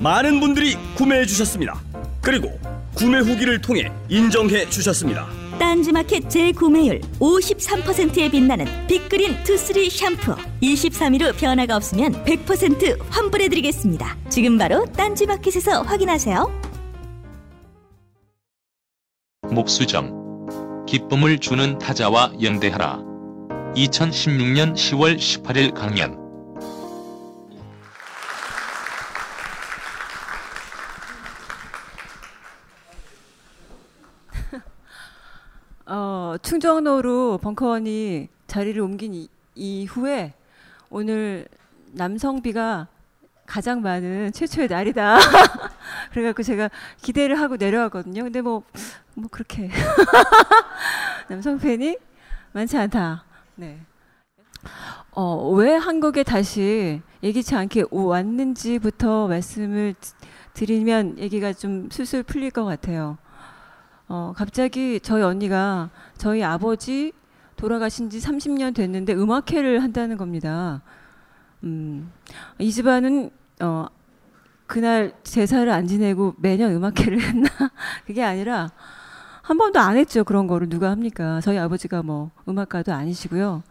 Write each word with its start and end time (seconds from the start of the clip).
많은 0.00 0.40
분들이 0.40 0.76
구매해 0.94 1.24
주셨습니다. 1.26 1.80
그리고 2.20 2.58
구매 2.94 3.18
후기를 3.18 3.60
통해 3.60 3.90
인정해 4.08 4.68
주셨습니다. 4.68 5.26
딴지마켓 5.58 6.28
재구매율 6.28 7.00
53%에 7.18 8.30
빛나는 8.30 8.66
빅그린 8.86 9.42
투쓰리 9.44 9.88
샴푸 9.88 10.36
23일 10.62 11.22
후 11.22 11.32
변화가 11.36 11.76
없으면 11.76 12.24
100% 12.24 12.98
환불해드리겠습니다. 13.10 14.16
지금 14.28 14.58
바로 14.58 14.84
딴지마켓에서 14.96 15.82
확인하세요. 15.82 16.60
목수정 19.50 20.84
기쁨을 20.86 21.38
주는 21.38 21.78
타자와 21.78 22.32
연대하라 22.42 22.98
2016년 23.76 24.74
10월 24.74 25.16
18일 25.16 25.74
강연 25.74 26.25
어, 36.26 36.36
충정로로 36.38 37.38
벙커원이 37.38 38.28
자리를 38.48 38.82
옮긴 38.82 39.14
이, 39.14 39.28
이후에 39.54 40.34
오늘 40.90 41.46
남성비가 41.92 42.88
가장 43.46 43.80
많은 43.80 44.32
최초의 44.34 44.66
날이다. 44.66 45.18
그래갖고 46.10 46.42
제가 46.42 46.68
기대를 47.00 47.38
하고 47.38 47.56
내려왔거든요. 47.56 48.24
근데 48.24 48.40
뭐, 48.40 48.64
뭐 49.14 49.28
그렇게. 49.30 49.70
남성 51.30 51.58
팬이 51.58 51.96
많지 52.50 52.76
않다. 52.76 53.24
네. 53.54 53.78
어, 55.12 55.48
왜 55.50 55.76
한국에 55.76 56.24
다시 56.24 57.02
예기치 57.22 57.54
않게 57.54 57.84
왔는지부터 57.92 59.28
말씀을 59.28 59.94
드리면 60.54 61.20
얘기가 61.20 61.52
좀 61.52 61.88
술술 61.92 62.24
풀릴 62.24 62.50
것 62.50 62.64
같아요. 62.64 63.16
어, 64.08 64.32
갑자기 64.36 65.00
저희 65.00 65.22
언니가 65.22 65.90
저희 66.16 66.42
아버지 66.42 67.12
돌아가신 67.56 68.10
지 68.10 68.20
30년 68.20 68.74
됐는데 68.74 69.14
음악회를 69.14 69.82
한다는 69.82 70.16
겁니다. 70.16 70.82
음, 71.64 72.12
이 72.58 72.70
집안은 72.70 73.30
어, 73.60 73.86
그날 74.66 75.14
제사를 75.24 75.68
안 75.70 75.86
지내고 75.86 76.34
매년 76.38 76.72
음악회를 76.72 77.20
했나? 77.20 77.48
그게 78.06 78.22
아니라 78.22 78.70
한 79.42 79.58
번도 79.58 79.80
안 79.80 79.96
했죠. 79.96 80.24
그런 80.24 80.46
거를 80.46 80.68
누가 80.68 80.90
합니까? 80.90 81.40
저희 81.40 81.58
아버지가 81.58 82.02
뭐 82.02 82.30
음악가도 82.48 82.92
아니시고요. 82.92 83.62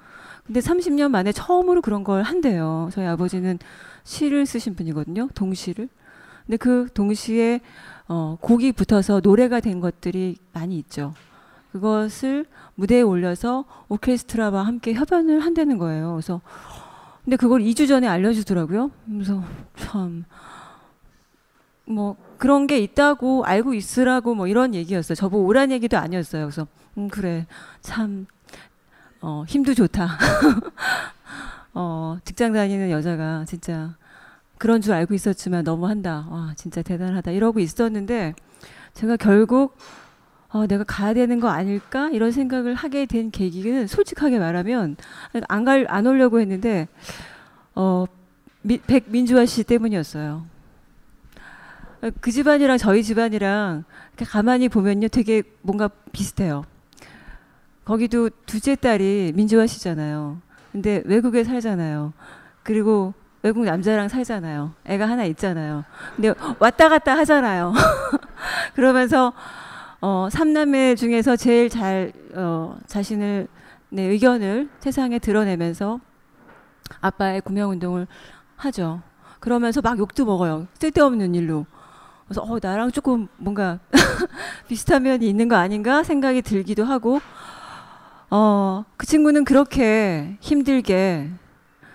근데 0.46 0.60
30년 0.60 1.10
만에 1.10 1.32
처음으로 1.32 1.82
그런 1.82 2.04
걸 2.04 2.24
한대요. 2.24 2.90
저희 2.92 3.06
아버지는 3.06 3.60
시를 4.04 4.46
쓰신 4.46 4.76
분이거든요. 4.76 5.30
동시를. 5.34 5.90
근데 6.46 6.58
그 6.58 6.88
동시에 6.94 7.62
어, 8.08 8.38
곡이 8.42 8.74
붙어서 8.74 9.22
노래가 9.24 9.60
된 9.60 9.80
것들이 9.80 10.38
많이 10.54 10.78
있죠. 10.78 11.14
그것을 11.72 12.46
무대에 12.76 13.02
올려서 13.02 13.66
오케스트라와 13.90 14.66
함께 14.66 14.94
협연을 14.94 15.40
한다는 15.42 15.78
거예요. 15.78 16.12
그래서 16.14 16.42
근데 17.24 17.38
그걸 17.38 17.62
2주 17.62 17.88
전에 17.88 18.08
알려주더라고요. 18.08 18.92
그래서 19.08 19.44
참 19.78 20.26
뭐 21.86 22.16
그런 22.38 22.68
게 22.68 22.80
있다고 22.80 23.46
알고 23.46 23.74
있으라고 23.74 24.36
뭐 24.36 24.48
이런 24.48 24.74
얘기였어요. 24.74 25.16
저보고 25.16 25.46
오란 25.46 25.72
얘기도 25.72 25.98
아니었어요. 25.98 26.46
그래서 26.46 26.68
음 26.98 27.08
그래 27.10 27.46
참 27.82 28.26
어, 29.22 29.44
힘도 29.48 29.74
좋다. 29.74 30.18
어, 31.74 32.18
직장 32.26 32.54
다니는 32.54 32.90
여자가 32.90 33.46
진짜 33.46 33.96
그런 34.58 34.82
줄 34.82 34.94
알고 34.94 35.14
있었지만 35.14 35.64
너무 35.64 35.88
한다. 35.88 36.28
와, 36.30 36.54
진짜 36.56 36.82
대단하다. 36.82 37.32
이러고 37.32 37.60
있었는데 37.60 38.34
제가 38.94 39.18
결국 39.18 39.78
어, 40.50 40.68
내가 40.68 40.86
가야 40.86 41.14
되는 41.14 41.40
거 41.42 41.50
아닐까? 41.50 42.10
이런 42.12 42.32
생각을 42.32 42.76
하게 42.76 43.06
된 43.06 43.30
계기는 43.30 43.88
솔직하게 43.88 44.40
말하면 44.40 44.96
안 45.50 45.66
갈, 45.66 45.86
안 45.90 46.08
오려고 46.08 46.40
했는데 46.40 46.88
어, 47.74 48.06
미, 48.62 48.78
백민주화 48.78 49.46
씨 49.46 49.64
때문이었어요. 49.66 50.46
그 52.22 52.32
집안이랑 52.32 52.78
저희 52.78 53.04
집안이랑 53.04 53.84
가만히 54.28 54.70
보면요 54.70 55.08
되게 55.10 55.44
뭔가 55.62 55.90
비슷해요. 56.12 56.64
거기도 57.84 58.30
둘째 58.46 58.76
딸이 58.76 59.34
민주화 59.36 59.68
씨잖아요. 59.68 60.40
근데 60.72 61.02
외국에 61.06 61.44
살잖아요. 61.44 62.14
그리고 62.64 63.14
외국 63.46 63.64
남자랑 63.64 64.08
살잖아요. 64.08 64.74
애가 64.86 65.08
하나 65.08 65.24
있잖아요. 65.26 65.84
근데 66.16 66.34
왔다 66.58 66.90
갔다 66.90 67.16
하잖아요. 67.18 67.74
그러면서 68.74 69.34
어, 70.02 70.30
삼남매 70.32 70.96
중에서 70.96 71.36
제일 71.36 71.70
잘 71.70 72.12
어, 72.34 72.76
자신을 72.88 73.48
내 73.90 74.02
네, 74.02 74.08
의견을 74.14 74.70
세상에 74.80 75.20
드러내면서 75.20 76.00
아빠의 77.02 77.42
구명 77.42 77.70
운동을 77.70 78.08
하죠. 78.56 79.04
그러면서 79.40 79.80
막 79.80 80.00
욕도 80.00 80.26
먹어요. 80.26 80.66
쓸데없는 80.80 81.36
일로. 81.36 81.68
그래서 82.26 82.42
어, 82.42 82.58
나랑 82.60 82.94
조금 82.94 83.28
뭔가 83.38 83.78
비슷한 84.68 85.04
면이 85.04 85.30
있는 85.30 85.50
거 85.50 85.56
아닌가 85.56 86.02
생각이 86.02 86.42
들기도 86.42 86.84
하고 86.84 87.22
어, 88.32 88.86
그 88.98 89.06
친구는 89.06 89.46
그렇게 89.46 90.36
힘들게 90.40 91.30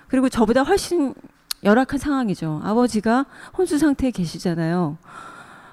그리고 0.07 0.29
저보다 0.29 0.63
훨씬 0.63 1.13
열악한 1.63 1.99
상황이죠. 1.99 2.61
아버지가 2.65 3.27
혼수 3.57 3.79
상태에 3.79 4.11
계시잖아요. 4.11 4.97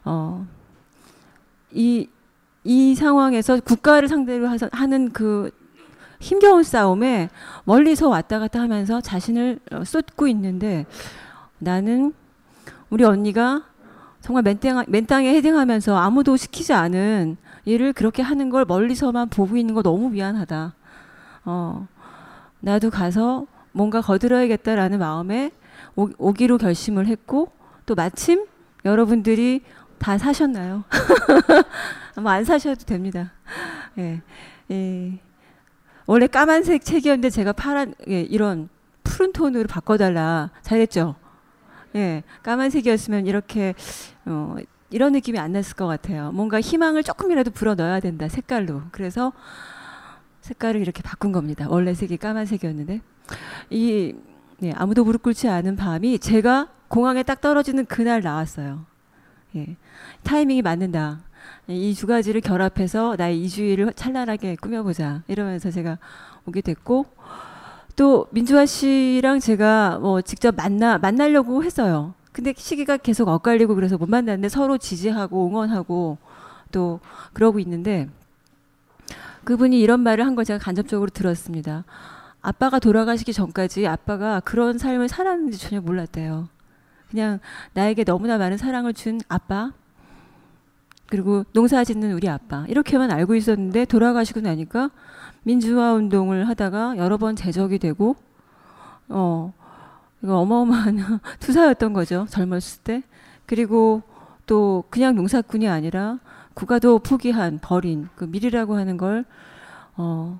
어, 0.06 0.46
이, 1.72 2.10
이 2.64 2.96
상황에서 2.96 3.60
국가를 3.62 4.08
상대로 4.08 4.50
하는 4.72 5.12
그 5.12 5.52
힘겨운 6.20 6.64
싸움에 6.64 7.30
멀리서 7.64 8.10
왔다 8.10 8.40
갔다 8.40 8.60
하면서 8.62 9.02
자신을 9.02 9.60
어, 9.72 9.84
쏟고 9.84 10.28
있는데 10.28 10.86
나는 11.60 12.14
우리 12.90 13.04
언니가 13.04 13.64
정말 14.22 14.44
맨땅, 14.44 14.86
맨땅에 14.88 15.34
헤딩하면서 15.36 15.96
아무도 15.96 16.36
시키지 16.36 16.74
않은 16.74 17.38
일을 17.66 17.94
그렇게 17.94 18.22
하는 18.22 18.50
걸 18.50 18.66
멀리서만 18.66 19.30
보고 19.30 19.58
있는 19.58 19.74
거 19.74 19.82
너무 19.82 20.10
미안하다. 20.10 20.74
어, 21.46 21.88
나도 22.60 22.90
가서 22.90 23.46
뭔가 23.72 24.02
거들어야겠다라는 24.02 25.00
마음에 25.00 25.52
오, 25.98 26.10
오기로 26.18 26.60
결심을 26.60 27.08
했고 27.08 27.52
또 27.86 27.96
마침 27.96 28.46
여러분들이 28.86 29.62
다 29.98 30.18
사셨나요? 30.18 30.84
뭐안 32.22 32.46
사셔도 32.46 32.86
됩니다. 32.86 33.34
예, 33.98 34.22
예. 34.72 35.20
원래 36.06 36.28
까만색 36.28 36.86
책이었는데 36.86 37.32
제가 37.32 37.52
파란 37.52 37.96
예, 38.08 38.22
이런 38.22 38.70
푸른 39.04 39.34
톤으로 39.34 39.68
바꿔달라 39.68 40.52
잘했죠. 40.62 41.16
예, 41.96 42.22
까만색이었으면 42.44 43.26
이렇게 43.26 43.74
어, 44.26 44.56
이런 44.92 45.14
느낌이 45.14 45.40
안 45.40 45.52
났을 45.52 45.76
것 45.76 45.88
같아요. 45.88 46.32
뭔가 46.32 46.62
희망을 46.62 47.02
조금이라도 47.02 47.52
불어 47.52 47.74
넣어야 47.74 48.00
된다 48.00 48.28
색깔로. 48.28 48.84
그래서 48.92 49.34
색깔을 50.42 50.80
이렇게 50.80 51.02
바꾼 51.02 51.32
겁니다. 51.32 51.66
원래 51.68 51.96
색이 51.96 52.18
까만색이었는데 52.18 53.02
이 53.72 54.14
네, 54.60 54.74
아무도 54.76 55.04
무릎 55.04 55.24
꿇지 55.24 55.48
않은 55.48 55.76
밤이 55.76 56.20
제가 56.20 56.70
공항에 56.88 57.24
딱 57.24 57.42
떨어지는 57.42 57.86
그날 57.86 58.22
나왔어요. 58.22 58.86
예, 59.56 59.76
타이밍이 60.24 60.62
맞는다. 60.62 61.20
이 61.68 61.94
두 61.98 62.08
가지를 62.08 62.42
결합해서 62.42 63.16
나의 63.18 63.42
이주일을 63.44 63.94
찬란하게 63.94 64.56
꾸며보자. 64.56 65.24
이러면서 65.28 65.70
제가 65.70 65.98
오게 66.46 66.62
됐고 66.62 67.06
또 67.96 68.28
민주화 68.32 68.66
씨랑 68.66 69.40
제가 69.40 70.00
뭐 70.00 70.22
직접 70.22 70.56
만나 70.56 70.98
만나려고 70.98 71.64
했어요. 71.64 72.14
근데 72.32 72.54
시기가 72.56 72.98
계속 72.98 73.28
엇갈리고 73.28 73.76
그래서 73.76 73.98
못 73.98 74.10
만났는데 74.10 74.50
서로 74.50 74.78
지지하고 74.78 75.48
응원하고 75.48 76.18
또 76.72 77.00
그러고 77.34 77.60
있는데 77.60 78.08
그분이 79.44 79.80
이런 79.80 80.02
말을 80.02 80.26
한 80.26 80.36
걸 80.36 80.46
제가 80.46 80.60
간접적으로 80.60 81.10
들었습니다. 81.10 81.84
아빠가 82.48 82.80
돌아가시기 82.80 83.34
전까지 83.34 83.88
아빠가 83.88 84.40
그런 84.40 84.78
삶을 84.78 85.10
살았는지 85.10 85.58
전혀 85.58 85.82
몰랐대요. 85.82 86.48
그냥 87.12 87.40
나에게 87.74 88.06
너무나 88.06 88.38
많은 88.38 88.56
사랑을 88.56 88.94
준 88.94 89.20
아빠 89.28 89.74
그리고 91.10 91.44
농사 91.52 91.84
짓는 91.84 92.14
우리 92.14 92.30
아빠 92.30 92.66
이렇게만 92.70 93.12
알고 93.12 93.36
있었는데 93.36 93.84
돌아가시고 93.84 94.40
나니까 94.40 94.92
민주화 95.44 95.92
운동을 95.92 96.48
하다가 96.48 96.96
여러 96.96 97.18
번 97.18 97.36
제적이 97.36 97.80
되고 97.80 98.16
어 99.10 99.54
이거 100.24 100.38
어마어마한 100.38 101.20
투사였던 101.42 101.92
거죠 101.92 102.28
젊었을 102.30 102.82
때 102.84 103.04
그리고 103.46 104.04
또 104.46 104.86
그냥 104.90 105.16
농사꾼이 105.16 105.68
아니라 105.68 106.20
국가도 106.54 107.00
포기한 107.00 107.60
버린 107.62 108.08
그 108.16 108.24
밀이라고 108.24 108.78
하는 108.78 108.96
걸 108.96 109.26
어, 109.98 110.40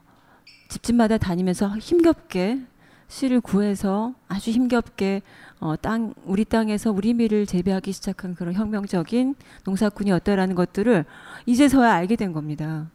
집집마다 0.68 1.18
다니면서 1.18 1.78
힘겹게 1.78 2.62
씨를 3.08 3.42
구해서 3.42 4.14
아주 4.28 4.52
힘겹게 4.52 5.22
어, 5.60 5.76
땅 5.76 6.14
우리 6.26 6.46
땅에서 6.46 6.92
우리 6.92 7.14
밀을 7.14 7.46
재배하기 7.46 7.92
시작한 7.92 8.36
그런 8.36 8.54
혁명적인 8.54 9.36
농사꾼이었다라는 9.64 10.56
것들을 10.56 11.06
이제서야 11.46 11.94
알게 11.94 12.16
된 12.16 12.34
겁니다. 12.34 12.90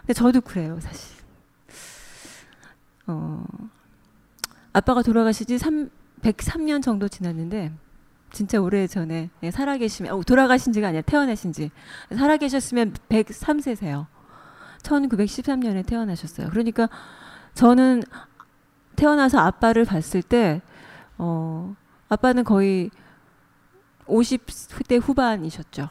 근데 0.00 0.12
저도 0.12 0.40
그래요, 0.40 0.78
사실. 0.80 1.22
어, 3.06 3.44
아빠가 4.72 5.02
돌아가시지 5.02 5.58
3, 5.58 5.90
103년 6.22 6.82
정도 6.82 7.08
지났는데 7.08 7.72
진짜 8.32 8.60
오래 8.60 8.86
전에 8.86 9.30
예, 9.42 9.50
살아계시면 9.50 10.12
어, 10.12 10.22
돌아가신 10.22 10.72
지가 10.72 10.88
아니라 10.88 11.02
태어나신 11.02 11.52
지 11.52 11.70
살아계셨으면 12.10 12.94
103세세요. 13.08 14.06
1913년에 14.82 15.86
태어나셨어요. 15.86 16.48
그러니까 16.50 16.88
저는 17.54 18.02
태어나서 18.96 19.38
아빠를 19.38 19.84
봤을 19.84 20.22
때 20.22 20.60
어, 21.18 21.74
아빠는 22.08 22.44
거의 22.44 22.90
50대 24.06 25.00
후반이셨죠. 25.00 25.88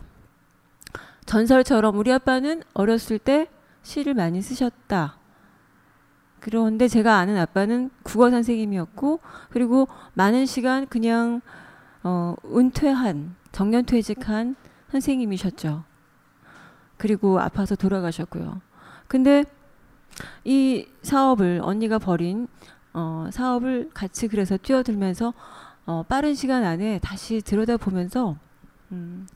전설처럼 1.26 1.98
우리 1.98 2.12
아빠는 2.12 2.64
어렸을 2.74 3.20
때 3.20 3.48
시를 3.84 4.14
많이 4.14 4.42
쓰셨다. 4.42 5.16
그런데 6.40 6.88
제가 6.88 7.18
아는 7.18 7.38
아빠는 7.38 7.92
국어 8.04 8.30
선생님이었고 8.32 9.20
그리고 9.50 9.88
많은 10.14 10.46
시간 10.46 10.88
그냥 10.88 11.42
어, 12.04 12.36
은퇴한 12.46 13.36
정년퇴직한 13.52 14.56
선생님이셨죠. 14.92 15.84
그리고 16.98 17.40
아파서 17.40 17.76
돌아가셨고요. 17.76 18.62
근데 19.12 19.44
이 20.46 20.88
사업을 21.02 21.60
언니가 21.62 22.00
벌인 22.00 22.48
어, 22.94 23.28
사업을 23.30 23.90
같이 23.94 24.30
그래서 24.30 24.56
뛰어들면서 24.56 25.34
어, 25.86 26.04
빠른 26.08 26.34
시간 26.34 26.64
안에 26.64 27.00
다시 27.00 27.42
들여다보면서 27.42 28.38
음, 28.94 29.28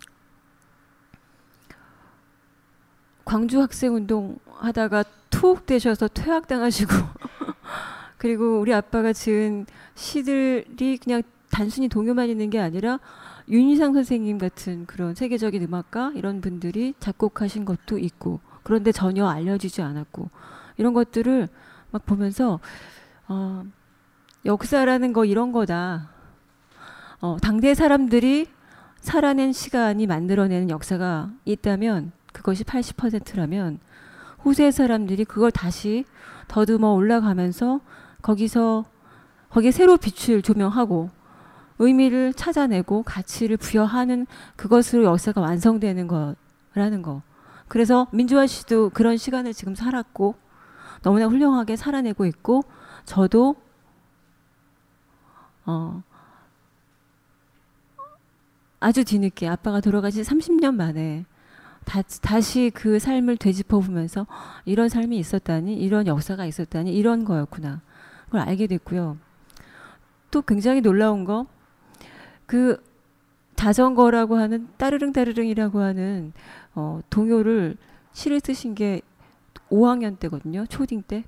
광주 3.26 3.60
학생 3.60 3.96
운동 3.96 4.40
하다가 4.48 5.04
투옥되셔서 5.30 6.08
퇴학당하시고 6.08 6.94
그리고 8.18 8.62
우리 8.62 8.74
아빠가 8.74 9.12
지은 9.12 9.66
시들이 9.94 10.98
그냥 11.04 11.22
단순히 11.52 11.90
동요만 11.90 12.30
있는 12.30 12.50
게 12.50 12.62
아니라 12.62 13.02
윤희상 13.50 13.94
선생님 13.94 14.38
같은 14.38 14.86
그런 14.86 15.16
세계적인 15.16 15.62
음악가 15.64 16.14
이런 16.16 16.40
분들이 16.40 16.94
작곡하신 17.02 17.66
것도 17.66 18.00
있고 18.00 18.40
그런데 18.66 18.92
전혀 18.92 19.28
알려지지 19.28 19.84
않았고 19.84 20.30
이런 20.78 20.94
것들을 20.94 21.48
막 21.92 22.06
보면서 22.06 22.60
어, 23.28 23.64
역사라는 24.44 25.14
거 25.14 25.24
이런 25.24 25.52
거다. 25.52 26.10
어, 27.22 27.38
당대 27.42 27.76
사람들이 27.76 28.48
살아낸 29.00 29.54
시간이 29.54 30.08
만들어내는 30.08 30.72
역사가 30.72 31.30
있다면 31.46 32.12
그것이 32.34 32.64
80%라면 32.64 33.80
후세 34.40 34.72
사람들이 34.72 35.26
그걸 35.26 35.52
다시 35.52 36.04
더듬어 36.48 36.92
올라가면서 36.94 37.82
거기서 38.24 38.86
거기에 39.50 39.70
새로 39.70 39.98
빛을 39.98 40.42
조명하고 40.42 41.12
의미를 41.78 42.34
찾아내고 42.34 43.04
가치를 43.04 43.58
부여하는 43.58 44.26
그것으로 44.56 45.04
역사가 45.04 45.40
완성되는 45.40 46.08
거라는 46.08 47.04
거. 47.04 47.22
그래서 47.76 48.08
민주화 48.14 48.48
씨도 48.48 48.92
그런 48.92 49.18
시간을 49.18 49.54
지금 49.54 49.76
살았고 49.76 50.36
너무나 51.02 51.26
훌륭하게 51.26 51.76
살아내고 51.76 52.26
있고 52.28 52.64
저도 53.04 53.58
어 55.66 56.02
아주 58.80 59.04
뒤늦게 59.04 59.50
아빠가 59.50 59.82
돌아가신 59.82 60.24
30년 60.24 60.76
만에 60.76 61.26
다, 61.84 62.02
다시 62.22 62.72
그 62.74 62.98
삶을 62.98 63.36
되짚어 63.36 63.82
보면서 63.82 64.26
이런 64.64 64.88
삶이 64.88 65.18
있었다니 65.18 65.76
이런 65.76 66.08
역사가 66.08 66.46
있었다니 66.46 66.96
이런 66.96 67.26
거였구나 67.26 67.82
그걸 68.28 68.40
알게 68.40 68.68
됐고요. 68.68 69.18
또 70.32 70.42
굉장히 70.42 70.80
놀라운 70.80 71.26
거 71.26 71.46
그 72.46 72.82
자전거라고 73.56 74.38
하는 74.38 74.68
따르릉 74.78 75.12
따르릉이라고 75.14 75.80
하는 75.80 76.34
어, 76.74 77.00
동요를 77.10 77.78
시를 78.14 78.40
쓰신 78.40 78.76
게 78.76 79.02
5학년 79.70 80.20
때거든요. 80.20 80.66
초딩 80.68 81.04
때. 81.08 81.24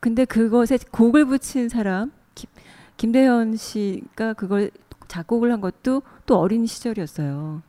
근데 0.00 0.24
그것에 0.24 0.78
곡을 0.92 1.24
붙인 1.24 1.68
사람 1.68 2.12
김, 2.34 2.48
김대현 2.96 3.56
씨가 3.56 4.34
그걸 4.34 4.70
작곡을 5.08 5.50
한 5.52 5.60
것도 5.60 6.02
또 6.26 6.38
어린 6.38 6.66
시절이었어요. 6.66 7.62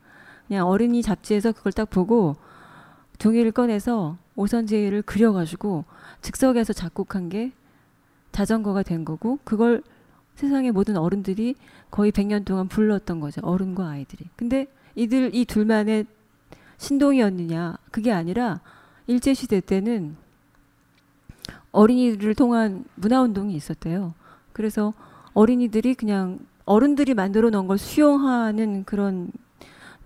그냥 0.47 0.67
어린이 0.67 1.01
잡지에서 1.01 1.51
그걸 1.51 1.71
딱 1.71 1.89
보고 1.89 2.35
종이를 3.17 3.51
꺼내서 3.51 4.17
오선지를 4.35 5.01
그려가지고 5.03 5.85
즉석에서 6.21 6.73
작곡한 6.73 7.29
게 7.29 7.51
자전거가 8.31 8.83
된 8.83 9.05
거고 9.05 9.39
그걸 9.43 9.83
세상의 10.39 10.71
모든 10.71 10.95
어른들이 10.95 11.55
거의 11.91 12.13
100년 12.13 12.45
동안 12.45 12.69
불렀던 12.69 13.19
거죠. 13.19 13.41
어른과 13.43 13.89
아이들이. 13.89 14.23
근데 14.37 14.67
이들 14.95 15.35
이 15.35 15.43
둘만의 15.43 16.05
신동이었느냐 16.77 17.77
그게 17.91 18.13
아니라 18.13 18.61
일제 19.07 19.33
시대 19.33 19.59
때는 19.59 20.15
어린이들을 21.73 22.35
통한 22.35 22.85
문화 22.95 23.21
운동이 23.21 23.53
있었대요. 23.53 24.13
그래서 24.53 24.93
어린이들이 25.33 25.95
그냥 25.95 26.39
어른들이 26.63 27.15
만들어 27.15 27.49
놓은 27.49 27.67
걸 27.67 27.77
수용하는 27.77 28.85
그런 28.85 29.33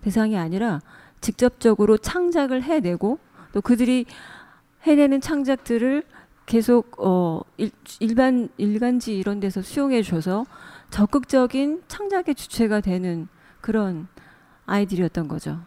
대상이 0.02 0.36
아니라 0.36 0.82
직접적으로 1.22 1.98
창작을 2.00 2.63
해내고 2.63 3.20
또 3.52 3.62
그들이 3.62 4.06
해내는 4.82 5.22
창작들을 5.22 6.04
계속 6.46 6.96
어 7.00 7.42
일, 7.58 7.72
일반 8.00 8.50
일간지 8.58 9.18
이런 9.18 9.40
데서 9.40 9.62
수용해 9.62 10.04
줘서 10.04 10.46
적극적인 10.90 11.84
창작의 11.88 12.36
주체가 12.36 12.82
되는 12.82 13.28
그런 13.62 14.08
아이들이었던 14.66 15.28
거죠. 15.28 15.60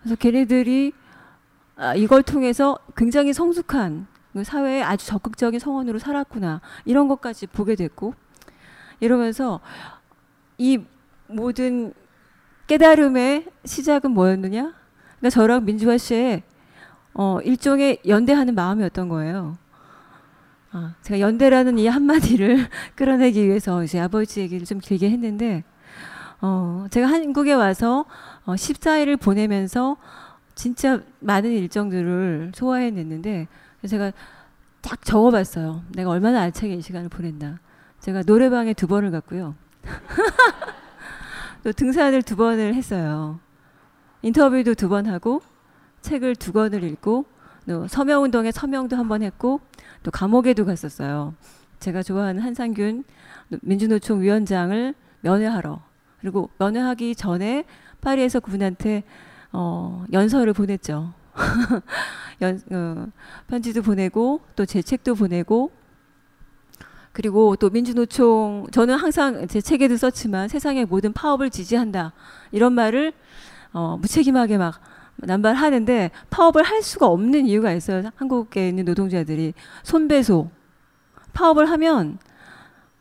그래서 0.00 0.16
걔네들이 0.16 0.92
아, 1.76 1.94
이걸 1.94 2.22
통해서 2.22 2.78
굉장히 2.96 3.32
성숙한 3.32 4.06
그 4.32 4.44
사회에 4.44 4.82
아주 4.82 5.06
적극적인 5.06 5.60
성원으로 5.60 5.98
살았구나 5.98 6.60
이런 6.84 7.08
것까지 7.08 7.46
보게 7.46 7.74
됐고 7.74 8.14
이러면서 9.00 9.60
이 10.58 10.80
모든 11.26 11.92
깨달음의 12.66 13.46
시작은 13.64 14.10
뭐였느냐? 14.10 14.74
그러니까 15.18 15.30
저랑 15.30 15.64
민주화 15.64 15.98
씨의 15.98 16.42
어, 17.14 17.38
일종의 17.42 18.00
연대하는 18.06 18.54
마음이었던 18.54 19.08
거예요. 19.08 19.56
아, 20.76 20.92
제가 21.02 21.20
연대라는 21.20 21.78
이 21.78 21.86
한마디를 21.86 22.68
끌어내기 22.96 23.46
위해서 23.46 23.84
이제 23.84 24.00
아버지 24.00 24.40
얘기를 24.40 24.66
좀 24.66 24.80
길게 24.80 25.08
했는데, 25.08 25.62
어, 26.40 26.86
제가 26.90 27.06
한국에 27.06 27.52
와서 27.52 28.04
어, 28.44 28.54
14일을 28.54 29.20
보내면서 29.20 29.96
진짜 30.56 31.00
많은 31.20 31.52
일정들을 31.52 32.52
소화해 32.56 32.90
냈는데, 32.90 33.46
제가 33.86 34.10
딱 34.82 35.04
적어봤어요. 35.04 35.84
내가 35.94 36.10
얼마나 36.10 36.40
알차게 36.40 36.74
이 36.74 36.82
시간을 36.82 37.08
보냈나. 37.08 37.60
제가 38.00 38.22
노래방에 38.26 38.74
두 38.74 38.88
번을 38.88 39.12
갔고요. 39.12 39.54
또 41.62 41.72
등산을 41.72 42.22
두 42.22 42.34
번을 42.34 42.74
했어요. 42.74 43.38
인터뷰도 44.22 44.74
두 44.74 44.88
번 44.88 45.06
하고 45.06 45.40
책을 46.00 46.34
두 46.34 46.52
권을 46.52 46.82
읽고 46.82 47.26
또 47.68 47.86
서명운동에 47.88 48.52
서명도 48.52 48.96
한 48.96 49.08
번 49.08 49.22
했고 49.22 49.60
또 50.02 50.10
감옥에도 50.10 50.64
갔었어요. 50.64 51.34
제가 51.80 52.02
좋아하는 52.02 52.42
한상균 52.42 53.04
민주노총 53.62 54.22
위원장을 54.22 54.94
면회하러 55.20 55.82
그리고 56.20 56.50
면회하기 56.58 57.14
전에 57.14 57.64
파리에서 58.00 58.40
그분한테 58.40 59.04
어, 59.52 60.04
연설을 60.12 60.52
보냈죠. 60.52 61.12
연, 62.42 62.60
어, 62.70 63.06
편지도 63.48 63.82
보내고 63.82 64.40
또 64.56 64.64
제 64.66 64.82
책도 64.82 65.14
보내고 65.14 65.70
그리고 67.12 67.54
또 67.56 67.70
민주노총 67.70 68.66
저는 68.72 68.96
항상 68.96 69.46
제 69.46 69.60
책에도 69.60 69.96
썼지만 69.96 70.48
세상의 70.48 70.84
모든 70.86 71.12
파업을 71.12 71.50
지지한다 71.50 72.12
이런 72.50 72.72
말을 72.72 73.12
어, 73.72 73.96
무책임하게 74.00 74.58
막 74.58 74.80
남발하는데 75.16 76.10
파업을 76.30 76.62
할 76.62 76.82
수가 76.82 77.06
없는 77.06 77.46
이유가 77.46 77.72
있어요. 77.72 78.10
한국에 78.16 78.68
있는 78.68 78.84
노동자들이 78.84 79.54
손배소 79.82 80.50
파업을 81.32 81.70
하면 81.70 82.18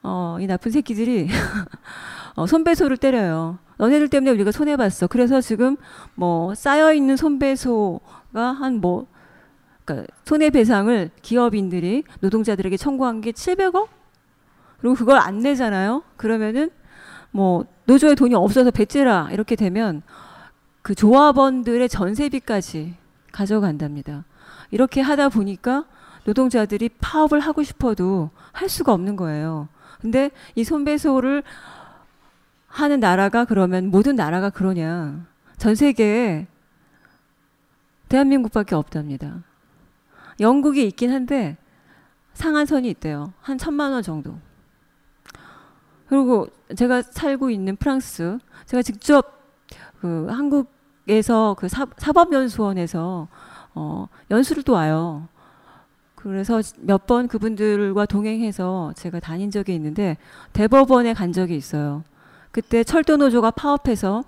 어, 0.01 0.37
이 0.39 0.47
나쁜 0.47 0.71
새끼들이 0.71 1.29
어, 2.35 2.45
손배소를 2.45 2.97
때려요. 2.97 3.59
너네들 3.77 4.09
때문에 4.09 4.31
우리가 4.31 4.51
손해 4.51 4.75
봤어. 4.75 5.07
그래서 5.07 5.41
지금 5.41 5.77
뭐 6.15 6.53
쌓여 6.55 6.93
있는 6.93 7.15
손배소가 7.15 8.51
한뭐 8.51 9.07
그러니까 9.85 10.13
손해배상을 10.25 11.11
기업인들이 11.21 12.03
노동자들에게 12.21 12.77
청구한 12.77 13.21
게 13.21 13.31
700억? 13.31 13.87
그리고 14.79 14.95
그걸 14.95 15.17
안 15.17 15.39
내잖아요. 15.39 16.03
그러면은 16.17 16.69
뭐 17.31 17.65
노조에 17.85 18.15
돈이 18.15 18.35
없어서 18.35 18.71
배째라 18.71 19.29
이렇게 19.31 19.55
되면 19.55 20.01
그 20.83 20.93
조합원들의 20.93 21.89
전세비까지 21.89 22.95
가져간답니다. 23.31 24.25
이렇게 24.69 25.01
하다 25.01 25.29
보니까 25.29 25.85
노동자들이 26.25 26.89
파업을 26.99 27.39
하고 27.39 27.63
싶어도 27.63 28.29
할 28.51 28.69
수가 28.69 28.93
없는 28.93 29.15
거예요. 29.15 29.69
근데 30.01 30.29
이 30.55 30.63
손배소를 30.63 31.43
하는 32.67 32.99
나라가 32.99 33.45
그러면 33.45 33.89
모든 33.89 34.15
나라가 34.15 34.49
그러냐. 34.49 35.25
전 35.57 35.75
세계에 35.75 36.47
대한민국밖에 38.09 38.75
없답니다. 38.75 39.43
영국이 40.39 40.85
있긴 40.87 41.11
한데 41.11 41.55
상한선이 42.33 42.89
있대요. 42.89 43.31
한 43.39 43.57
천만 43.57 43.93
원 43.93 44.03
정도. 44.03 44.37
그리고 46.07 46.47
제가 46.75 47.01
살고 47.03 47.49
있는 47.49 47.75
프랑스, 47.77 48.37
제가 48.65 48.81
직접 48.81 49.43
그 49.99 50.27
한국 50.29 50.72
에서 51.07 51.55
그 51.59 51.67
사, 51.67 51.85
사법연수원에서 51.97 53.27
어, 53.75 54.07
연수를 54.31 54.63
또 54.63 54.73
와요. 54.73 55.27
그래서 56.15 56.61
몇 56.79 57.05
번 57.05 57.27
그분들과 57.27 58.05
동행해서 58.05 58.93
제가 58.95 59.19
다닌 59.19 59.51
적이 59.51 59.75
있는데 59.75 60.17
대법원에 60.53 61.13
간 61.13 61.33
적이 61.33 61.57
있어요. 61.57 62.03
그때 62.51 62.83
철도 62.85 63.17
노조가 63.17 63.51
파업해서 63.51 64.23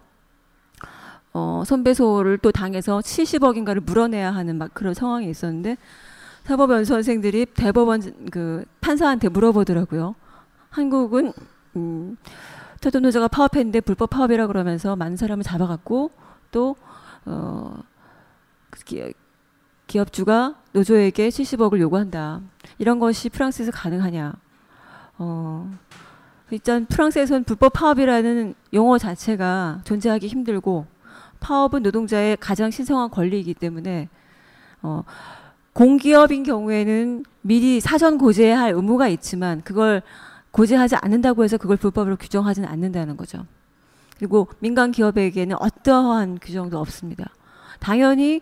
어, 1.31 1.63
선배소를 1.65 2.37
또 2.39 2.51
당해서 2.51 2.99
70억인가를 2.99 3.81
물어내야 3.81 4.31
하는 4.33 4.57
막 4.57 4.73
그런 4.73 4.93
상황이 4.93 5.29
있었는데 5.29 5.77
사법연 6.43 6.83
수원생들이 6.85 7.47
대법원 7.47 8.29
그 8.31 8.65
판사한테 8.81 9.29
물어보더라고요. 9.29 10.15
한국은 10.69 11.31
음, 11.77 12.17
철도 12.81 12.99
노조가 12.99 13.29
파업했는데 13.29 13.81
불법 13.81 14.09
파업이라 14.11 14.47
그러면서 14.47 14.95
많은 14.95 15.15
사람을 15.17 15.43
잡아갔고 15.43 16.11
또 16.55 16.77
어, 17.25 17.83
기, 18.85 19.13
기업주가 19.87 20.55
노조에게 20.71 21.27
70억을 21.27 21.81
요구한다. 21.81 22.39
이런 22.77 22.97
것이 22.99 23.27
프랑스에서 23.27 23.73
가능하냐? 23.73 24.33
어, 25.17 25.69
일단 26.51 26.85
프랑스에서는 26.85 27.43
불법 27.43 27.73
파업이라는 27.73 28.55
용어 28.71 28.97
자체가 28.97 29.81
존재하기 29.83 30.27
힘들고 30.27 30.85
파업은 31.41 31.83
노동자의 31.83 32.37
가장 32.37 32.71
신성한 32.71 33.09
권리이기 33.09 33.53
때문에 33.53 34.07
어, 34.81 35.03
공기업인 35.73 36.43
경우에는 36.43 37.25
미리 37.41 37.81
사전 37.81 38.17
고지할 38.17 38.71
의무가 38.71 39.09
있지만 39.09 39.61
그걸 39.61 40.01
고지하지 40.51 40.95
않는다고 40.95 41.43
해서 41.43 41.57
그걸 41.57 41.75
불법으로 41.75 42.15
규정하지는 42.15 42.69
않는다는 42.69 43.17
거죠. 43.17 43.45
그리고 44.17 44.47
민간 44.59 44.91
기업에게는 44.91 45.57
어떠한 45.59 46.39
규정도 46.41 46.79
없습니다. 46.79 47.29
당연히 47.79 48.41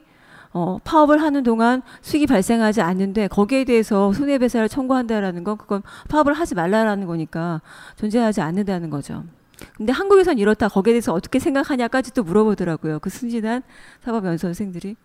어, 0.54 0.78
파업을 0.84 1.22
하는 1.22 1.42
동안 1.42 1.82
수익이 2.02 2.28
발생하지 2.28 2.82
않는데 2.82 3.28
거기에 3.28 3.64
대해서 3.64 4.14
손해배상을 4.14 4.70
청구한다라는 4.70 5.44
건 5.44 5.58
그건 5.58 5.82
파업을 6.10 6.34
하지 6.34 6.54
말라라는 6.54 7.08
거니까 7.08 7.62
존재하지 7.96 8.42
않는다는 8.42 8.92
거죠. 8.92 9.24
근데 9.78 9.92
한국에선 9.92 10.38
이렇다. 10.38 10.68
거기에 10.68 10.94
대해서 10.94 11.14
어떻게 11.14 11.40
생각하냐까지 11.40 12.14
또 12.14 12.24
물어보더라고요. 12.24 13.00
그 13.00 13.10
순진한 13.10 13.64
사법연수원생들이. 14.02 14.96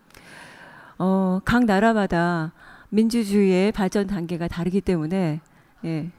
어, 0.99 1.39
각 1.45 1.65
나라마다 1.65 2.51
민주주의의 2.89 3.71
발전 3.71 4.07
단계가 4.07 4.47
다르기 4.47 4.81
때문에, 4.81 5.39
예. 5.85 6.11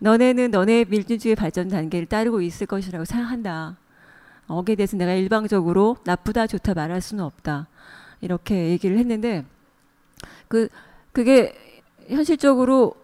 너네는 0.00 0.50
너네 0.50 0.86
민주주의 0.88 1.34
발전 1.34 1.68
단계를 1.68 2.06
따르고 2.06 2.40
있을 2.40 2.66
것이라고 2.66 3.04
생각한다. 3.04 3.76
거기에 4.48 4.76
대해서 4.76 4.96
내가 4.96 5.12
일방적으로 5.14 5.96
나쁘다, 6.04 6.46
좋다 6.46 6.74
말할 6.74 7.00
수는 7.00 7.24
없다. 7.24 7.68
이렇게 8.20 8.70
얘기를 8.70 8.98
했는데, 8.98 9.44
그, 10.48 10.68
그게 11.12 11.54
현실적으로 12.08 12.94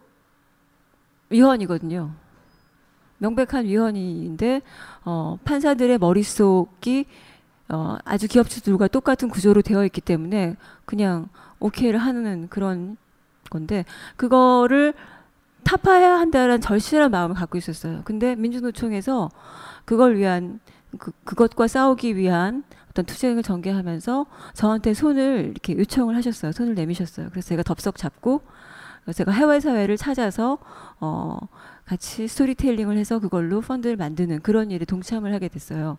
위헌이거든요. 1.31 2.11
명백한 3.19 3.67
위헌인데 3.67 4.63
어, 5.05 5.39
판사들의 5.45 5.99
머릿속이 5.99 7.07
어, 7.69 7.99
아주 8.05 8.27
기업주들과 8.27 8.89
똑같은 8.89 9.29
구조로 9.29 9.63
되어 9.63 9.85
있기 9.85 10.01
때문에 10.01 10.57
그냥 10.85 11.29
오케이를 11.61 11.99
하는 11.99 12.49
그런 12.49 12.97
건데 13.51 13.85
그거를 14.17 14.95
타파해야 15.65 16.19
한다는 16.19 16.61
절실한 16.61 17.11
마음을 17.11 17.37
갖고 17.37 17.59
있었어요. 17.59 18.03
근데 18.05 18.35
민주노총에서 18.37 19.31
그걸 19.85 20.17
위한 20.17 20.61
그, 20.99 21.13
그것과 21.25 21.69
싸우기 21.69 22.17
위한 22.17 22.65
어떤 22.91 23.05
투쟁을 23.05 23.43
전개하면서 23.43 24.27
저한테 24.55 24.95
손을 24.95 25.51
이렇게 25.53 25.77
요청을 25.77 26.17
하셨어요. 26.17 26.53
손을 26.53 26.75
내미셨어요. 26.75 27.29
그래서 27.31 27.49
제가 27.49 27.63
덥석 27.63 27.97
잡고 27.97 28.43
제가 29.15 29.33
해외 29.33 29.61
사회를 29.61 29.97
찾아서 29.97 30.59
어 31.01 31.39
같이 31.85 32.29
스토리텔링을 32.29 32.97
해서 32.97 33.19
그걸로 33.19 33.61
펀드를 33.61 33.97
만드는 33.97 34.41
그런 34.43 34.71
일에 34.71 34.85
동참을 34.85 35.33
하게 35.33 35.49
됐어요. 35.49 35.99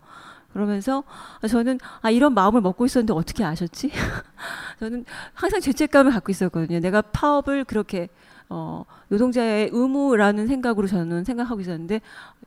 그러면서 0.53 1.03
저는 1.48 1.80
아 2.01 2.10
이런 2.10 2.34
마음을 2.34 2.62
먹고 2.62 2.86
있었는데 2.86 3.13
어떻게 3.13 3.44
아셨지? 3.44 3.91
저는 4.80 5.06
항상 5.34 5.62
죄책감을 5.62 6.12
갖고 6.12 6.32
있었거든요. 6.32 6.80
내가 6.80 7.01
파업을 7.01 7.63
그렇게 7.63 8.10
어 8.51 8.86
노동자의 9.08 9.70
의무라는 9.72 10.48
생각으로 10.48 10.88
저는 10.88 11.24
생각하고 11.24 11.62
있었는데 11.62 12.01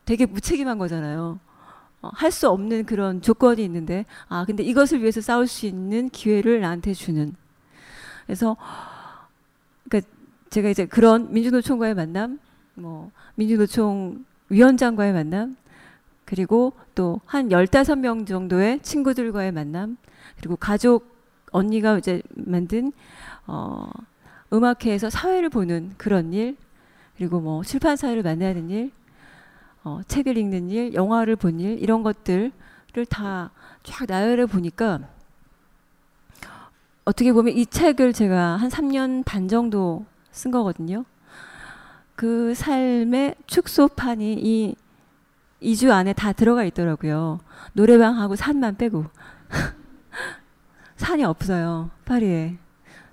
되게 0.04 0.26
무책임한 0.26 0.78
거잖아요. 0.78 1.38
어, 2.02 2.10
할수 2.12 2.50
없는 2.50 2.84
그런 2.84 3.22
조건이 3.22 3.64
있는데 3.64 4.04
아 4.28 4.44
근데 4.44 4.62
이것을 4.62 5.00
위해서 5.00 5.20
싸울 5.20 5.46
수 5.46 5.66
있는 5.66 6.10
기회를 6.10 6.60
나한테 6.60 6.92
주는 6.92 7.34
그래서 8.26 8.56
그러니까 9.88 10.10
제가 10.50 10.68
이제 10.68 10.86
그런 10.86 11.32
민주노총과의 11.32 11.94
만남 11.94 12.38
뭐 12.74 13.10
민주노총 13.36 14.24
위원장과의 14.48 15.12
만남, 15.12 15.56
그리고 16.24 16.72
또한 16.94 17.50
열다섯 17.50 17.98
명 17.98 18.24
정도의 18.24 18.80
친구들과의 18.80 19.52
만남, 19.52 19.96
그리고 20.36 20.56
가족 20.56 21.14
언니가 21.50 21.98
이제 21.98 22.22
만든 22.34 22.92
어 23.46 23.90
음악회에서 24.54 25.10
사회를 25.10 25.48
보는 25.50 25.94
그런 25.96 26.32
일, 26.32 26.56
그리고 27.16 27.40
뭐 27.40 27.62
출판사를 27.62 28.20
만나는 28.22 28.70
일, 28.70 28.90
어 29.82 30.00
책을 30.06 30.36
읽는 30.38 30.70
일, 30.70 30.94
영화를 30.94 31.36
본 31.36 31.60
일, 31.60 31.78
이런 31.80 32.02
것들을 32.02 32.52
다 33.08 33.50
쫙 33.84 34.06
나열해 34.08 34.46
보니까 34.46 35.00
어떻게 37.04 37.32
보면 37.32 37.54
이 37.54 37.66
책을 37.66 38.14
제가 38.14 38.56
한 38.56 38.70
3년 38.70 39.24
반 39.24 39.46
정도 39.46 40.06
쓴 40.32 40.50
거거든요. 40.50 41.04
그 42.16 42.54
삶의 42.54 43.34
축소판이 43.46 44.34
이 44.40 44.74
2주 45.62 45.90
안에 45.90 46.14
다 46.14 46.32
들어가 46.32 46.64
있더라고요. 46.64 47.40
노래방하고 47.74 48.36
산만 48.36 48.76
빼고. 48.76 49.04
산이 50.96 51.24
없어요. 51.24 51.90
파리에. 52.06 52.56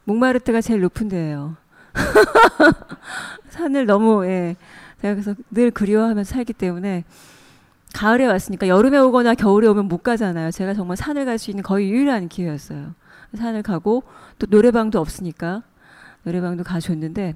몽마르트가 0.06 0.62
제일 0.62 0.82
높은 0.82 1.08
데예요. 1.08 1.56
산을 3.50 3.86
너무 3.86 4.26
예. 4.26 4.56
제가 5.02 5.16
그래서 5.16 5.36
늘 5.50 5.72
그리워하면서 5.72 6.32
살기 6.32 6.54
때문에 6.54 7.04
가을에 7.94 8.26
왔으니까 8.26 8.68
여름에 8.68 8.98
오거나 8.98 9.36
겨울에 9.36 9.68
오면 9.68 9.88
못 9.88 10.04
가잖아요. 10.04 10.52
제가 10.52 10.74
정말 10.74 10.98
산을 10.98 11.26
갈 11.26 11.38
수 11.38 11.50
있는 11.52 11.64
거의 11.64 11.90
유일한 11.90 12.30
기회였어요. 12.30 12.94
산을 13.36 13.64
가고 13.64 14.04
또 14.40 14.48
노래방도 14.50 15.00
없으니까 15.00 15.64
노래방도 16.24 16.64
가줬는데 16.64 17.36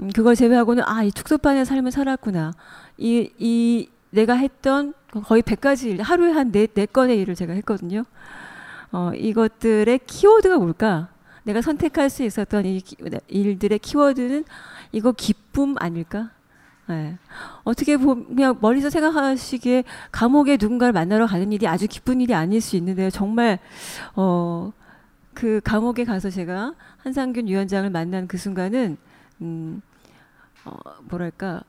음, 0.00 0.10
그걸 0.14 0.34
제외하고는 0.34 0.82
아, 0.86 1.02
이 1.02 1.12
축소판의 1.12 1.64
삶을 1.64 1.90
살았구나. 1.90 2.52
이, 2.98 3.30
이 3.38 3.88
내가 4.10 4.34
했던 4.34 4.94
거의 5.24 5.42
100가지 5.42 5.86
일, 5.90 6.02
하루에 6.02 6.32
한 6.32 6.52
네, 6.52 6.66
네 6.66 6.86
건의 6.86 7.18
일을 7.20 7.34
제가 7.34 7.52
했거든요. 7.54 8.04
어, 8.92 9.12
이것들의 9.14 10.00
키워드가 10.06 10.58
뭘까? 10.58 11.08
내가 11.44 11.62
선택할 11.62 12.10
수 12.10 12.22
있었던 12.22 12.66
이 12.66 12.82
일들의 13.28 13.78
키워드는 13.78 14.44
이거 14.92 15.12
기쁨 15.12 15.76
아닐까? 15.78 16.30
네. 16.86 17.16
어떻게 17.62 17.96
보면 17.96 18.58
멀리서 18.60 18.90
생각하시기에 18.90 19.84
감옥에 20.10 20.56
누군가를 20.60 20.92
만나러 20.92 21.26
가는 21.26 21.52
일이 21.52 21.68
아주 21.68 21.86
기쁜 21.86 22.20
일이 22.20 22.34
아닐 22.34 22.60
수 22.60 22.76
있는데요. 22.76 23.10
정말 23.10 23.60
어, 24.16 24.72
그 25.32 25.60
감옥에 25.62 26.04
가서 26.04 26.30
제가 26.30 26.74
한상균 26.98 27.46
위원장을 27.46 27.88
만난 27.90 28.26
그 28.26 28.36
순간은 28.36 28.96
음, 29.40 29.80
어, 30.64 30.76
뭐랄까 31.08 31.62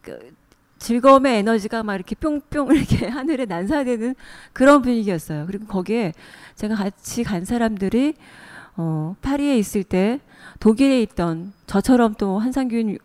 그 0.00 0.32
즐거움의 0.78 1.38
에너지가 1.38 1.82
막 1.82 1.94
이렇게 1.94 2.14
뿅뿅 2.16 2.72
이렇게 2.74 3.06
하늘에 3.06 3.44
난사되는 3.44 4.14
그런 4.54 4.80
분위기였어요. 4.80 5.46
그리고 5.46 5.66
거기에 5.66 6.14
제가 6.54 6.74
같이 6.74 7.22
간 7.22 7.44
사람들이 7.44 8.14
어, 8.80 9.14
파리에 9.20 9.58
있을 9.58 9.84
때 9.84 10.20
독일에 10.58 11.02
있던 11.02 11.52
저처럼 11.66 12.14
또 12.14 12.38
한상균 12.38 12.96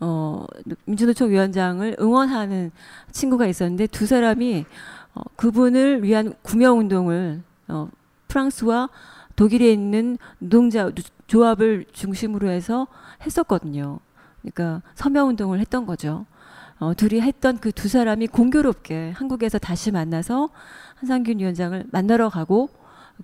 어, 0.00 0.44
민주노총 0.84 1.30
위원장을 1.30 1.96
응원하는 1.98 2.70
친구가 3.12 3.46
있었는데 3.46 3.86
두 3.86 4.04
사람이 4.04 4.66
어, 5.14 5.22
그분을 5.36 6.02
위한 6.02 6.34
구명 6.42 6.78
운동을 6.80 7.42
어, 7.68 7.88
프랑스와 8.28 8.90
독일에 9.36 9.72
있는 9.72 10.18
노동자 10.38 10.90
조합을 11.28 11.86
중심으로 11.92 12.50
해서 12.50 12.86
했었거든요. 13.22 14.00
그러니까 14.42 14.82
서명 14.94 15.28
운동을 15.28 15.60
했던 15.60 15.86
거죠. 15.86 16.26
어, 16.78 16.92
둘이 16.92 17.22
했던 17.22 17.56
그 17.56 17.72
두 17.72 17.88
사람이 17.88 18.26
공교롭게 18.26 19.12
한국에서 19.16 19.58
다시 19.58 19.90
만나서 19.92 20.50
한상균 20.96 21.38
위원장을 21.38 21.84
만나러 21.90 22.28
가고 22.28 22.68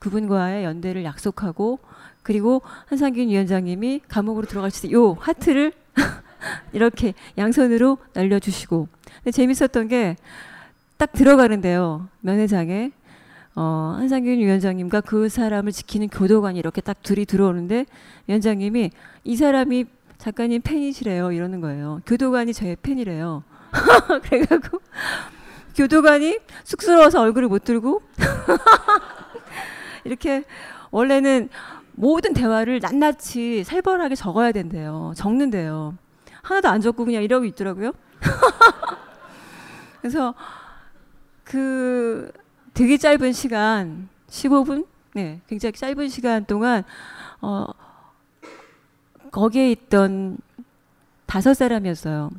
그분과의 0.00 0.64
연대를 0.64 1.04
약속하고 1.04 1.78
그리고 2.22 2.62
한상균 2.86 3.28
위원장님이 3.28 4.02
감옥으로 4.08 4.46
들어가실 4.46 4.90
때 4.90 4.94
요 4.94 5.12
하트를 5.14 5.72
이렇게 6.72 7.14
양손으로 7.38 7.98
날려주시고. 8.14 8.88
근데 9.22 9.30
재밌었던 9.30 9.88
게 9.88 10.16
딱 11.02 11.10
들어가는데요. 11.14 12.06
면회장에. 12.20 12.92
어, 13.56 13.96
한상균 13.98 14.38
위원장님과 14.38 15.00
그 15.00 15.28
사람을 15.28 15.72
지키는 15.72 16.06
교도관이 16.08 16.56
이렇게 16.60 16.80
딱 16.80 17.02
둘이 17.02 17.26
들어오는데 17.26 17.86
위원장님이 18.28 18.92
이 19.24 19.36
사람이 19.36 19.86
작가님 20.18 20.62
팬이시래요 20.62 21.32
이러는 21.32 21.60
거예요. 21.60 22.00
교도관이 22.06 22.54
저의 22.54 22.76
팬이래요. 22.80 23.42
그래가지고 24.22 24.78
교도관이 25.74 26.38
쑥스러워서 26.62 27.20
얼굴을 27.20 27.48
못 27.48 27.64
들고 27.64 28.02
이렇게 30.04 30.44
원래는 30.90 31.48
모든 31.92 32.32
대화를 32.32 32.80
낱낱이 32.80 33.64
살벌하게 33.64 34.14
적어야 34.14 34.52
된대요. 34.52 35.12
적는데요. 35.16 35.96
하나도 36.42 36.68
안 36.68 36.80
적고 36.80 37.04
그냥 37.04 37.22
이러고 37.22 37.44
있더라고요. 37.46 37.92
그래서 40.00 40.34
그 41.44 42.32
되게 42.74 42.96
짧은 42.96 43.32
시간, 43.32 44.08
15분? 44.28 44.86
네, 45.14 45.40
굉장히 45.46 45.72
짧은 45.72 46.08
시간 46.08 46.44
동안 46.46 46.84
어 47.40 47.66
거기에 49.30 49.70
있던 49.70 50.38
다섯 51.26 51.54
사람이었어요. 51.54 52.30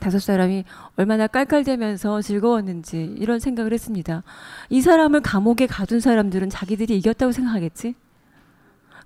다섯 0.00 0.18
사람이 0.18 0.64
얼마나 0.96 1.26
깔깔대면서 1.26 2.22
즐거웠는지 2.22 3.14
이런 3.18 3.38
생각을 3.38 3.72
했습니다. 3.72 4.22
이 4.68 4.80
사람을 4.80 5.20
감옥에 5.20 5.66
가둔 5.66 6.00
사람들은 6.00 6.50
자기들이 6.50 6.96
이겼다고 6.98 7.32
생각하겠지? 7.32 7.94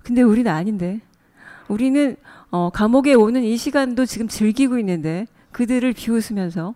근데 0.03 0.21
우리는 0.21 0.51
아닌데. 0.51 1.01
우리는 1.67 2.15
어, 2.51 2.69
감옥에 2.69 3.13
오는 3.13 3.43
이 3.43 3.57
시간도 3.57 4.05
지금 4.05 4.27
즐기고 4.27 4.77
있는데 4.79 5.27
그들을 5.51 5.93
비웃으면서 5.93 6.75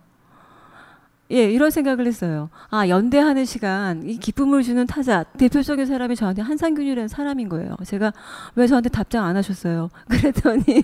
예, 1.32 1.44
이런 1.48 1.70
생각을 1.70 2.08
했어요. 2.08 2.50
아, 2.70 2.88
연대하는 2.88 3.44
시간, 3.44 4.02
이 4.02 4.18
기쁨을 4.18 4.64
주는 4.64 4.84
타자, 4.86 5.22
대표적인 5.22 5.86
사람이 5.86 6.16
저한테 6.16 6.42
한상균이라는 6.42 7.06
사람인 7.06 7.48
거예요. 7.48 7.76
제가 7.84 8.12
왜 8.56 8.66
저한테 8.66 8.88
답장 8.88 9.24
안 9.24 9.36
하셨어요? 9.36 9.90
그랬더니, 10.10 10.82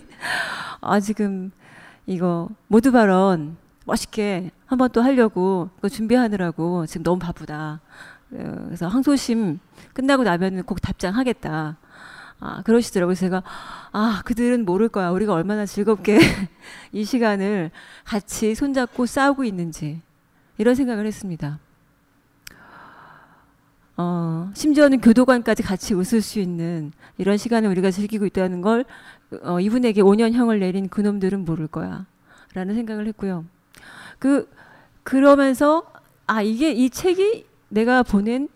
아, 0.81 1.01
지금 1.01 1.51
이거 2.07 2.49
모두 2.69 2.93
발언 2.93 3.57
멋있게 3.85 4.51
한번 4.67 4.91
또 4.91 5.03
하려고 5.03 5.71
그거 5.77 5.89
준비하느라고 5.89 6.87
지금 6.87 7.03
너무 7.03 7.19
바쁘다. 7.19 7.81
어, 8.33 8.63
그래서 8.67 8.89
항소심 8.89 9.59
끝나고 9.93 10.25
나면 10.25 10.65
꼭 10.65 10.81
답장하겠다. 10.81 11.77
아, 12.39 12.63
그러시더라고요. 12.63 13.15
제가, 13.15 13.43
아, 13.93 14.23
그들은 14.25 14.65
모를 14.65 14.89
거야. 14.89 15.11
우리가 15.11 15.33
얼마나 15.33 15.65
즐겁게 15.65 16.19
이 16.93 17.05
시간을 17.05 17.71
같이 18.05 18.55
손잡고 18.55 19.07
싸우고 19.07 19.45
있는지. 19.45 20.03
이런 20.59 20.75
생각을 20.75 21.07
했습니다. 21.07 21.59
어, 23.99 24.51
심지어는 24.55 25.01
교도관까지 25.01 25.63
같이 25.63 25.95
웃을 25.95 26.21
수 26.21 26.39
있는 26.39 26.93
이런 27.17 27.39
시간을 27.39 27.71
우리가 27.71 27.91
즐기고 27.91 28.27
있다는 28.27 28.61
걸 28.61 28.85
어, 29.43 29.61
이분에게 29.61 30.03
5년형을 30.03 30.61
내린 30.61 30.89
그놈들은 30.89 31.45
모를 31.45 31.67
거야. 31.67 32.07
라는 32.55 32.75
생각을 32.75 33.07
했고요. 33.09 33.45
그, 34.19 34.49
그러면서, 35.03 35.85
아, 36.27 36.43
이게 36.43 36.73
이 36.73 36.91
책이 36.91 37.47
내가 37.69 38.03
보낸 38.03 38.49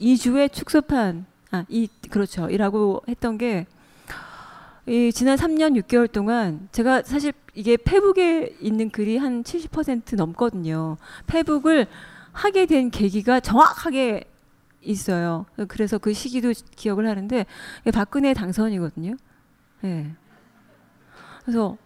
2주의 0.00 0.52
축소판, 0.52 1.26
아, 1.50 1.64
이, 1.68 1.88
그렇죠. 2.10 2.50
이라고 2.50 3.02
했던 3.08 3.38
게, 3.38 3.66
이 4.86 5.12
지난 5.12 5.36
3년 5.36 5.78
6개월 5.82 6.10
동안 6.10 6.66
제가 6.72 7.02
사실 7.02 7.34
이게 7.52 7.76
페북에 7.76 8.56
있는 8.58 8.88
글이 8.88 9.18
한 9.18 9.42
70% 9.42 10.16
넘거든요. 10.16 10.96
페북을 11.26 11.86
하게 12.32 12.64
된 12.64 12.90
계기가 12.90 13.40
정확하게 13.40 14.24
있어요. 14.80 15.44
그래서 15.68 15.98
그 15.98 16.14
시기도 16.14 16.54
기억을 16.74 17.06
하는데 17.06 17.44
박근혜 17.92 18.32
당선이거든요. 18.32 19.16
예. 19.84 19.86
네. 19.86 20.12
그래서 21.44 21.76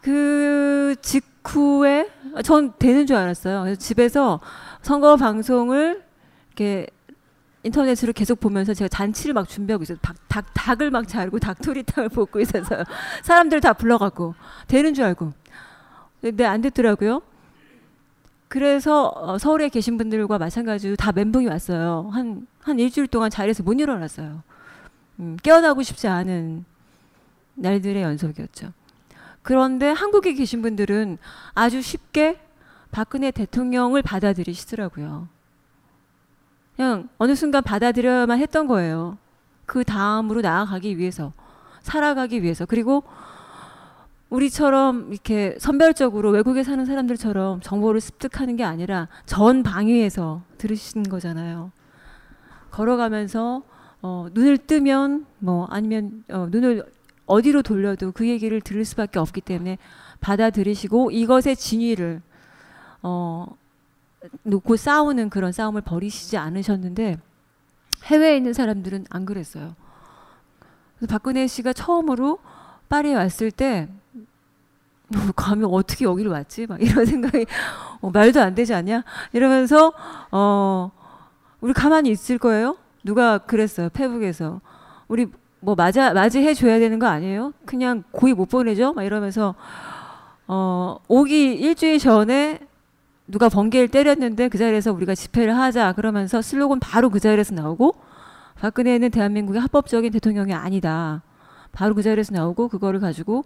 그 0.00 0.94
직후에 1.00 2.10
전 2.42 2.72
되는 2.78 3.06
줄 3.06 3.16
알았어요. 3.16 3.62
그래서 3.62 3.78
집에서 3.78 4.40
선거 4.82 5.16
방송을 5.16 6.02
이렇게 6.48 6.86
인터넷으로 7.62 8.12
계속 8.12 8.40
보면서 8.40 8.72
제가 8.72 8.88
잔치를 8.88 9.34
막 9.34 9.48
준비하고 9.48 9.82
있어요. 9.82 9.98
닭, 10.00 10.16
닭, 10.28 10.46
닭을 10.54 10.90
막 10.90 11.06
자르고 11.06 11.38
닭토리탕을 11.38 12.08
볶고 12.10 12.40
있어서 12.40 12.84
사람들 13.22 13.60
다 13.60 13.74
불러갖고 13.74 14.34
되는 14.66 14.94
줄 14.94 15.04
알고. 15.04 15.32
근데 16.22 16.44
안 16.44 16.62
됐더라고요. 16.62 17.22
그래서 18.48 19.12
어, 19.14 19.38
서울에 19.38 19.68
계신 19.68 19.96
분들과 19.96 20.38
마찬가지로 20.38 20.96
다 20.96 21.12
멘붕이 21.12 21.46
왔어요. 21.46 22.10
한, 22.12 22.46
한 22.62 22.78
일주일 22.78 23.06
동안 23.06 23.30
자리에서 23.30 23.62
못 23.62 23.74
일어났어요. 23.74 24.42
음, 25.20 25.36
깨어나고 25.42 25.82
싶지 25.82 26.08
않은 26.08 26.64
날들의 27.54 28.02
연속이었죠. 28.02 28.72
그런데 29.42 29.88
한국에 29.88 30.34
계신 30.34 30.62
분들은 30.62 31.18
아주 31.54 31.82
쉽게 31.82 32.40
박근혜 32.90 33.30
대통령을 33.30 34.02
받아들이시더라고요. 34.02 35.28
그냥 36.76 37.08
어느 37.18 37.34
순간 37.34 37.62
받아들여야만 37.62 38.38
했던 38.38 38.66
거예요. 38.66 39.18
그 39.66 39.84
다음으로 39.84 40.40
나아가기 40.40 40.98
위해서, 40.98 41.32
살아가기 41.82 42.42
위해서. 42.42 42.66
그리고 42.66 43.04
우리처럼 44.30 45.12
이렇게 45.12 45.56
선별적으로 45.58 46.30
외국에 46.30 46.62
사는 46.62 46.84
사람들처럼 46.84 47.60
정보를 47.60 48.00
습득하는 48.00 48.56
게 48.56 48.64
아니라 48.64 49.08
전 49.26 49.62
방위에서 49.62 50.42
들으신 50.56 51.02
거잖아요. 51.02 51.72
걸어가면서 52.70 53.62
어, 54.02 54.28
눈을 54.32 54.56
뜨면 54.58 55.26
뭐 55.38 55.66
아니면 55.68 56.24
어, 56.30 56.48
눈을 56.50 56.84
어디로 57.30 57.62
돌려도 57.62 58.12
그 58.12 58.28
얘기를 58.28 58.60
들을 58.60 58.84
수밖에 58.84 59.18
없기 59.18 59.40
때문에 59.40 59.78
받아들이시고 60.20 61.12
이것의 61.12 61.56
진위를 61.56 62.20
어, 63.02 63.46
놓고 64.42 64.76
싸우는 64.76 65.30
그런 65.30 65.52
싸움을 65.52 65.80
벌이시지 65.82 66.36
않으셨는데 66.36 67.18
해외에 68.04 68.36
있는 68.36 68.52
사람들은 68.52 69.06
안 69.10 69.24
그랬어요. 69.24 69.74
박근혜 71.08 71.46
씨가 71.46 71.72
처음으로 71.72 72.38
파리에 72.88 73.14
왔을 73.14 73.50
때 73.50 73.88
감히 75.36 75.64
어떻게 75.68 76.04
여기를 76.04 76.30
왔지? 76.30 76.66
막 76.66 76.80
이런 76.82 77.06
생각이 77.06 77.46
어, 78.00 78.10
말도 78.10 78.40
안 78.40 78.54
되지 78.54 78.74
않냐? 78.74 79.04
이러면서 79.32 79.92
어 80.30 80.90
우리 81.60 81.72
가만히 81.72 82.10
있을 82.10 82.38
거예요? 82.38 82.76
누가 83.04 83.38
그랬어요? 83.38 83.88
페북에서 83.88 84.60
우리 85.08 85.28
뭐 85.60 85.74
맞아 85.74 86.12
맞이해 86.12 86.54
줘야 86.54 86.78
되는 86.78 86.98
거 86.98 87.06
아니에요? 87.06 87.52
그냥 87.66 88.02
고이 88.10 88.32
못 88.32 88.48
보내죠? 88.48 88.92
막 88.94 89.04
이러면서 89.04 89.54
어 90.46 90.98
오기 91.06 91.54
일주일 91.54 91.98
전에 91.98 92.58
누가 93.28 93.48
번개를 93.48 93.88
때렸는데 93.88 94.48
그 94.48 94.58
자리에서 94.58 94.92
우리가 94.92 95.14
집회를 95.14 95.56
하자 95.56 95.92
그러면서 95.92 96.42
슬로건 96.42 96.80
바로 96.80 97.10
그 97.10 97.20
자리에서 97.20 97.54
나오고 97.54 97.94
박근혜는 98.60 99.10
대한민국의 99.10 99.60
합법적인 99.60 100.12
대통령이 100.12 100.52
아니다. 100.52 101.22
바로 101.72 101.94
그 101.94 102.02
자리에서 102.02 102.34
나오고 102.34 102.68
그거를 102.68 102.98
가지고 102.98 103.44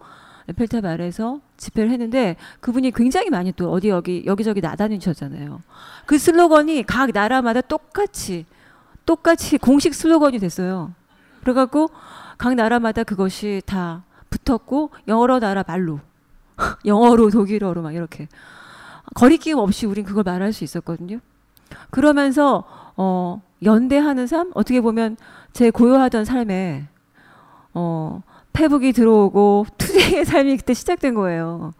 에펠탑 0.48 0.84
아래서 0.84 1.40
집회를 1.56 1.90
했는데 1.90 2.36
그분이 2.60 2.90
굉장히 2.92 3.30
많이 3.30 3.52
또 3.52 3.70
어디 3.70 3.88
여기 3.88 4.24
여기저기 4.26 4.60
나다니셨잖아요. 4.60 5.60
그 6.06 6.18
슬로건이 6.18 6.84
각 6.84 7.10
나라마다 7.12 7.60
똑같이 7.60 8.46
똑같이 9.04 9.58
공식 9.58 9.94
슬로건이 9.94 10.38
됐어요. 10.38 10.92
그래갖고 11.44 11.90
각 12.38 12.54
나라마다 12.54 13.04
그것이 13.04 13.60
다 13.66 14.04
붙었고 14.30 14.90
여러 15.08 15.38
나라 15.38 15.62
말로 15.66 16.00
영어로 16.86 17.30
독일어로 17.30 17.82
막 17.82 17.94
이렇게 17.94 18.28
거리낌 19.14 19.58
없이 19.58 19.84
우린 19.86 20.04
그걸 20.04 20.22
말할 20.24 20.52
수 20.54 20.64
있었거든요. 20.64 21.18
그러면서 21.90 22.64
어 22.96 23.42
연대하는 23.62 24.26
삶 24.26 24.50
어떻게 24.54 24.80
보면 24.80 25.16
제 25.52 25.70
고요하던 25.70 26.24
삶에 26.24 26.88
어 27.74 28.22
페북이 28.54 28.92
들어오고 28.92 29.66
투쟁의 29.76 30.24
삶이 30.26 30.56
그때 30.56 30.72
시작된 30.72 31.14
거예요. 31.14 31.74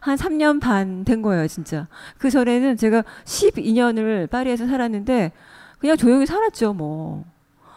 한 0.00 0.16
3년 0.16 0.60
반 0.60 1.04
된 1.04 1.20
거예요, 1.22 1.46
진짜. 1.46 1.86
그 2.18 2.30
전에는 2.30 2.76
제가 2.76 3.04
12년을 3.24 4.28
파리에서 4.30 4.66
살았는데 4.66 5.32
그냥 5.78 5.96
조용히 5.96 6.26
살았죠, 6.26 6.72
뭐. 6.72 7.24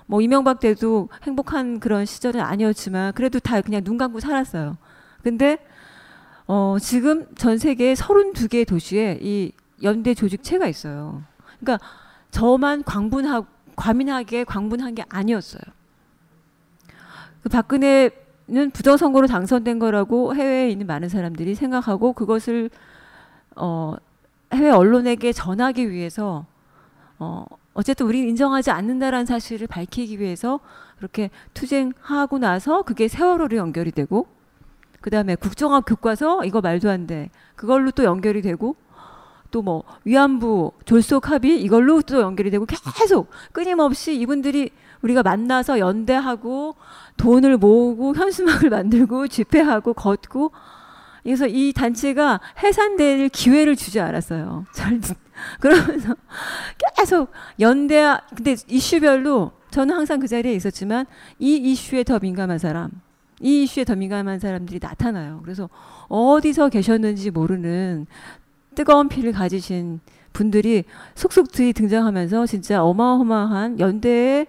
뭐 0.06 0.22
이명박 0.22 0.60
때도 0.60 1.10
행복한 1.24 1.80
그런 1.80 2.06
시절은 2.06 2.42
아니었지만 2.42 3.14
그래도 3.14 3.40
다 3.40 3.62
그냥 3.62 3.84
눈 3.84 3.98
감고 3.98 4.20
살았어요. 4.20 4.78
근데 5.24 5.58
어 6.48 6.78
지금 6.80 7.26
전 7.36 7.58
세계 7.58 7.94
32개 7.94 8.68
도시에 8.68 9.20
이 9.22 9.52
연대 9.82 10.14
조직체가 10.14 10.68
있어요. 10.68 11.24
그러니까 11.60 11.84
저만 12.32 12.84
광분하고 12.84 13.48
과민하게 13.76 14.44
광분한 14.44 14.96
게 14.96 15.04
아니었어요. 15.10 15.62
그 17.42 17.50
박근혜는 17.50 18.72
부정선거로 18.74 19.28
당선된 19.28 19.80
거라고 19.80 20.36
해외에 20.36 20.70
있는 20.70 20.88
많은 20.88 21.10
사람들이 21.10 21.56
생각하고 21.56 22.14
그것을 22.14 22.70
어 23.56 23.96
해외 24.54 24.70
언론에게 24.70 25.34
전하기 25.34 25.92
위해서 25.92 26.46
어 27.20 27.46
어쨌든 27.76 28.08
우리는 28.08 28.28
인정하지 28.30 28.72
않는다라는 28.72 29.28
사실을 29.28 29.68
밝히기 29.68 30.20
위해서 30.20 30.60
그렇게 30.98 31.30
투쟁하고 31.54 32.40
나서 32.40 32.82
그게 32.82 33.08
세월호로 33.08 33.58
연결이 33.58 33.92
되고 33.92 34.28
그다음에 35.02 35.36
국정학 35.36 35.84
교과서 35.86 36.46
이거 36.46 36.62
말도 36.62 36.90
안 36.90 37.06
돼. 37.06 37.30
그걸로 37.56 37.92
또 37.92 38.04
연결이 38.04 38.42
되고 38.42 38.76
또 39.52 39.62
뭐 39.62 39.84
위안부 40.04 40.74
졸속 40.84 41.30
합의 41.30 41.62
이걸로 41.62 42.02
또 42.02 42.20
연결이 42.20 42.50
되고 42.50 42.66
계속 42.66 43.30
끊임없이 43.54 44.14
이분들이 44.20 44.72
우리가 45.02 45.24
만나서 45.24 45.80
연대하고 45.80 46.76
돈을 47.18 47.58
모으고 47.58 48.16
현수막을 48.16 48.70
만들고 48.72 49.28
집회하고 49.28 49.94
걷고 49.94 50.52
그래서 51.26 51.48
이 51.48 51.74
단체가 51.74 52.40
해산될 52.64 53.30
기회를 53.30 53.76
주지 53.76 54.00
않았어요. 54.00 54.66
절 54.74 55.02
그러면서 55.60 56.16
계속 56.96 57.32
연대 57.60 58.16
근데 58.36 58.56
이슈별로 58.68 59.52
저는 59.72 59.96
항상 59.96 60.20
그 60.20 60.28
자리에 60.28 60.54
있었지만 60.54 61.08
이 61.40 61.56
이슈에 61.56 62.04
더 62.04 62.20
민감한 62.20 62.60
사람 62.60 62.92
이 63.42 63.64
이슈에 63.64 63.84
더 63.84 63.96
민감한 63.96 64.40
사람들이 64.40 64.80
나타나요. 64.80 65.42
그래서 65.44 65.68
어디서 66.10 66.70
계셨는지 66.70 67.32
모르는 67.32 68.06
뜨거운 68.76 69.10
피를 69.10 69.32
가지신 69.32 70.02
분들이 70.32 70.84
속속들이 71.16 71.74
등장하면서 71.74 72.46
진짜 72.46 72.84
어마어마한 72.84 73.80
연대의 73.80 74.46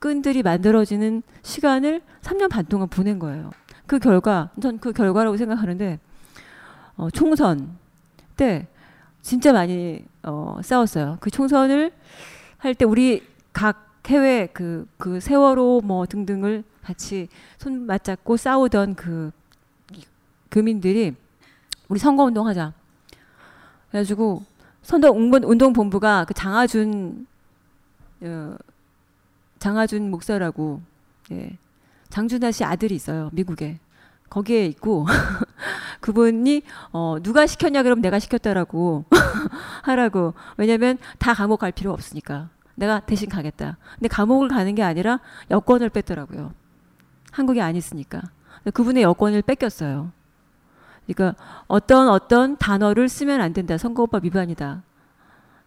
끈들이 0.00 0.42
만들어지는 0.42 1.22
시간을 1.42 2.02
3년 2.22 2.50
반 2.50 2.64
동안 2.66 2.88
보낸 2.88 3.20
거예요. 3.20 3.50
그 3.86 3.98
결과, 3.98 4.50
전 4.60 4.78
그 4.78 4.92
결과라고 4.92 5.36
생각하는데, 5.36 5.98
어, 6.96 7.10
총선 7.10 7.76
때 8.36 8.66
진짜 9.22 9.52
많이 9.52 10.04
어, 10.22 10.58
싸웠어요. 10.62 11.18
그 11.20 11.30
총선을 11.30 11.92
할 12.58 12.74
때 12.74 12.84
우리 12.84 13.22
각 13.52 14.00
해외 14.06 14.48
그, 14.52 14.86
그 14.98 15.20
세월호 15.20 15.82
뭐 15.84 16.06
등등을 16.06 16.64
같이 16.82 17.28
손 17.58 17.86
맞잡고 17.86 18.36
싸우던 18.36 18.94
그 18.96 19.30
교민들이 20.50 21.14
우리 21.88 21.98
선거운동 21.98 22.46
하자. 22.46 22.72
그래가지고 23.90 24.44
선거운동본부가 24.82 26.24
그 26.26 26.34
장하준 26.34 27.26
어, 28.22 28.56
장하준 29.58 30.10
목사라고 30.10 30.80
예, 31.32 31.56
장준하 32.14 32.52
씨 32.52 32.62
아들이 32.62 32.94
있어요 32.94 33.28
미국에. 33.32 33.80
거기에 34.30 34.66
있고 34.66 35.04
그분이 36.00 36.62
어, 36.92 37.16
누가 37.20 37.44
시켰냐 37.44 37.82
그럼 37.82 38.00
내가 38.00 38.20
시켰다라고 38.20 39.04
하라고. 39.82 40.32
왜냐면 40.56 40.96
다 41.18 41.34
감옥 41.34 41.58
갈 41.58 41.72
필요 41.72 41.92
없으니까. 41.92 42.50
내가 42.76 43.00
대신 43.00 43.28
가겠다. 43.28 43.78
근데 43.96 44.06
감옥을 44.06 44.46
가는 44.46 44.72
게 44.76 44.84
아니라 44.84 45.18
여권을 45.50 45.88
뺐더라고요. 45.90 46.52
한국에 47.32 47.60
안 47.60 47.74
있으니까. 47.74 48.22
그분의 48.72 49.02
여권을 49.02 49.42
뺏겼어요. 49.42 50.12
그러니까 51.08 51.34
어떤 51.66 52.08
어떤 52.08 52.56
단어를 52.56 53.08
쓰면 53.08 53.40
안 53.40 53.52
된다. 53.52 53.76
선거법 53.76 54.24
위반이다. 54.24 54.84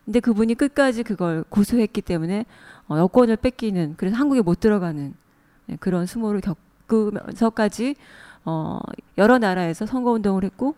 근데 0.06 0.22
그분이 0.22 0.56
끝까지 0.56 1.04
그걸 1.04 1.44
고소했기 1.50 2.02
때문에 2.04 2.46
어, 2.88 2.98
여권을 2.98 3.36
뺏기는 3.36 3.96
그래서 3.98 4.16
한국에 4.16 4.40
못 4.40 4.62
들어가는 4.62 5.08
네, 5.10 5.14
그런 5.80 6.06
수모를 6.06 6.42
겪으면서까지 6.88 7.96
어, 8.46 8.80
여러 9.18 9.38
나라에서 9.38 9.86
선거 9.86 10.12
운동을 10.12 10.44
했고 10.44 10.76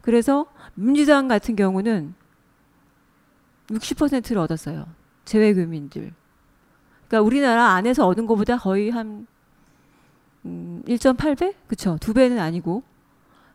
그래서 0.00 0.46
민주당 0.74 1.28
같은 1.28 1.56
경우는 1.56 2.14
60%를 3.68 4.38
얻었어요. 4.38 4.86
재외교민들. 5.24 6.12
그러니까 7.08 7.26
우리나라 7.26 7.68
안에서 7.70 8.06
얻은 8.06 8.26
것보다 8.26 8.58
거의 8.58 8.90
한 8.90 9.26
음, 10.44 10.82
1.8배? 10.86 11.54
그쵸. 11.66 11.96
두 12.00 12.12
배는 12.12 12.38
아니고 12.38 12.82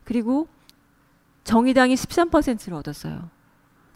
그리고 0.04 0.48
정의당이 1.44 1.96
13%를 1.96 2.74
얻었어요. 2.76 3.30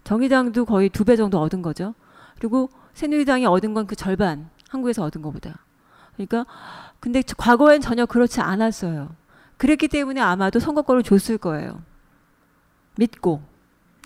정의당도 0.04 0.64
거의 0.64 0.88
두 0.88 1.04
배 1.04 1.16
정도 1.16 1.40
얻은 1.40 1.62
거죠. 1.62 1.94
그리고 2.38 2.68
새누리당이 2.94 3.46
얻은 3.46 3.74
건 3.74 3.86
그 3.86 3.96
절반, 3.96 4.48
한국에서 4.68 5.02
얻은 5.04 5.22
것보다. 5.22 5.63
그러니까 6.16 6.46
근데 7.00 7.22
과거엔 7.36 7.80
전혀 7.80 8.06
그렇지 8.06 8.40
않았어요. 8.40 9.14
그랬기 9.56 9.88
때문에 9.88 10.20
아마도 10.20 10.58
선거권을 10.58 11.02
줬을 11.02 11.38
거예요. 11.38 11.82
믿고 12.96 13.42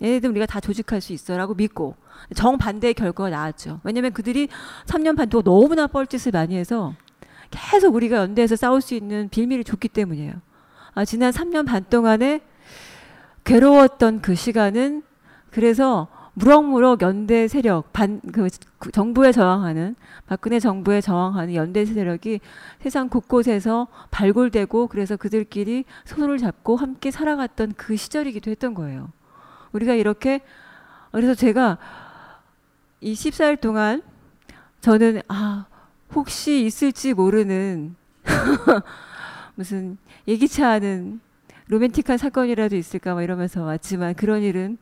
얘네들 0.03 0.31
우리가 0.31 0.47
다 0.47 0.61
조직할 0.61 1.01
수 1.01 1.13
있어라고 1.13 1.55
믿고 1.55 1.97
정반대의 2.35 2.95
결과가 2.95 3.31
나왔죠. 3.31 3.81
왜냐하면 3.85 4.13
그들이 4.13 4.49
3년 4.87 5.17
반 5.17 5.29
동안 5.29 5.45
너무나 5.45 5.87
뻘짓을 5.87 6.33
많이 6.33 6.57
해서 6.57 6.95
계속 7.51 7.95
우리가 7.95 8.17
연대해서 8.19 8.57
싸울 8.57 8.81
수 8.81 8.95
있는 8.95 9.29
빌미를 9.29 9.65
줬기 9.65 9.89
때문이에요. 9.89 10.35
아, 10.95 11.05
지난 11.05 11.33
3년 11.33 11.67
반 11.67 11.85
동안에 11.85 12.41
괴로웠던 13.45 14.21
그 14.21 14.35
시간은 14.35 15.03
그래서 15.51 16.09
무럭무럭 16.39 17.03
연대 17.03 17.49
세력 17.49 17.93
반 17.93 18.21
그 18.79 18.91
정부에 18.93 19.33
저항하는 19.33 19.97
박근혜 20.27 20.61
정부에 20.61 21.01
저항하는 21.01 21.55
연대 21.55 21.85
세력이 21.85 22.41
세상 22.81 23.09
곳곳에서 23.09 23.89
발굴되고 24.11 24.87
그래서 24.87 25.17
그들끼리 25.17 25.85
손을 26.05 26.39
잡고 26.39 26.77
함께 26.77 27.11
살아갔던 27.11 27.75
그 27.77 27.97
시절이기도 27.97 28.51
했던 28.53 28.75
거예요. 28.75 29.11
우리가 29.73 29.95
이렇게 29.95 30.41
그래서 31.11 31.35
제가 31.35 31.79
이 33.01 33.15
14일 33.15 33.61
동안 33.61 34.03
저는 34.81 35.23
아 35.27 35.67
혹시 36.15 36.65
있을지 36.65 37.15
모르는 37.15 37.97
무슨 39.57 39.99
예기치 40.29 40.63
않은 40.63 41.21
로맨틱한 41.67 42.17
사건이라도 42.17 42.77
있을까 42.77 43.15
막 43.15 43.23
이러면서 43.23 43.65
왔지만 43.65 44.15
그런 44.15 44.43
일은 44.43 44.79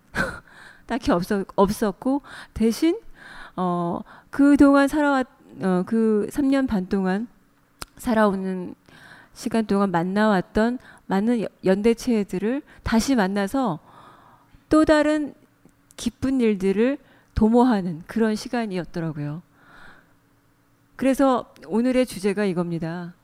딱히 0.87 1.11
없었, 1.11 1.46
없었고 1.57 2.22
대신 2.55 2.99
어 3.57 4.01
그 4.37 4.59
동안 4.59 4.87
살아왔 4.87 5.27
어, 5.62 5.83
그 5.87 6.27
3년 6.31 6.68
반 6.68 6.87
동안 6.90 7.27
살아오는 7.96 8.75
시간 9.33 9.64
동안 9.64 9.90
만나왔던 9.90 10.79
많은 11.07 11.46
연대체들을 11.64 12.61
다시 12.83 13.14
만나서 13.14 13.79
또 14.68 14.85
다른 14.85 15.33
기쁜 15.96 16.42
일들을 16.42 16.99
도모하는 17.35 18.03
그런 18.07 18.35
시간이었더라고요. 18.35 19.40
그래서 20.96 21.51
오늘의 21.66 22.05
주제가 22.05 22.44
이겁니다. 22.44 23.14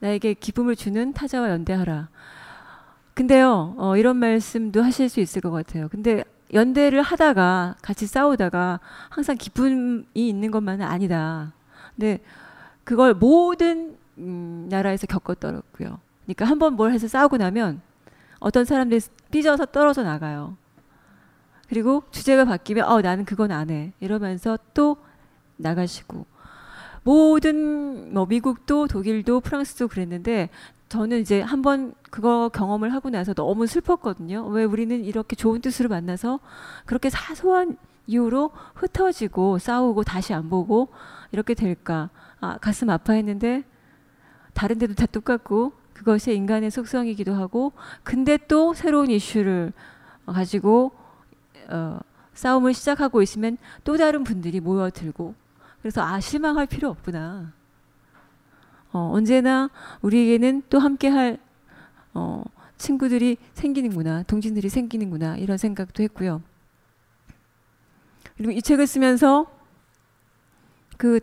나에게 0.00 0.34
기쁨을 0.34 0.76
주는 0.76 1.14
타자와 1.14 1.48
연대하라. 1.48 2.10
근데요, 3.14 3.74
어, 3.78 3.96
이런 3.96 4.16
말씀도 4.16 4.82
하실 4.82 5.08
수 5.08 5.20
있을 5.20 5.42
것 5.42 5.50
같아요. 5.50 5.88
근데 5.90 6.24
연대를 6.52 7.02
하다가 7.02 7.76
같이 7.82 8.06
싸우다가 8.06 8.80
항상 9.10 9.36
기쁨이 9.36 10.04
있는 10.14 10.50
것만은 10.50 10.84
아니다. 10.86 11.52
근데 11.94 12.20
그걸 12.84 13.14
모든 13.14 13.96
음, 14.18 14.66
나라에서 14.70 15.06
겪었더라고요. 15.06 15.98
그러니까 16.24 16.44
한 16.46 16.58
번 16.58 16.74
뭘 16.76 16.92
해서 16.92 17.08
싸우고 17.08 17.36
나면 17.38 17.80
어떤 18.40 18.64
사람들이 18.64 19.00
삐져서 19.30 19.66
떨어져 19.66 20.02
나가요. 20.02 20.56
그리고 21.68 22.02
주제가 22.10 22.44
바뀌면 22.44 22.84
어 22.86 23.00
나는 23.00 23.24
그건 23.24 23.50
안 23.50 23.70
해. 23.70 23.92
이러면서 24.00 24.58
또 24.74 24.96
나가시고 25.56 26.26
모든 27.04 28.12
뭐 28.12 28.26
미국도 28.26 28.88
독일도 28.88 29.40
프랑스도 29.40 29.88
그랬는데 29.88 30.50
저는 30.92 31.20
이제 31.20 31.40
한번 31.40 31.94
그거 32.10 32.50
경험을 32.50 32.92
하고 32.92 33.08
나서 33.08 33.32
너무 33.32 33.66
슬펐거든요. 33.66 34.44
왜 34.48 34.64
우리는 34.64 35.02
이렇게 35.02 35.34
좋은 35.34 35.62
뜻으로 35.62 35.88
만나서 35.88 36.38
그렇게 36.84 37.08
사소한 37.08 37.78
이유로 38.06 38.50
흩어지고 38.74 39.56
싸우고 39.56 40.04
다시 40.04 40.34
안 40.34 40.50
보고 40.50 40.88
이렇게 41.30 41.54
될까? 41.54 42.10
아, 42.42 42.58
가슴 42.58 42.90
아파했는데 42.90 43.64
다른 44.52 44.78
데도 44.78 44.92
다 44.92 45.06
똑같고 45.06 45.72
그것이 45.94 46.34
인간의 46.34 46.70
속성이기도 46.70 47.32
하고 47.32 47.72
근데 48.02 48.36
또 48.36 48.74
새로운 48.74 49.10
이슈를 49.10 49.72
가지고 50.26 50.92
어, 51.70 52.00
싸움을 52.34 52.74
시작하고 52.74 53.22
있으면 53.22 53.56
또 53.82 53.96
다른 53.96 54.24
분들이 54.24 54.60
모여들고 54.60 55.34
그래서 55.80 56.02
아 56.02 56.20
실망할 56.20 56.66
필요 56.66 56.90
없구나. 56.90 57.61
어, 58.92 59.10
언제나 59.12 59.70
우리에게는 60.02 60.62
또 60.70 60.78
함께할 60.78 61.38
어, 62.14 62.44
친구들이 62.76 63.36
생기는구나, 63.54 64.22
동진들이 64.24 64.68
생기는구나 64.68 65.36
이런 65.36 65.56
생각도 65.56 66.02
했고요. 66.02 66.42
그리고 68.36 68.52
이 68.52 68.60
책을 68.62 68.86
쓰면서 68.86 69.46
그 70.96 71.20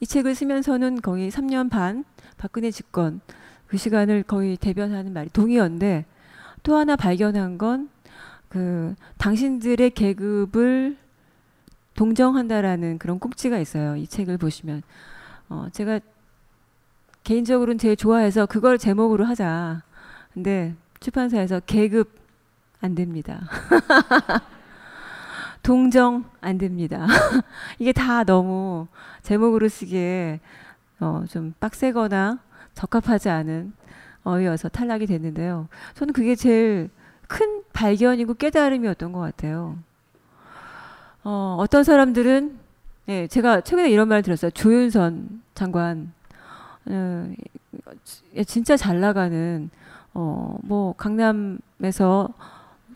이 0.00 0.06
책을 0.06 0.34
쓰면서는 0.34 1.00
거의 1.00 1.30
3년 1.30 1.70
반 1.70 2.04
박근혜 2.36 2.72
집권 2.72 3.20
그 3.68 3.76
시간을 3.76 4.24
거의 4.24 4.56
대변하는 4.56 5.12
말이 5.12 5.30
동의어인데 5.30 6.06
또 6.64 6.76
하나 6.76 6.96
발견한 6.96 7.56
건 7.56 7.88
그 8.52 8.94
당신들의 9.16 9.92
계급을 9.92 10.98
동정한다라는 11.94 12.98
그런 12.98 13.18
꼭지가 13.18 13.58
있어요. 13.58 13.96
이 13.96 14.06
책을 14.06 14.36
보시면 14.36 14.82
어, 15.48 15.68
제가 15.72 16.00
개인적으로는 17.24 17.78
제일 17.78 17.96
좋아해서 17.96 18.46
그걸 18.46 18.78
제목으로 18.78 19.24
하자. 19.24 19.82
근데 20.34 20.74
출판사에서 21.00 21.60
계급 21.60 22.10
안 22.80 22.94
됩니다. 22.94 23.48
동정 25.62 26.24
안 26.40 26.58
됩니다. 26.58 27.06
이게 27.78 27.92
다 27.92 28.24
너무 28.24 28.88
제목으로 29.22 29.68
쓰기에 29.68 30.40
어, 31.00 31.24
좀 31.28 31.54
빡세거나 31.60 32.38
적합하지 32.74 33.28
않은 33.28 33.72
어휘여서 34.24 34.68
탈락이 34.68 35.06
됐는데요. 35.06 35.68
저는 35.94 36.12
그게 36.12 36.34
제일 36.34 36.90
큰 37.28 37.62
발견이고 37.72 38.34
깨달음이었던 38.34 39.12
것 39.12 39.20
같아요. 39.20 39.78
어, 41.24 41.56
어떤 41.58 41.84
사람들은 41.84 42.58
예, 43.08 43.26
제가 43.26 43.62
최근에 43.62 43.90
이런 43.90 44.08
말 44.08 44.22
들었어요. 44.22 44.50
조윤선 44.52 45.42
장관 45.54 46.12
어, 46.21 46.21
진짜 48.46 48.76
잘 48.76 49.00
나가는 49.00 49.70
어, 50.14 50.58
뭐 50.62 50.94
강남에서 50.94 52.28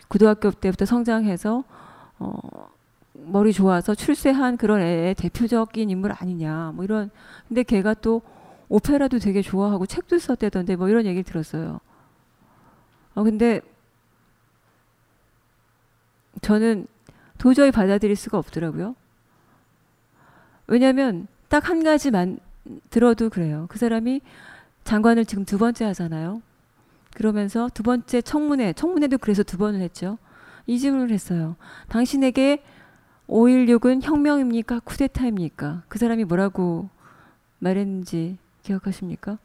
고등학교 0.08 0.50
때부터 0.50 0.84
성장해서 0.84 1.64
어, 2.18 2.68
머리 3.14 3.52
좋아서 3.52 3.94
출세한 3.94 4.56
그런 4.56 4.80
애의 4.80 5.14
대표적인 5.14 5.90
인물 5.90 6.12
아니냐 6.12 6.72
뭐 6.74 6.84
이런 6.84 7.10
근데 7.48 7.62
걔가 7.62 7.94
또 7.94 8.22
오페라도 8.68 9.18
되게 9.18 9.42
좋아하고 9.42 9.86
책도 9.86 10.18
썼대던데 10.18 10.76
뭐 10.76 10.88
이런 10.88 11.06
얘기를 11.06 11.24
들었어요. 11.24 11.80
어 13.14 13.22
근데 13.22 13.60
저는 16.42 16.86
도저히 17.38 17.70
받아들일 17.70 18.16
수가 18.16 18.38
없더라고요. 18.38 18.94
왜냐하면 20.66 21.28
딱 21.48 21.68
한 21.70 21.82
가지만 21.84 22.38
들어도 22.90 23.30
그래요. 23.30 23.66
그 23.68 23.78
사람이 23.78 24.20
장관을 24.84 25.24
지금 25.24 25.44
두 25.44 25.58
번째 25.58 25.84
하잖아요. 25.86 26.42
그러면서 27.14 27.68
두 27.72 27.82
번째 27.82 28.20
청문회, 28.20 28.72
청문회도 28.74 29.18
그래서 29.18 29.42
두 29.42 29.56
번을 29.58 29.80
했죠. 29.80 30.18
이 30.66 30.78
질문을 30.78 31.10
했어요. 31.10 31.56
당신에게 31.88 32.62
5.16은 33.28 34.02
혁명입니까? 34.02 34.80
쿠데타입니까? 34.80 35.82
그 35.88 35.98
사람이 35.98 36.24
뭐라고 36.24 36.88
말했는지 37.58 38.38
기억하십니까? 38.62 39.38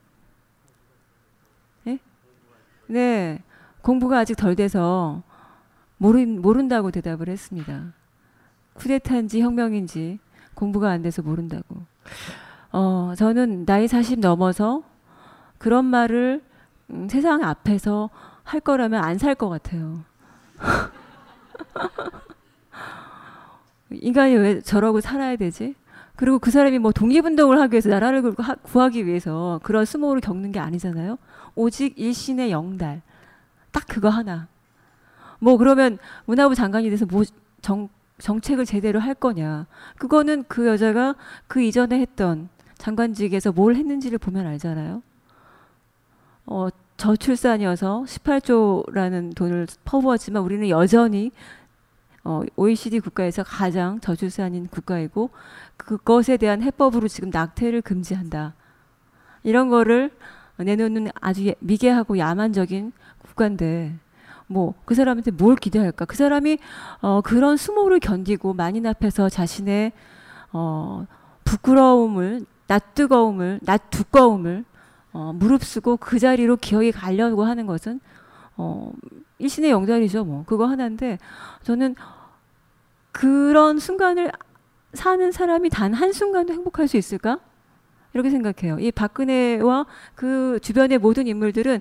네? 1.83 1.99
네. 2.87 3.41
공부가 3.81 4.19
아직 4.19 4.35
덜 4.35 4.55
돼서 4.55 5.23
모른, 5.97 6.41
모른다고 6.41 6.91
대답을 6.91 7.29
했습니다. 7.29 7.93
쿠데타인지 8.73 9.41
혁명인지 9.41 10.19
공부가 10.53 10.89
안 10.89 11.01
돼서 11.01 11.21
모른다고. 11.21 11.83
어, 12.71 13.13
저는 13.17 13.65
나이 13.65 13.87
40 13.87 14.19
넘어서 14.19 14.83
그런 15.57 15.85
말을 15.85 16.41
음, 16.91 17.07
세상 17.09 17.43
앞에서 17.43 18.09
할 18.43 18.59
거라면 18.59 19.03
안 19.03 19.17
살 19.17 19.35
것 19.35 19.49
같아요. 19.49 20.03
인간이 23.91 24.35
왜 24.35 24.61
저러고 24.61 25.01
살아야 25.01 25.35
되지? 25.35 25.75
그리고 26.15 26.39
그 26.39 26.51
사람이 26.51 26.79
뭐 26.79 26.91
독립운동을 26.91 27.59
하기 27.61 27.73
위해서 27.73 27.89
나라를 27.89 28.33
구하기 28.63 29.05
위해서 29.05 29.59
그런 29.63 29.85
수모를 29.85 30.21
겪는 30.21 30.51
게 30.51 30.59
아니잖아요. 30.59 31.17
오직 31.55 31.97
일신의 31.97 32.51
영달. 32.51 33.01
딱 33.71 33.85
그거 33.87 34.09
하나. 34.09 34.47
뭐 35.39 35.57
그러면 35.57 35.97
문화부 36.25 36.55
장관이 36.55 36.89
돼서 36.89 37.05
뭐 37.05 37.23
정, 37.61 37.89
정책을 38.19 38.65
제대로 38.65 38.99
할 38.99 39.15
거냐. 39.15 39.65
그거는 39.97 40.43
그 40.47 40.67
여자가 40.67 41.15
그 41.47 41.61
이전에 41.61 41.99
했던 41.99 42.49
장관직에서 42.81 43.51
뭘 43.51 43.75
했는지를 43.75 44.17
보면 44.17 44.47
알잖아요. 44.47 45.03
어, 46.47 46.67
저출산이어서 46.97 48.05
18조라는 48.07 49.35
돈을 49.35 49.67
퍼부었지만 49.85 50.41
우리는 50.41 50.67
여전히 50.67 51.31
어, 52.23 52.41
OECD 52.55 52.99
국가에서 52.99 53.43
가장 53.43 53.99
저출산인 53.99 54.67
국가이고 54.67 55.29
그것에 55.77 56.37
대한 56.37 56.63
해법으로 56.63 57.07
지금 57.07 57.29
낙태를 57.29 57.83
금지한다. 57.83 58.55
이런 59.43 59.69
거를 59.69 60.11
내놓는 60.57 61.09
아주 61.21 61.53
미개하고 61.59 62.17
야만적인 62.17 62.93
국가인데 63.19 63.93
뭐 64.47 64.73
그 64.85 64.95
사람한테 64.95 65.29
뭘 65.31 65.55
기대할까? 65.55 66.05
그 66.05 66.15
사람이 66.15 66.57
어, 67.01 67.21
그런 67.21 67.57
수모를 67.57 67.99
견디고 67.99 68.53
만인 68.55 68.87
앞에서 68.87 69.29
자신의 69.29 69.91
어, 70.51 71.05
부끄러움을 71.45 72.45
낯뜨거움을 72.71 73.59
낯두꺼움을 73.63 74.63
어, 75.13 75.33
무릅쓰고 75.33 75.97
그 75.97 76.19
자리로 76.19 76.55
기억이 76.55 76.91
가려고 76.93 77.43
하는 77.43 77.65
것은 77.65 77.99
어, 78.55 78.93
일신의 79.39 79.71
영달이죠. 79.71 80.23
뭐 80.23 80.43
그거 80.45 80.67
하나인데 80.67 81.17
저는 81.63 81.95
그런 83.11 83.77
순간을 83.79 84.31
사는 84.93 85.31
사람이 85.31 85.69
단 85.69 85.93
한 85.93 86.13
순간도 86.13 86.53
행복할 86.53 86.87
수 86.87 86.95
있을까? 86.97 87.39
이렇게 88.13 88.29
생각해요. 88.29 88.77
이 88.79 88.91
박근혜와 88.91 89.85
그 90.15 90.59
주변의 90.61 90.97
모든 90.97 91.27
인물들은 91.27 91.79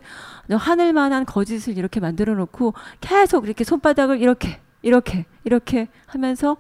하늘만한 0.51 1.25
거짓을 1.27 1.77
이렇게 1.77 1.99
만들어 2.01 2.35
놓고 2.35 2.75
계속 3.01 3.45
이렇게 3.45 3.65
손바닥을 3.65 4.21
이렇게 4.21 4.61
이렇게 4.83 5.27
이렇게 5.45 5.89
하면서 6.07 6.57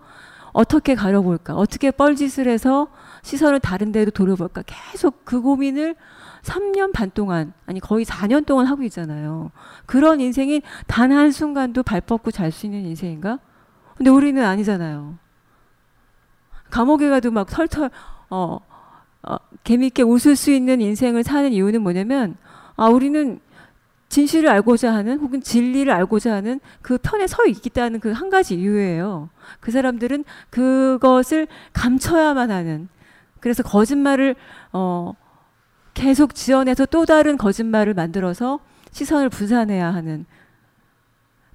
어떻게 0.52 0.94
가려볼까? 0.94 1.54
어떻게 1.54 1.90
뻘짓을 1.90 2.48
해서 2.48 2.88
시선을 3.22 3.60
다른 3.60 3.92
데로 3.92 4.10
돌려볼까? 4.10 4.62
계속 4.66 5.24
그 5.24 5.40
고민을 5.40 5.94
3년 6.42 6.92
반 6.92 7.10
동안, 7.10 7.52
아니 7.66 7.80
거의 7.80 8.04
4년 8.04 8.46
동안 8.46 8.66
하고 8.66 8.82
있잖아요. 8.84 9.50
그런 9.86 10.20
인생이 10.20 10.62
단 10.86 11.12
한순간도 11.12 11.82
발 11.82 12.00
뻗고 12.00 12.30
잘 12.30 12.50
수 12.50 12.66
있는 12.66 12.86
인생인가? 12.86 13.38
근데 13.96 14.10
우리는 14.10 14.42
아니잖아요. 14.42 15.18
감옥에 16.70 17.10
가도 17.10 17.30
막 17.30 17.48
털털, 17.48 17.90
어, 18.30 18.58
어, 19.22 19.36
재밌게 19.64 20.02
웃을 20.02 20.36
수 20.36 20.50
있는 20.50 20.80
인생을 20.80 21.22
사는 21.24 21.52
이유는 21.52 21.82
뭐냐면, 21.82 22.36
아, 22.76 22.86
우리는 22.88 23.40
진실을 24.10 24.50
알고자 24.50 24.92
하는 24.92 25.18
혹은 25.20 25.40
진리를 25.40 25.90
알고자 25.90 26.34
하는 26.34 26.60
그 26.82 26.98
편에 26.98 27.26
서 27.26 27.46
있겠다는 27.46 28.00
그 28.00 28.12
한 28.12 28.28
가지 28.28 28.56
이유예요. 28.56 29.30
그 29.60 29.70
사람들은 29.70 30.24
그것을 30.50 31.46
감춰야만 31.72 32.50
하는 32.50 32.88
그래서 33.38 33.62
거짓말을 33.62 34.34
어 34.72 35.14
계속 35.94 36.34
지어내서 36.34 36.86
또 36.86 37.06
다른 37.06 37.38
거짓말을 37.38 37.94
만들어서 37.94 38.60
시선을 38.90 39.28
분산해야 39.28 39.94
하는 39.94 40.26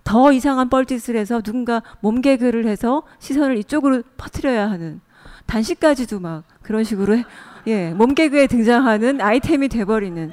더 0.04 0.32
이상한 0.32 0.70
뻘짓을 0.70 1.16
해서 1.18 1.42
누군가 1.42 1.82
몸개그를 2.00 2.68
해서 2.68 3.04
시선을 3.20 3.58
이쪽으로 3.58 4.02
퍼뜨려야 4.18 4.70
하는 4.70 5.02
단식까지도 5.46 6.20
막 6.22 6.44
그런 6.62 6.84
식으로 6.84 7.18
해, 7.18 7.26
예 7.68 7.92
몸개그에 7.92 8.48
등장하는 8.48 9.20
아이템이 9.20 9.68
돼버리는 9.68 10.32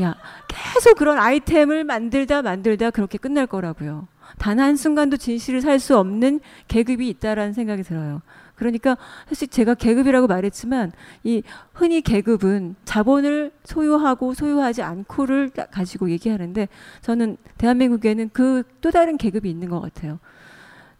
야, 0.00 0.14
계속 0.46 0.96
그런 0.96 1.18
아이템을 1.18 1.84
만들다 1.84 2.42
만들다 2.42 2.90
그렇게 2.90 3.18
끝날 3.18 3.46
거라고요. 3.46 4.06
단 4.38 4.60
한순간도 4.60 5.16
진실을 5.16 5.60
살 5.62 5.80
수 5.80 5.96
없는 5.98 6.40
계급이 6.68 7.08
있다라는 7.08 7.52
생각이 7.54 7.82
들어요. 7.82 8.20
그러니까 8.54 8.96
사실 9.28 9.48
제가 9.48 9.74
계급이라고 9.74 10.26
말했지만 10.26 10.92
이 11.24 11.42
흔히 11.72 12.00
계급은 12.02 12.74
자본을 12.84 13.52
소유하고 13.64 14.34
소유하지 14.34 14.82
않고를 14.82 15.50
가지고 15.70 16.10
얘기하는데 16.10 16.68
저는 17.00 17.36
대한민국에는 17.56 18.30
그 18.30 18.64
또 18.80 18.90
다른 18.90 19.16
계급이 19.16 19.48
있는 19.50 19.68
것 19.68 19.80
같아요. 19.80 20.18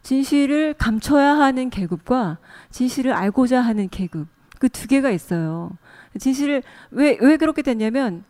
진실을 0.01 0.73
감춰야 0.75 1.37
하는 1.37 1.69
계급과 1.69 2.37
진실을 2.71 3.13
알고자 3.13 3.61
하는 3.61 3.89
계급 3.89 4.27
그 4.59 4.67
두 4.69 4.87
개가 4.87 5.09
있어요. 5.11 5.71
진실을 6.19 6.63
왜 6.91 7.17
왜 7.21 7.37
그렇게 7.37 7.61
됐냐면 7.61 8.23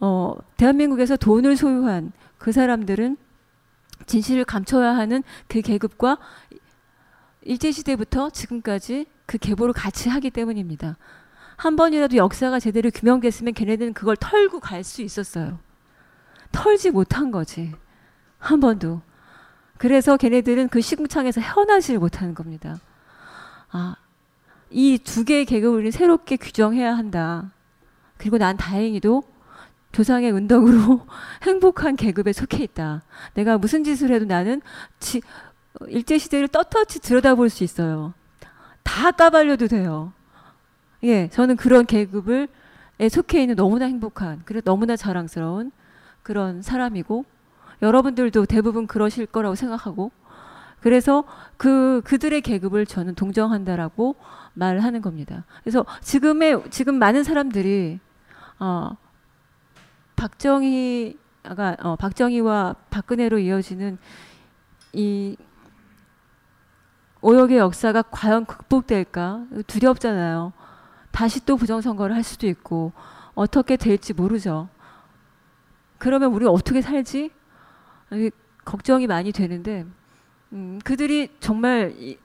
어 0.00 0.34
대한민국에서 0.56 1.16
돈을 1.16 1.56
소유한 1.56 2.12
그 2.38 2.52
사람들은 2.52 3.16
진실을 4.06 4.44
감춰야 4.44 4.96
하는 4.96 5.22
그 5.48 5.60
계급과 5.60 6.18
일제시대부터 7.42 8.30
지금까지 8.30 9.06
그 9.26 9.38
계보를 9.38 9.72
같이 9.74 10.08
하기 10.08 10.30
때문입니다. 10.30 10.96
한 11.56 11.76
번이라도 11.76 12.16
역사가 12.16 12.60
제대로 12.60 12.90
규명됐으면 12.90 13.54
걔네들은 13.54 13.92
그걸 13.94 14.16
털고 14.16 14.60
갈 14.60 14.84
수 14.84 15.02
있었어요. 15.02 15.58
털지 16.52 16.90
못한 16.90 17.30
거지. 17.30 17.74
한 18.38 18.60
번도. 18.60 19.02
그래서 19.76 20.16
걔네들은 20.16 20.68
그 20.68 20.80
시궁창에서 20.80 21.40
헤어나지를 21.40 21.98
못하는 22.00 22.34
겁니다. 22.34 22.78
아, 23.70 23.96
이 24.70 24.98
두 24.98 25.24
개의 25.24 25.44
계급을 25.44 25.90
새롭게 25.92 26.36
규정해야 26.36 26.96
한다. 26.96 27.50
그리고 28.16 28.38
난 28.38 28.56
다행히도 28.56 29.22
조상의 29.92 30.32
은덕으로 30.32 31.06
행복한 31.42 31.96
계급에 31.96 32.32
속해 32.32 32.62
있다. 32.64 33.02
내가 33.34 33.58
무슨 33.58 33.84
짓을 33.84 34.12
해도 34.12 34.24
나는 34.24 34.60
지, 35.00 35.20
일제 35.88 36.18
시대를 36.18 36.48
떳떳이 36.48 37.00
들여다볼 37.02 37.50
수 37.50 37.64
있어요. 37.64 38.14
다 38.82 39.10
까발려도 39.10 39.68
돼요. 39.68 40.12
예, 41.02 41.28
저는 41.28 41.56
그런 41.56 41.86
계급을 41.86 42.48
속해 43.10 43.40
있는 43.40 43.54
너무나 43.54 43.84
행복한, 43.84 44.42
그리고 44.44 44.62
너무나 44.62 44.96
자랑스러운 44.96 45.70
그런 46.22 46.62
사람이고 46.62 47.24
여러분들도 47.80 48.46
대부분 48.46 48.86
그러실 48.86 49.26
거라고 49.26 49.54
생각하고 49.54 50.10
그래서 50.80 51.24
그 51.56 52.02
그들의 52.04 52.40
계급을 52.40 52.86
저는 52.86 53.14
동정한다라고 53.14 54.16
말하는 54.54 55.00
겁니다. 55.02 55.44
그래서 55.62 55.84
지금의 56.00 56.64
지금 56.70 56.98
많은 56.98 57.24
사람들이 57.24 58.00
어, 58.58 58.96
박정희가 60.18 61.76
어, 61.80 61.96
박정희와 61.96 62.74
박근혜로 62.90 63.38
이어지는 63.38 63.98
이 64.92 65.36
오역의 67.20 67.58
역사가 67.58 68.02
과연 68.02 68.44
극복될까 68.44 69.46
두렵잖아요. 69.66 70.52
다시 71.12 71.44
또 71.44 71.56
부정선거를 71.56 72.14
할 72.14 72.22
수도 72.24 72.46
있고 72.48 72.92
어떻게 73.34 73.76
될지 73.76 74.12
모르죠. 74.12 74.68
그러면 75.98 76.32
우리 76.32 76.46
어떻게 76.46 76.82
살지? 76.82 77.30
걱정이 78.64 79.06
많이 79.06 79.32
되는데 79.32 79.86
음, 80.52 80.80
그들이 80.82 81.28
정말 81.40 81.94
이, 81.96 82.18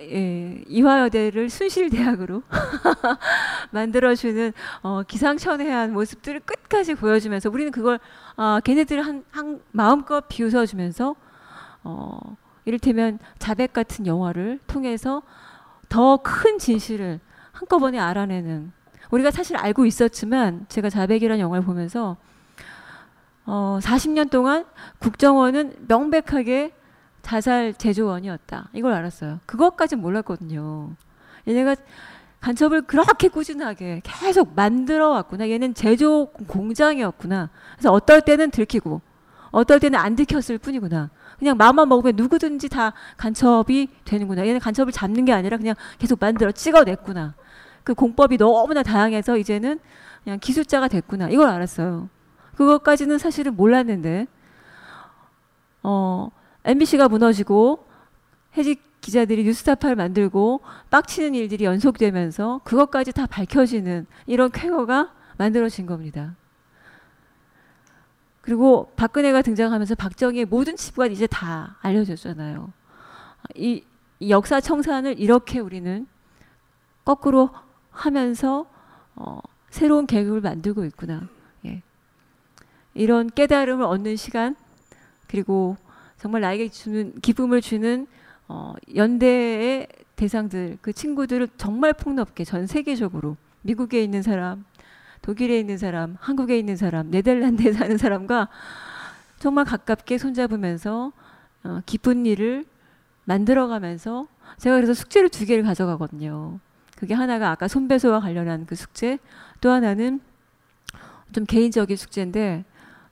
예, 0.00 0.62
이화여대를 0.66 1.50
순실대학으로 1.50 2.42
만들어주는 3.70 4.52
어, 4.82 5.02
기상천외한 5.02 5.92
모습들을 5.92 6.40
끝까지 6.40 6.94
보여주면서 6.94 7.50
우리는 7.50 7.70
그걸 7.70 8.00
어, 8.36 8.60
걔네들을 8.64 9.04
한, 9.04 9.24
한 9.30 9.60
마음껏 9.72 10.26
비웃어주면서 10.28 11.14
어, 11.84 12.36
이를테면 12.64 13.18
자백 13.38 13.72
같은 13.72 14.06
영화를 14.06 14.58
통해서 14.66 15.22
더 15.88 16.18
큰 16.22 16.58
진실을 16.58 17.20
한꺼번에 17.52 17.98
알아내는 17.98 18.72
우리가 19.10 19.30
사실 19.30 19.56
알고 19.56 19.86
있었지만 19.86 20.66
제가 20.68 20.88
자백이라는 20.88 21.40
영화를 21.40 21.64
보면서 21.64 22.16
어, 23.44 23.78
40년 23.82 24.30
동안 24.30 24.64
국정원은 25.00 25.86
명백하게 25.88 26.72
자살 27.22 27.74
제조원이었다. 27.74 28.68
이걸 28.72 28.92
알았어요. 28.92 29.40
그것까지 29.46 29.96
몰랐거든요. 29.96 30.90
얘네가 31.46 31.76
간첩을 32.40 32.82
그렇게 32.82 33.28
꾸준하게 33.28 34.00
계속 34.02 34.54
만들어 34.54 35.10
왔구나. 35.10 35.50
얘는 35.50 35.74
제조 35.74 36.26
공장이었구나. 36.46 37.50
그래서 37.74 37.92
어떨 37.92 38.22
때는 38.22 38.50
들키고, 38.50 39.02
어떨 39.50 39.78
때는 39.78 39.98
안 39.98 40.16
들켰을 40.16 40.58
뿐이구나. 40.58 41.10
그냥 41.38 41.56
마음만 41.56 41.88
먹으면 41.88 42.16
누구든지 42.16 42.68
다 42.68 42.92
간첩이 43.16 43.88
되는구나. 44.04 44.46
얘는 44.46 44.60
간첩을 44.60 44.92
잡는 44.92 45.24
게 45.24 45.32
아니라 45.32 45.56
그냥 45.56 45.74
계속 45.98 46.18
만들어 46.20 46.52
찍어냈구나. 46.52 47.34
그 47.84 47.94
공법이 47.94 48.38
너무나 48.38 48.82
다양해서 48.82 49.36
이제는 49.36 49.80
그냥 50.24 50.38
기술자가 50.38 50.88
됐구나. 50.88 51.28
이걸 51.28 51.48
알았어요. 51.48 52.08
그것까지는 52.56 53.18
사실은 53.18 53.56
몰랐는데, 53.56 54.26
어, 55.82 56.30
MBC가 56.64 57.08
무너지고 57.08 57.86
해직 58.56 58.90
기자들이 59.00 59.44
뉴스타파를 59.44 59.96
만들고 59.96 60.60
빡치는 60.90 61.34
일들이 61.34 61.64
연속되면서 61.64 62.60
그것까지 62.64 63.12
다 63.12 63.26
밝혀지는 63.26 64.06
이런 64.26 64.50
쾌거가 64.50 65.12
만들어진 65.38 65.86
겁니다. 65.86 66.36
그리고 68.42 68.92
박근혜가 68.96 69.42
등장하면서 69.42 69.94
박정희의 69.94 70.46
모든 70.46 70.76
치부가 70.76 71.06
이제 71.06 71.26
다 71.26 71.76
알려졌잖아요. 71.80 72.72
이, 73.54 73.84
이 74.18 74.30
역사 74.30 74.60
청산을 74.60 75.18
이렇게 75.18 75.60
우리는 75.60 76.06
거꾸로 77.04 77.50
하면서 77.90 78.66
어, 79.14 79.40
새로운 79.70 80.06
계급을 80.06 80.40
만들고 80.40 80.84
있구나. 80.84 81.28
예. 81.66 81.82
이런 82.94 83.28
깨달음을 83.30 83.84
얻는 83.84 84.16
시간 84.16 84.56
그리고 85.26 85.76
정말 86.20 86.42
나에게 86.42 86.68
주는 86.68 87.14
기쁨을 87.22 87.62
주는 87.62 88.06
어, 88.46 88.74
연대의 88.94 89.88
대상들 90.16 90.78
그 90.82 90.92
친구들을 90.92 91.48
정말 91.56 91.94
폭넓게 91.94 92.44
전 92.44 92.66
세계적으로 92.66 93.38
미국에 93.62 94.02
있는 94.02 94.20
사람, 94.20 94.64
독일에 95.22 95.58
있는 95.58 95.78
사람, 95.78 96.16
한국에 96.20 96.58
있는 96.58 96.76
사람, 96.76 97.10
네덜란드에 97.10 97.72
사는 97.72 97.96
사람과 97.96 98.48
정말 99.38 99.64
가깝게 99.64 100.18
손잡으면서 100.18 101.12
어, 101.64 101.80
기쁜 101.86 102.26
일을 102.26 102.66
만들어가면서 103.24 104.26
제가 104.58 104.76
그래서 104.76 104.92
숙제를 104.92 105.30
두 105.30 105.46
개를 105.46 105.64
가져가거든요. 105.64 106.58
그게 106.96 107.14
하나가 107.14 107.50
아까 107.50 107.66
손배소와 107.66 108.20
관련한 108.20 108.66
그 108.66 108.74
숙제, 108.74 109.18
또 109.62 109.70
하나는 109.70 110.20
좀 111.32 111.46
개인적인 111.46 111.96
숙제인데 111.96 112.64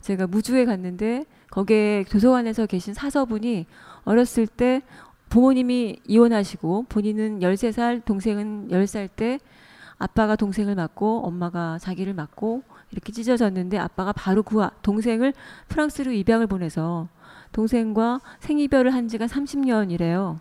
제가 0.02 0.26
무주에 0.26 0.66
갔는데 0.66 1.24
거기에 1.50 2.04
도서관에서 2.10 2.66
계신 2.66 2.94
사서분이 2.94 3.66
어렸을 4.04 4.46
때 4.46 4.82
부모님이 5.28 6.00
이혼하시고 6.06 6.86
본인은 6.88 7.40
13살, 7.40 8.04
동생은 8.04 8.68
10살 8.70 9.10
때 9.14 9.38
아빠가 9.98 10.36
동생을 10.36 10.74
맞고 10.74 11.26
엄마가 11.26 11.78
자기를 11.78 12.14
맞고 12.14 12.62
이렇게 12.90 13.12
찢어졌는데 13.12 13.78
아빠가 13.78 14.12
바로 14.12 14.42
그 14.42 14.66
동생을 14.82 15.34
프랑스로 15.68 16.12
입양을 16.12 16.46
보내서 16.46 17.08
동생과 17.52 18.20
생이별을 18.40 18.94
한 18.94 19.08
지가 19.08 19.26
30년이래요. 19.26 20.38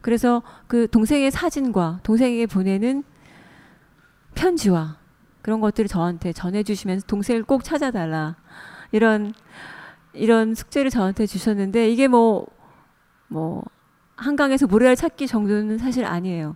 그래서 0.00 0.42
그 0.66 0.88
동생의 0.88 1.30
사진과 1.30 2.00
동생에게 2.02 2.46
보내는 2.46 3.04
편지와 4.34 4.96
그런 5.40 5.60
것들을 5.60 5.88
저한테 5.88 6.32
전해주시면서 6.32 7.06
동생을 7.06 7.44
꼭 7.44 7.64
찾아달라. 7.64 8.36
이런 8.92 9.32
이런 10.14 10.54
숙제를 10.54 10.90
저한테 10.90 11.26
주셨는데 11.26 11.90
이게 11.90 12.08
뭐 12.08 12.46
뭐 13.32 13.64
한강에서 14.16 14.66
모래알 14.66 14.94
찾기 14.94 15.26
정도는 15.26 15.78
사실 15.78 16.04
아니에요. 16.04 16.54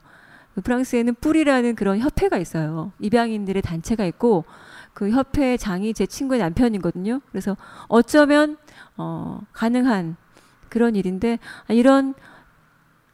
그 0.54 0.60
프랑스에는 0.60 1.14
뿔이라는 1.14 1.74
그런 1.74 1.98
협회가 1.98 2.38
있어요. 2.38 2.92
입양인들의 3.00 3.60
단체가 3.62 4.04
있고 4.06 4.44
그 4.94 5.10
협회 5.10 5.56
장이 5.56 5.92
제 5.94 6.06
친구의 6.06 6.40
남편이거든요. 6.40 7.20
그래서 7.30 7.56
어쩌면 7.88 8.56
어, 8.96 9.40
가능한 9.52 10.16
그런 10.68 10.94
일인데 10.94 11.38
이런 11.68 12.14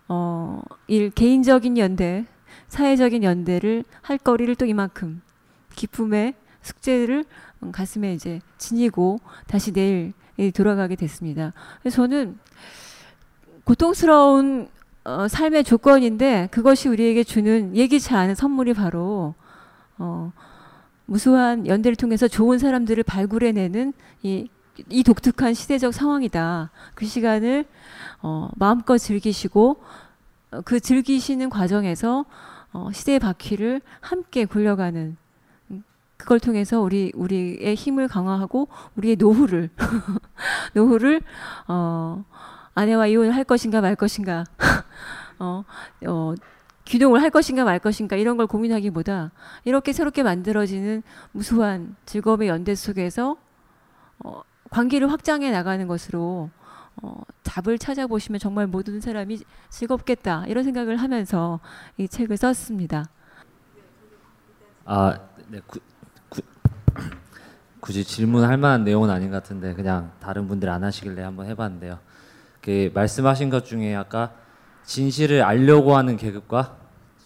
어, 0.09 0.61
일 0.87 1.11
개인적인 1.11 1.79
연대, 1.79 2.27
사회적인 2.69 3.23
연대를 3.23 3.85
할 4.03 4.19
거리를 4.19 4.55
또 4.57 4.67
이만큼 4.67 5.23
기쁨의 5.75 6.35
숙제를 6.63 7.25
가슴에 7.73 8.13
이제 8.13 8.41
지니고 8.59 9.19
다시 9.47 9.73
내일 9.73 10.13
돌아가게 10.55 10.97
됐습니다. 10.97 11.53
저는 11.91 12.39
고통스러운 13.65 14.69
어, 15.05 15.27
삶의 15.29 15.65
조건인데 15.65 16.49
그것이 16.51 16.89
우리에게 16.89 17.25
주는 17.25 17.75
예기치 17.77 18.15
않은 18.15 18.35
선물이 18.35 18.75
바로 18.75 19.35
어, 19.99 20.33
무수한 21.07 21.67
연대를 21.67 21.97
통해서 21.97 22.29
좋은 22.29 22.59
사람들을 22.59 23.03
발굴해내는 23.03 23.93
이, 24.23 24.49
이 24.89 25.03
독특한 25.03 25.55
시대적 25.55 25.93
상황이다. 25.93 26.71
그 26.95 27.05
시간을 27.05 27.65
어, 28.23 28.49
마음껏 28.57 28.97
즐기시고 28.97 29.83
어, 30.53 30.61
그 30.65 30.79
즐기시는 30.79 31.51
과정에서 31.51 32.25
어, 32.73 32.91
시대의 32.93 33.19
바퀴를 33.19 33.81
함께 34.01 34.45
굴려가는 34.45 35.01
음, 35.01 35.17
그걸 36.23 36.39
통해서 36.39 36.81
우리 36.81 37.11
우리의 37.17 37.75
힘을 37.75 38.07
강화하고 38.07 38.69
우리의 38.97 39.17
노후를 39.17 39.71
노후를 40.73 41.21
어, 41.67 42.25
아내와 42.75 43.09
이혼을 43.09 43.35
할 43.35 43.43
것인가 43.43 43.81
말 43.81 43.97
것인가 43.97 44.45
어, 45.41 45.65
어, 46.07 46.35
귀동을 46.85 47.21
할 47.21 47.31
것인가 47.31 47.65
말 47.65 47.81
것인가 47.81 48.15
이런 48.15 48.37
걸 48.37 48.47
고민하기보다 48.47 49.33
이렇게 49.65 49.93
새롭게 49.93 50.23
만들어지는 50.23 51.03
무수한 51.33 51.97
즐거움의 52.07 52.49
연대 52.49 52.77
속에서 52.77 53.37
어, 54.21 54.43
관계를 54.71 55.11
확장해 55.11 55.51
나가는 55.51 55.89
것으로 55.89 56.51
어, 57.03 57.21
답을 57.43 57.79
찾아보시면 57.79 58.39
정말 58.39 58.69
모든 58.69 59.01
사람이 59.01 59.41
즐겁겠다 59.71 60.45
이런 60.47 60.63
생각을 60.63 60.99
하면서 60.99 61.59
이 61.97 62.07
책을 62.07 62.37
썼습니다. 62.37 63.07
아, 64.85 65.19
네, 65.49 65.61
구, 65.67 65.79
구, 65.79 65.92
굳이 67.81 68.05
질문할 68.05 68.57
만한 68.59 68.85
내용은 68.85 69.11
아닌 69.11 69.31
것 69.31 69.43
같은데 69.43 69.75
그냥 69.75 70.13
다른 70.21 70.47
분들 70.47 70.69
안 70.69 70.85
하시길래 70.85 71.23
한번 71.23 71.47
해봤는데요. 71.47 71.99
그 72.61 72.91
말씀하신 72.95 73.51
것 73.51 73.65
중에 73.65 73.95
아까 73.95 74.33
진실을 74.85 75.43
알려고 75.43 75.97
하는 75.97 76.17
계급과 76.17 76.77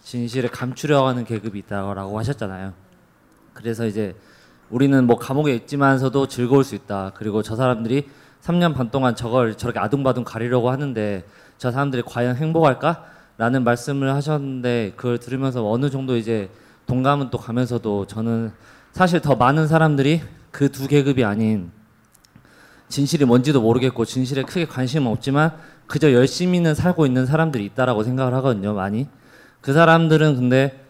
진실을 0.02 0.50
감추려고 0.50 1.08
하는 1.08 1.24
계급이 1.24 1.58
있다고 1.58 2.18
하셨잖아요. 2.18 2.72
그래서 3.52 3.86
이제 3.86 4.16
우리는 4.70 5.06
뭐 5.06 5.16
감옥에 5.16 5.54
있지만서도 5.54 6.28
즐거울 6.28 6.64
수 6.64 6.74
있다. 6.74 7.12
그리고 7.14 7.42
저 7.42 7.56
사람들이 7.56 8.08
3년 8.42 8.74
반 8.74 8.90
동안 8.90 9.14
저걸 9.14 9.56
저렇게 9.56 9.78
아둥바둥 9.78 10.24
가리려고 10.24 10.70
하는데 10.70 11.24
저 11.58 11.70
사람들이 11.70 12.02
과연 12.06 12.36
행복할까? 12.36 13.04
라는 13.38 13.64
말씀을 13.64 14.14
하셨는데 14.14 14.94
그걸 14.96 15.18
들으면서 15.18 15.68
어느 15.68 15.90
정도 15.90 16.16
이제 16.16 16.48
동감은 16.86 17.30
또 17.30 17.38
가면서도 17.38 18.06
저는 18.06 18.52
사실 18.96 19.20
더 19.20 19.34
많은 19.34 19.66
사람들이 19.68 20.22
그 20.50 20.70
두 20.70 20.88
계급이 20.88 21.22
아닌 21.22 21.70
진실이 22.88 23.26
뭔지도 23.26 23.60
모르겠고 23.60 24.06
진실에 24.06 24.42
크게 24.42 24.64
관심은 24.64 25.12
없지만 25.12 25.52
그저 25.86 26.14
열심히는 26.14 26.74
살고 26.74 27.04
있는 27.04 27.26
사람들이 27.26 27.62
있다라고 27.66 28.04
생각을 28.04 28.32
하거든요 28.36 28.72
많이. 28.72 29.06
그 29.60 29.74
사람들은 29.74 30.36
근데 30.36 30.80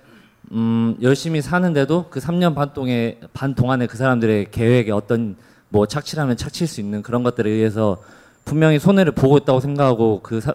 음 0.53 0.97
열심히 1.03 1.43
사는데도 1.43 2.07
그 2.09 2.21
3년 2.21 2.55
반 2.55 2.73
동에 2.73 3.19
반 3.33 3.57
동안에 3.57 3.89
그 3.89 3.97
사람들의 3.97 4.53
계획에 4.53 4.93
어떤 4.93 5.35
뭐 5.69 5.87
착취라면 5.87 6.37
착취일 6.37 6.69
수 6.69 6.81
있는 6.81 7.03
그런 7.03 7.25
것들에 7.25 7.51
의해서 7.51 8.01
분명히 8.45 8.79
손해를 8.79 9.11
보고 9.11 9.37
있다고 9.37 9.59
생각하고 9.59 10.21
그, 10.23 10.41
사, 10.41 10.55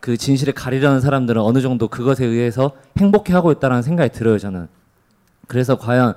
그 0.00 0.16
진실을 0.16 0.54
가리려는 0.54 1.02
사람들은 1.02 1.42
어느 1.42 1.60
정도 1.60 1.88
그것에 1.88 2.24
의해서 2.24 2.70
행복해하고 2.96 3.52
있다는 3.52 3.82
생각이 3.82 4.14
들어요 4.14 4.38
저는. 4.38 4.68
그래서 5.46 5.76
과연 5.76 6.14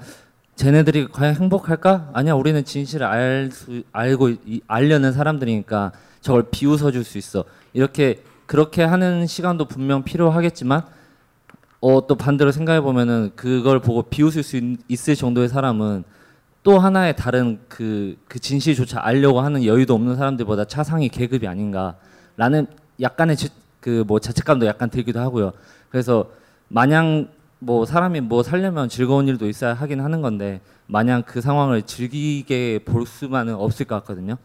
쟤네들이 0.59 1.07
과연 1.07 1.35
행복할까? 1.35 2.09
아니야 2.11 2.33
우리는 2.33 2.65
진실을 2.65 3.05
알 3.05 3.49
수, 3.49 3.81
알고 3.93 4.29
이, 4.45 4.59
알려는 4.67 5.13
사람들이니까 5.13 5.93
저걸 6.19 6.47
비웃어 6.51 6.91
줄 6.91 7.05
수 7.05 7.17
있어 7.17 7.45
이렇게 7.71 8.21
그렇게 8.45 8.83
하는 8.83 9.25
시간도 9.25 9.69
분명 9.69 10.03
필요하겠지만 10.03 10.81
어, 11.79 12.05
또 12.07 12.15
반대로 12.15 12.51
생각해 12.51 12.81
보면은 12.81 13.31
그걸 13.37 13.79
보고 13.79 14.01
비웃을 14.01 14.43
수 14.43 14.57
있, 14.57 15.07
을 15.09 15.15
정도의 15.15 15.47
사람은 15.47 16.03
또 16.63 16.77
하나의 16.77 17.15
다른 17.15 17.59
그, 17.69 18.17
그 18.27 18.37
진실조차 18.39 18.99
알려고 19.01 19.39
하는 19.39 19.63
여유도 19.63 19.93
없는 19.93 20.17
사람들보다 20.17 20.65
차상위 20.65 21.07
계급이 21.07 21.47
아닌가라는 21.47 22.67
약간의 22.99 23.37
그 23.79 24.03
뭐 24.05 24.19
자책감도 24.19 24.65
약간 24.65 24.89
들기도 24.89 25.21
하고요. 25.21 25.53
그래서 25.89 26.29
마냥 26.67 27.29
뭐 27.59 27.85
사람이 27.85 28.21
뭐 28.21 28.41
살려면 28.41 28.87
즐거운 28.87 29.27
일도 29.27 29.47
있어야 29.49 29.73
하긴 29.73 29.99
하는 29.99 30.21
건데 30.21 30.61
마냥 30.87 31.23
그 31.25 31.41
상황을 31.41 31.83
즐기게 31.83 32.79
볼 32.85 33.05
수만은 33.05 33.55
없을 33.55 33.85
것 33.85 33.95
같거든요. 33.95 34.37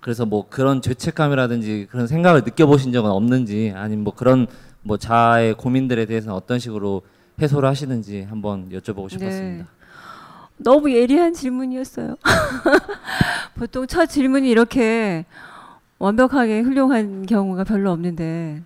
그래서 0.00 0.26
뭐 0.26 0.46
그런 0.48 0.80
죄책감이라든지 0.80 1.88
그런 1.90 2.06
생각을 2.06 2.42
느껴보신 2.44 2.92
적은 2.92 3.10
없는지 3.10 3.72
아니면 3.74 4.04
뭐 4.04 4.14
그런 4.14 4.46
뭐 4.82 4.96
자아의 4.96 5.54
고민들에 5.54 6.06
대해서는 6.06 6.34
어떤 6.34 6.58
식으로 6.58 7.02
해소를 7.40 7.68
하시는지 7.68 8.22
한번 8.22 8.68
여쭤보고 8.70 9.10
싶었습니다. 9.10 9.64
네. 9.64 9.64
너무 10.58 10.92
예리한 10.92 11.32
질문이었어요. 11.32 12.16
보통 13.56 13.86
첫 13.86 14.06
질문이 14.06 14.48
이렇게 14.48 15.24
완벽하게 15.98 16.60
훌륭한 16.60 17.26
경우가 17.26 17.64
별로 17.64 17.90
없는데 17.90 18.62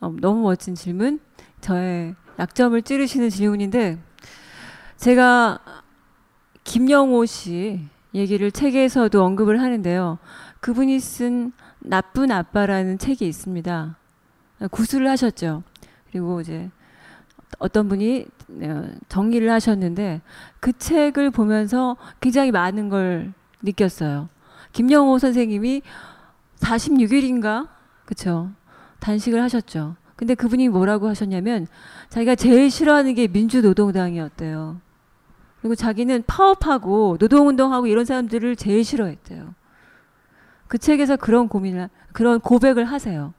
어, 0.00 0.14
너무 0.20 0.42
멋진 0.42 0.74
질문. 0.74 1.20
저의 1.64 2.14
약점을 2.38 2.82
찌르시는 2.82 3.30
질문인데 3.30 3.98
제가 4.98 5.58
김영호 6.62 7.24
씨 7.24 7.80
얘기를 8.14 8.50
책에서도 8.52 9.24
언급을 9.24 9.62
하는데요. 9.62 10.18
그분이 10.60 11.00
쓴 11.00 11.52
나쁜 11.78 12.30
아빠라는 12.30 12.98
책이 12.98 13.26
있습니다. 13.26 13.96
구술을 14.70 15.08
하셨죠. 15.08 15.62
그리고 16.10 16.42
이제 16.42 16.70
어떤 17.58 17.88
분이 17.88 18.26
어, 18.60 18.90
정리를 19.08 19.50
하셨는데 19.50 20.20
그 20.60 20.74
책을 20.74 21.30
보면서 21.30 21.96
굉장히 22.20 22.50
많은 22.50 22.90
걸 22.90 23.32
느꼈어요. 23.62 24.28
김영호 24.72 25.18
선생님이 25.18 25.80
46일인가? 26.58 27.68
그쵸. 28.04 28.50
단식을 29.00 29.40
하셨죠. 29.40 29.96
근데 30.16 30.34
그분이 30.34 30.68
뭐라고 30.68 31.08
하셨냐면 31.08 31.66
자기가 32.08 32.34
제일 32.34 32.70
싫어하는 32.70 33.14
게 33.14 33.26
민주노동당이었대요. 33.26 34.80
그리고 35.60 35.74
자기는 35.74 36.24
파업하고 36.26 37.16
노동운동하고 37.18 37.86
이런 37.86 38.04
사람들을 38.04 38.54
제일 38.56 38.84
싫어했대요. 38.84 39.54
그 40.68 40.78
책에서 40.78 41.16
그런 41.16 41.48
고민을, 41.48 41.88
그런 42.12 42.40
고백을 42.40 42.84
하세요. 42.84 43.32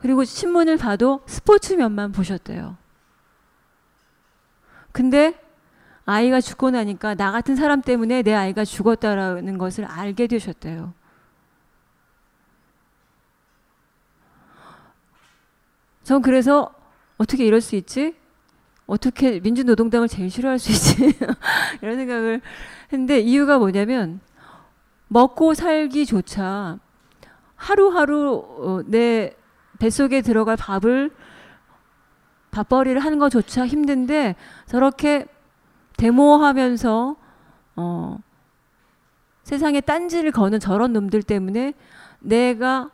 그리고 0.00 0.24
신문을 0.24 0.76
봐도 0.76 1.20
스포츠 1.26 1.72
면만 1.72 2.12
보셨대요. 2.12 2.76
근데 4.92 5.38
아이가 6.04 6.40
죽고 6.40 6.70
나니까 6.70 7.14
나 7.14 7.32
같은 7.32 7.56
사람 7.56 7.82
때문에 7.82 8.22
내 8.22 8.34
아이가 8.34 8.64
죽었다라는 8.64 9.58
것을 9.58 9.84
알게 9.84 10.26
되셨대요. 10.26 10.94
전 16.08 16.22
그래서 16.22 16.70
어떻게 17.18 17.44
이럴 17.44 17.60
수 17.60 17.76
있지? 17.76 18.16
어떻게 18.86 19.40
민주노동당을 19.40 20.08
제일 20.08 20.30
싫어할 20.30 20.58
수 20.58 20.72
있지? 20.72 21.14
이런 21.82 21.96
생각을 21.96 22.40
했는데 22.90 23.20
이유가 23.20 23.58
뭐냐면 23.58 24.18
먹고 25.08 25.52
살기조차 25.52 26.78
하루하루 27.56 28.42
어, 28.58 28.80
내 28.86 29.36
뱃속에 29.78 30.22
들어갈 30.22 30.56
밥을 30.56 31.10
밥벌이를 32.52 33.04
하는 33.04 33.18
것조차 33.18 33.66
힘든데 33.66 34.34
저렇게 34.64 35.26
데모하면서 35.98 37.16
어, 37.76 38.18
세상에 39.42 39.82
딴지를 39.82 40.32
거는 40.32 40.58
저런 40.58 40.94
놈들 40.94 41.22
때문에 41.22 41.74
내가 42.20 42.90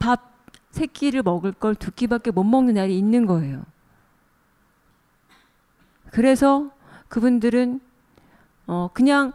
밥 0.00 0.37
세 0.70 0.86
끼를 0.86 1.22
먹을 1.22 1.52
걸 1.52 1.74
두 1.74 1.90
끼밖에 1.90 2.30
못 2.30 2.44
먹는 2.44 2.74
날이 2.74 2.96
있는 2.96 3.26
거예요. 3.26 3.62
그래서 6.10 6.70
그분들은 7.08 7.80
어, 8.66 8.90
그냥 8.92 9.32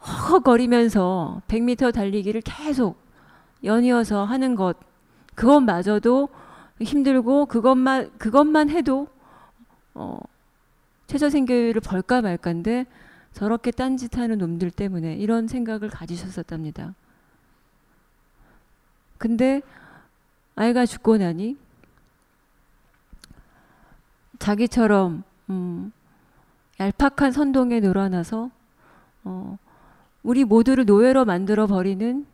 허거리면서 0.00 1.42
100m 1.48 1.92
달리기를 1.92 2.42
계속 2.42 2.96
연이어서 3.64 4.24
하는 4.24 4.54
것 4.54 4.76
그것마저도 5.34 6.28
힘들고 6.80 7.46
그것만 7.46 8.10
그것만 8.18 8.70
해도 8.70 9.08
어, 9.94 10.18
최저생계율을 11.06 11.80
벌까 11.80 12.20
말까인데 12.20 12.86
저렇게 13.32 13.70
딴짓하는 13.70 14.38
놈들 14.38 14.70
때문에 14.70 15.14
이런 15.16 15.48
생각을 15.48 15.88
가지셨었답니다. 15.88 16.94
근데 19.18 19.62
아이가 20.54 20.86
죽고 20.86 21.18
나니 21.18 21.56
자기처럼 24.38 25.22
음, 25.50 25.92
얄팍한 26.78 27.32
선동에 27.32 27.80
놀아나서 27.80 28.50
어, 29.24 29.58
우리 30.22 30.44
모두를 30.44 30.84
노예로 30.84 31.24
만들어 31.24 31.66
버리는 31.66 32.26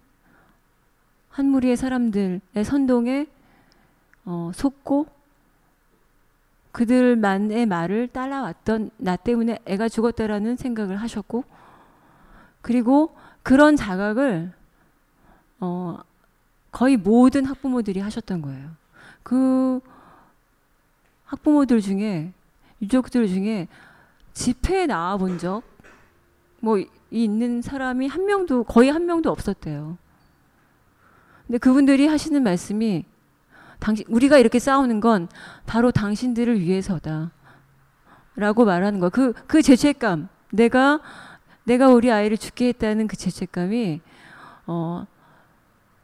한 1.31 1.47
무리의 1.47 1.77
사람들의 1.77 2.65
선동에 2.65 3.27
어, 4.25 4.51
속고 4.55 5.07
그들만의 6.73 7.67
말을 7.67 8.09
따라왔던 8.09 8.91
나 8.97 9.17
때문에 9.17 9.59
애가 9.67 9.89
죽었다라는 9.89 10.57
생각을 10.57 10.97
하셨고 10.97 11.45
그리고 12.63 13.15
그런 13.43 13.77
자각을 13.77 14.53
어 15.61 15.99
거의 16.73 16.97
모든 16.97 17.45
학부모들이 17.45 18.01
하셨던 18.01 18.43
거예요. 18.43 18.71
그 19.23 19.81
학부모들 21.27 21.81
중에 21.81 22.33
유족들 22.81 23.29
중에 23.29 23.69
집회에 24.35 24.87
나와 24.87 25.17
본 25.17 25.39
적 25.39 25.63
뭐 26.63 26.83
있는 27.11 27.61
사람이 27.61 28.07
한 28.07 28.25
명도 28.25 28.63
거의 28.63 28.89
한 28.89 29.05
명도 29.05 29.31
없었대요. 29.31 29.99
근데 31.47 31.59
그분들이 31.59 32.07
하시는 32.07 32.41
말씀이 32.41 33.05
당신 33.81 34.07
우리가 34.09 34.39
이렇게 34.39 34.61
싸우는 34.61 35.01
건 35.01 35.29
바로 35.67 35.91
당신들을 35.91 36.61
위해서다. 36.61 37.33
라고 38.37 38.65
말하는 38.65 39.01
거. 39.01 39.11
그, 39.11 39.33
그 39.49 39.61
죄책감. 39.61 40.29
내가, 40.53 41.01
내가 41.65 41.89
우리 41.89 42.13
아이를 42.13 42.39
죽게 42.39 42.69
했다는 42.69 43.09
그 43.09 43.17
죄책감이, 43.17 44.01
어, 44.69 45.07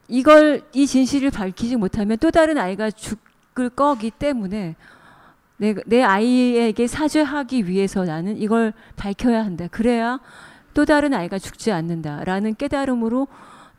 이걸, 0.08 0.62
이 0.72 0.86
진실을 0.86 1.30
밝히지 1.30 1.76
못하면 1.76 2.16
또 2.18 2.30
다른 2.30 2.58
아이가 2.58 2.90
죽을 2.90 3.68
거기 3.70 4.10
때문에 4.10 4.74
내, 5.58 5.74
내 5.86 6.02
아이에게 6.02 6.86
사죄하기 6.86 7.68
위해서 7.68 8.04
나는 8.04 8.36
이걸 8.38 8.72
밝혀야 8.96 9.44
한다. 9.44 9.66
그래야 9.70 10.20
또 10.72 10.84
다른 10.84 11.12
아이가 11.12 11.38
죽지 11.38 11.72
않는다. 11.72 12.24
라는 12.24 12.54
깨달음으로 12.54 13.26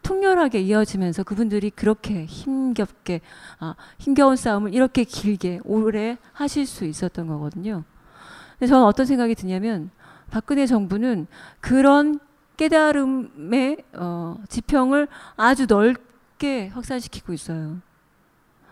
통렬하게 0.01 0.61
이어지면서 0.61 1.23
그분들이 1.23 1.69
그렇게 1.69 2.25
힘겹게 2.25 3.21
아, 3.59 3.75
힘겨운 3.97 4.35
싸움을 4.35 4.73
이렇게 4.73 5.03
길게 5.03 5.61
오래 5.63 6.17
하실 6.33 6.65
수 6.65 6.85
있었던 6.85 7.27
거거든요. 7.27 7.83
근데 8.57 8.67
저는 8.67 8.85
어떤 8.85 9.05
생각이 9.05 9.35
드냐면 9.35 9.89
박근혜 10.29 10.65
정부는 10.65 11.27
그런 11.59 12.19
깨달음의 12.57 13.77
어, 13.93 14.37
지평을 14.49 15.07
아주 15.37 15.65
넓 15.65 16.08
게 16.39 16.69
확산시키고 16.69 17.33
있어요. 17.33 17.77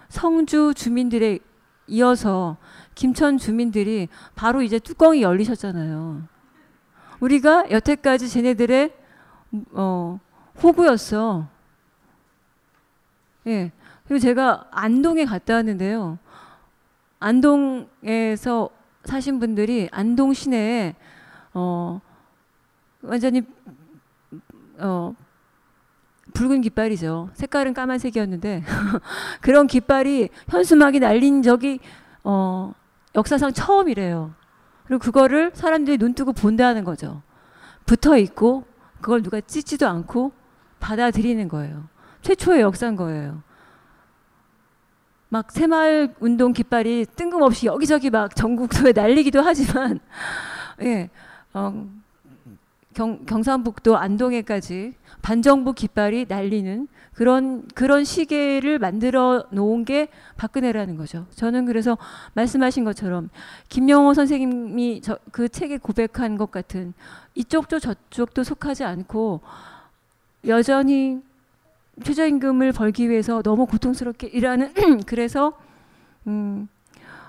성주 0.09 0.74
주민들에 0.76 1.39
이어서 1.88 2.57
김천 2.95 3.38
주민들이 3.38 4.07
바로 4.36 4.61
이제 4.61 4.80
뚜껑이 4.80 5.22
열리셨잖아요. 5.22 6.24
우리가 7.20 7.70
여태까지 7.70 8.30
쟤네들의 8.30 8.93
어, 9.74 10.20
호구였어. 10.61 11.47
예. 13.47 13.72
그리고 14.07 14.20
제가 14.20 14.68
안동에 14.72 15.26
갔다 15.26 15.55
왔는데요. 15.55 16.18
안동에서 17.20 18.70
사신 19.03 19.39
분들이 19.39 19.88
안동 19.91 20.34
시내에 20.34 20.95
어 21.53 21.99
완전히 23.01 23.41
어 24.80 25.15
붉은 26.38 26.61
깃발이죠. 26.61 27.31
색깔은 27.33 27.73
까만색이었는데 27.73 28.63
그런 29.41 29.65
깃발이 29.65 30.29
현수막이 30.49 30.99
날린 30.99 31.41
적이 31.41 31.79
어 32.23 32.73
역사상 33.15 33.53
처음이래요. 33.53 34.35
그리고 34.85 34.99
그거를 34.99 35.51
사람들이 35.55 35.97
눈 35.97 36.13
뜨고 36.13 36.33
본다는 36.33 36.83
거죠. 36.83 37.23
붙어 37.88 38.17
있고 38.17 38.65
그걸 39.01 39.23
누가 39.23 39.41
찢지도 39.41 39.88
않고 39.88 40.31
받아들이는 40.79 41.47
거예요. 41.47 41.85
최초의 42.21 42.61
역사인 42.61 42.95
거예요. 42.95 43.41
막 45.29 45.51
새마을 45.51 46.13
운동 46.19 46.53
깃발이 46.53 47.07
뜬금없이 47.15 47.65
여기저기 47.65 48.11
막 48.11 48.35
전국도에 48.35 48.91
날리기도 48.95 49.41
하지만 49.41 49.99
예, 50.83 51.09
어, 51.53 51.89
경, 52.97 53.23
경상북도 53.27 53.95
안동에까지 53.95 54.95
반정부 55.21 55.73
깃발이 55.73 56.25
날리는 56.27 56.87
그런 57.13 57.67
그런 57.75 58.03
시계를 58.03 58.79
만들어 58.79 59.45
놓은 59.51 59.85
게 59.85 60.07
박근혜라는 60.35 60.97
거죠. 60.97 61.27
저는 61.35 61.67
그래서 61.67 61.95
말씀하신 62.33 62.83
것처럼 62.85 63.29
김영호 63.69 64.15
선생님이 64.15 65.01
저, 65.03 65.19
그 65.31 65.47
책에 65.47 65.77
고백한 65.77 66.37
것 66.37 66.49
같은 66.49 66.95
이쪽도 67.35 67.77
저쪽도 67.77 68.43
속하지 68.43 68.83
않고 68.83 69.41
여전히 70.47 71.21
최저임금을 72.03 72.71
벌기 72.71 73.11
위해서 73.11 73.43
너무 73.43 73.67
고통스럽게 73.67 74.25
일하는 74.25 74.73
그래서 75.05 75.53
음, 76.25 76.67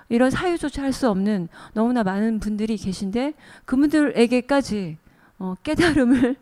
이런 0.09 0.31
사유조차 0.31 0.83
할 0.83 0.95
수 0.95 1.11
없는 1.11 1.51
너무나 1.75 2.03
많은 2.03 2.41
분들이 2.41 2.79
계신데 2.79 3.35
그분들에게까지 3.67 4.97
어, 5.39 5.55
깨달음을 5.63 6.37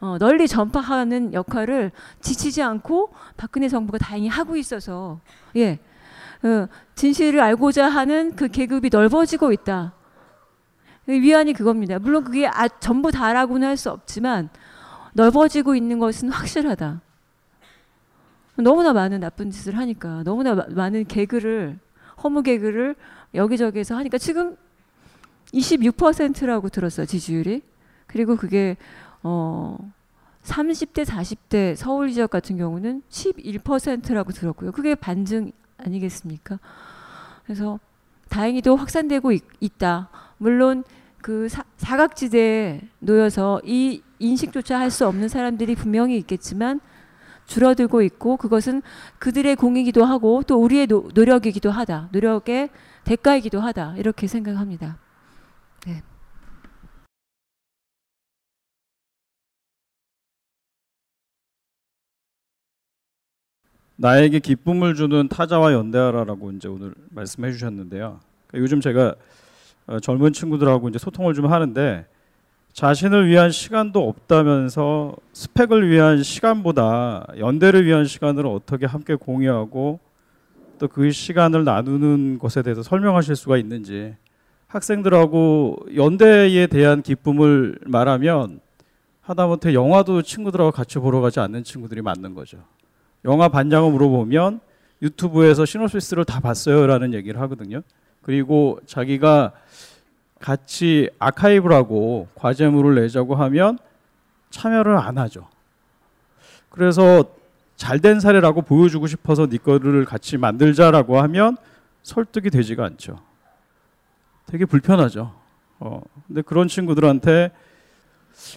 어, 0.00 0.16
널리 0.18 0.46
전파하는 0.46 1.32
역할을 1.32 1.90
지치지 2.20 2.62
않고 2.62 3.12
박근혜 3.36 3.68
정부가 3.68 3.98
다행히 3.98 4.28
하고 4.28 4.56
있어서 4.56 5.20
예 5.56 5.78
어, 6.42 6.68
진실을 6.94 7.40
알고자 7.40 7.88
하는 7.88 8.36
그 8.36 8.48
계급이 8.48 8.90
넓어지고 8.92 9.52
있다. 9.52 9.94
위안이 11.06 11.52
그겁니다. 11.52 11.98
물론 11.98 12.24
그게 12.24 12.46
아, 12.46 12.68
전부 12.68 13.10
다라고는 13.10 13.66
할 13.66 13.76
수 13.76 13.90
없지만 13.90 14.50
넓어지고 15.14 15.74
있는 15.74 15.98
것은 15.98 16.28
확실하다. 16.30 17.00
너무나 18.56 18.92
많은 18.92 19.20
나쁜 19.20 19.50
짓을 19.50 19.76
하니까 19.78 20.22
너무나 20.24 20.54
마, 20.54 20.64
많은 20.68 21.06
개그를 21.06 21.78
허무 22.22 22.42
개그를 22.42 22.94
여기저기서 23.34 23.96
하니까 23.96 24.18
지금 24.18 24.56
26%라고 25.54 26.68
들었어요 26.68 27.06
지지율이 27.06 27.62
그리고 28.12 28.36
그게 28.36 28.76
어 29.22 29.76
30대 30.44 31.04
40대 31.04 31.76
서울 31.76 32.10
지역 32.12 32.30
같은 32.30 32.56
경우는 32.56 33.02
11%라고 33.08 34.32
들었고요 34.32 34.72
그게 34.72 34.94
반증 34.94 35.52
아니겠습니까 35.78 36.58
그래서 37.44 37.78
다행히도 38.28 38.76
확산되고 38.76 39.32
있, 39.32 39.42
있다 39.60 40.08
물론 40.38 40.84
그 41.22 41.48
사, 41.48 41.64
사각지대에 41.76 42.80
놓여서 42.98 43.62
이 43.64 44.02
인식조차 44.18 44.78
할 44.78 44.90
수 44.90 45.06
없는 45.06 45.28
사람들이 45.28 45.74
분명히 45.74 46.16
있겠지만 46.18 46.80
줄어들고 47.46 48.02
있고 48.02 48.36
그것은 48.36 48.82
그들의 49.18 49.56
공이기도 49.56 50.04
하고 50.04 50.42
또 50.46 50.62
우리의 50.62 50.86
노, 50.86 51.08
노력이기도 51.12 51.70
하다. 51.70 52.08
노력의 52.12 52.70
대가이기도 53.04 53.60
하다. 53.60 53.94
이렇게 53.96 54.26
생각합니다. 54.26 54.96
네. 55.86 56.02
나에게 64.02 64.40
기쁨을 64.40 64.96
주는 64.96 65.28
타자와 65.28 65.72
연대하라라고 65.72 66.50
이제 66.50 66.66
오늘 66.66 66.92
말씀해 67.10 67.52
주셨는데요. 67.52 68.18
그러니까 68.48 68.64
요즘 68.64 68.80
제가 68.80 69.14
어, 69.86 70.00
젊은 70.00 70.32
친구들하고 70.32 70.88
이제 70.88 70.98
소통을 70.98 71.34
좀 71.34 71.46
하는데 71.46 72.04
자신을 72.72 73.28
위한 73.28 73.52
시간도 73.52 74.08
없다면서 74.08 75.14
스펙을 75.32 75.88
위한 75.88 76.20
시간보다 76.24 77.26
연대를 77.38 77.86
위한 77.86 78.04
시간을 78.04 78.44
어떻게 78.44 78.86
함께 78.86 79.14
공유하고 79.14 80.00
또 80.80 80.88
그 80.88 81.12
시간을 81.12 81.62
나누는 81.62 82.40
것에 82.40 82.62
대해서 82.62 82.82
설명하실 82.82 83.36
수가 83.36 83.56
있는지 83.56 84.16
학생들하고 84.66 85.76
연대에 85.94 86.66
대한 86.66 87.02
기쁨을 87.02 87.78
말하면 87.86 88.58
하다못해 89.20 89.74
영화도 89.74 90.22
친구들하고 90.22 90.72
같이 90.72 90.98
보러 90.98 91.20
가지 91.20 91.38
않는 91.38 91.62
친구들이 91.62 92.02
많는 92.02 92.34
거죠. 92.34 92.58
영화 93.24 93.48
반장을 93.48 93.90
물어보면 93.90 94.60
유튜브에서 95.02 95.64
시노시스를 95.64 96.24
다 96.24 96.40
봤어요라는 96.40 97.14
얘기를 97.14 97.40
하거든요. 97.42 97.82
그리고 98.22 98.78
자기가 98.86 99.52
같이 100.40 101.10
아카이브라고 101.18 102.28
과제물을 102.34 102.96
내자고 102.96 103.34
하면 103.34 103.78
참여를 104.50 104.96
안 104.96 105.18
하죠. 105.18 105.48
그래서 106.68 107.24
잘된 107.76 108.20
사례라고 108.20 108.62
보여주고 108.62 109.06
싶어서 109.06 109.46
네 109.46 109.58
거를 109.58 110.04
같이 110.04 110.36
만들자라고 110.36 111.20
하면 111.22 111.56
설득이 112.02 112.50
되지가 112.50 112.84
않죠. 112.84 113.20
되게 114.46 114.64
불편하죠. 114.64 115.34
어, 115.80 116.00
근데 116.26 116.42
그런 116.42 116.68
친구들한테 116.68 117.50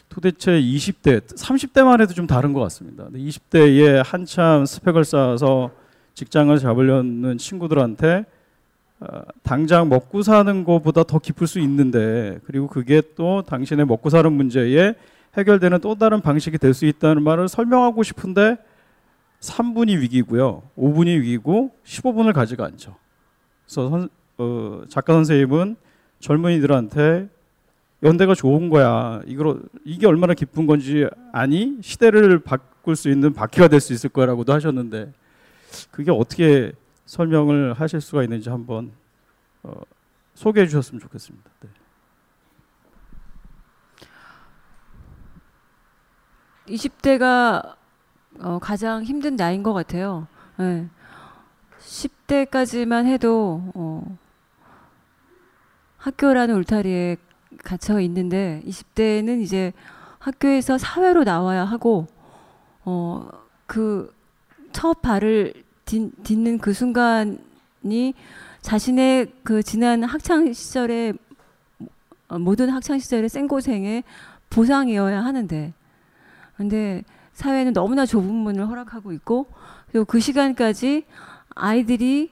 도대체 0.10 0.52
20대, 0.60 1.22
30대만 1.28 2.02
해도 2.02 2.14
좀 2.14 2.28
다른 2.28 2.54
것 2.54 2.60
같습니다. 2.62 3.06
20대에 3.14 4.04
한참 4.06 4.66
스펙을 4.66 5.04
쌓아서 5.04 5.72
직장을 6.14 6.58
잡으려는 6.58 7.38
친구들한테 7.38 8.26
어, 9.02 9.22
당장 9.44 9.90
먹고 9.90 10.22
사는 10.24 10.64
것보다 10.64 11.04
더 11.04 11.20
깊을 11.20 11.48
수 11.48 11.60
있는데 11.60 12.40
그리고 12.46 12.68
그게 12.68 13.02
또 13.16 13.42
당신의 13.42 13.86
먹고 13.86 14.10
사는 14.10 14.32
문제에 14.32 14.96
해결되는 15.38 15.82
또 15.82 15.96
다른 15.96 16.22
방식이 16.22 16.58
될 16.58 16.74
수 16.74 16.86
있다는 16.86 17.22
말을 17.24 17.50
설명하고 17.50 18.04
싶은데 18.04 18.58
3분이 19.42 20.00
위기고요. 20.00 20.64
5분이 20.78 21.20
위기고 21.20 21.72
15분을 21.86 22.34
가지가 22.34 22.66
않죠. 22.66 22.96
그래서 23.66 23.90
선, 23.90 24.10
어, 24.38 24.84
작가 24.88 25.14
선생님은 25.14 25.76
젊은이들한테 26.20 27.28
연대가 28.06 28.36
좋은 28.36 28.70
거야. 28.70 29.22
이걸 29.26 29.62
이게 29.84 30.06
얼마나 30.08 30.34
기쁜 30.34 30.68
건지 30.68 31.08
아니 31.34 31.78
시대를 31.82 32.40
바꿀 32.40 32.96
수 32.96 33.10
있는 33.10 33.34
바퀴가 33.34 33.68
될 33.68 33.80
수 33.82 33.94
있을 33.94 34.10
거라고도 34.12 34.54
하셨는데 34.54 35.12
그게 35.92 36.12
어떻게 36.12 36.72
설명을 37.06 37.74
하실 37.74 38.00
수가 38.02 38.24
있는지 38.24 38.50
한번 38.50 38.92
어, 39.64 39.74
소개해 40.36 40.68
주셨으면 40.68 41.02
좋겠습니다. 41.02 41.50
네. 41.62 41.70
20대가 46.68 47.76
어, 48.40 48.60
가장 48.60 49.04
힘든 49.04 49.36
나이인 49.36 49.64
것 49.64 49.74
같아요. 49.74 50.28
네. 50.58 50.88
10대까지만 51.80 53.06
해도 53.06 53.72
어, 53.76 54.18
학교라는 55.98 56.56
울타리에 56.56 57.18
갇혀 57.66 58.00
있는데 58.00 58.62
20대는 58.66 59.42
이제 59.42 59.74
학교에서 60.20 60.78
사회로 60.78 61.26
나와야 61.26 61.66
하고 61.66 62.08
어, 62.86 63.28
그 63.66 64.16
첫 64.76 65.02
발을 65.02 65.54
딛, 65.86 66.12
딛는 66.24 66.58
그 66.58 66.74
순간이 66.74 68.14
자신의 68.60 69.32
그 69.44 69.64
지난 69.64 70.04
학창 70.04 70.52
시절의 70.52 71.14
어, 72.28 72.40
모든 72.40 72.70
학창 72.70 73.00
시절의 73.00 73.30
생고생의 73.30 74.04
보상이어야 74.50 75.24
하는데 75.24 75.74
근데 76.58 77.04
사회는 77.32 77.72
너무나 77.72 78.06
좁은 78.06 78.30
문을 78.30 78.68
허락하고 78.68 79.14
있고 79.14 79.48
그리고 79.92 80.04
그 80.04 80.20
시간까지 80.20 81.06
아이들이 81.52 82.32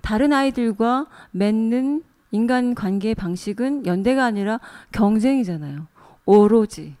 다른 0.00 0.32
아이들과 0.32 1.08
맺는 1.32 2.02
인간 2.32 2.74
관계 2.74 3.14
방식은 3.14 3.86
연대가 3.86 4.24
아니라 4.24 4.58
경쟁이잖아요. 4.90 5.86
오로지. 6.24 6.96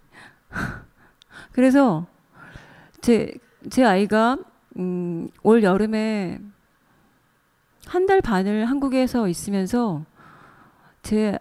그래서 1.52 2.06
제, 3.00 3.34
제 3.70 3.84
아이가 3.84 4.38
음, 4.76 5.28
올 5.42 5.64
여름에 5.64 6.38
한 7.86 8.06
달 8.06 8.20
반을 8.20 8.66
한국에서 8.66 9.28
있으면서 9.28 10.04
제 11.02 11.38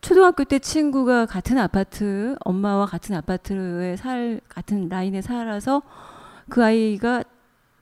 초등학교 0.00 0.44
때 0.44 0.58
친구가 0.58 1.26
같은 1.26 1.58
아파트, 1.58 2.36
엄마와 2.44 2.86
같은 2.86 3.14
아파트에 3.14 3.96
살, 3.96 4.40
같은 4.48 4.88
라인에 4.88 5.20
살아서 5.20 5.82
그 6.48 6.64
아이가 6.64 7.22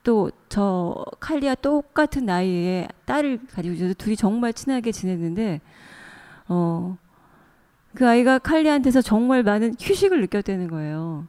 또 0.05 0.31
저 0.55 1.05
칼리와 1.19 1.57
똑같은 1.57 2.27
나이에 2.27 2.87
딸을 3.07 3.41
가지고 3.53 3.75
있어서 3.75 3.93
둘이 3.95 4.15
정말 4.15 4.53
친하게 4.53 4.93
지냈는데, 4.93 5.61
어, 6.47 6.97
그 7.93 8.09
아이가 8.09 8.39
칼리한테서 8.39 9.03
정말 9.03 9.43
많은 9.43 9.75
휴식을 9.81 10.21
느꼈다는 10.21 10.69
거예요. 10.69 11.27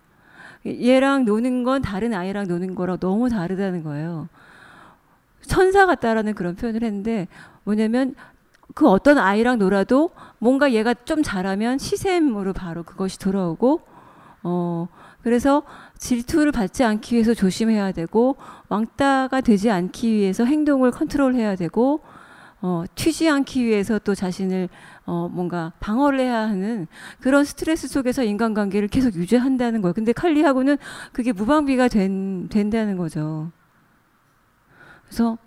얘랑 0.67 1.25
노는 1.25 1.63
건 1.63 1.81
다른 1.81 2.13
아이랑 2.13 2.47
노는 2.47 2.75
거랑 2.75 2.99
너무 2.99 3.29
다르다는 3.29 3.83
거예요. 3.83 4.29
천사 5.41 5.87
같다라는 5.87 6.35
그런 6.35 6.55
표현을 6.55 6.83
했는데 6.83 7.27
뭐냐면 7.63 8.13
그 8.75 8.87
어떤 8.87 9.17
아이랑 9.17 9.57
놀아도 9.57 10.11
뭔가 10.37 10.71
얘가 10.71 10.93
좀 10.93 11.23
잘하면 11.23 11.79
시샘으로 11.79 12.53
바로 12.53 12.83
그것이 12.83 13.17
돌아오고 13.17 13.81
어 14.43 14.87
그래서 15.23 15.63
질투를 15.97 16.51
받지 16.51 16.83
않기 16.83 17.15
위해서 17.15 17.33
조심해야 17.33 17.91
되고 17.91 18.35
왕따가 18.69 19.41
되지 19.41 19.71
않기 19.71 20.13
위해서 20.13 20.45
행동을 20.45 20.91
컨트롤해야 20.91 21.55
되고 21.55 22.01
어 22.61 22.83
튀지 22.95 23.29
않기 23.29 23.63
위해서 23.65 23.99
또 23.99 24.15
자신을 24.15 24.69
어 25.05 25.29
뭔가 25.31 25.71
방어를 25.79 26.19
해야 26.19 26.39
하는 26.39 26.87
그런 27.19 27.43
스트레스 27.43 27.87
속에서 27.87 28.23
인간관계를 28.23 28.87
계속 28.87 29.13
유지한다는 29.15 29.81
거예요. 29.81 29.93
근데 29.93 30.13
칼리하고는 30.13 30.77
그게 31.11 31.31
무방비가 31.31 31.87
된, 31.87 32.49
된다는 32.49 32.97
거죠. 32.97 33.51
그래서 35.05 35.37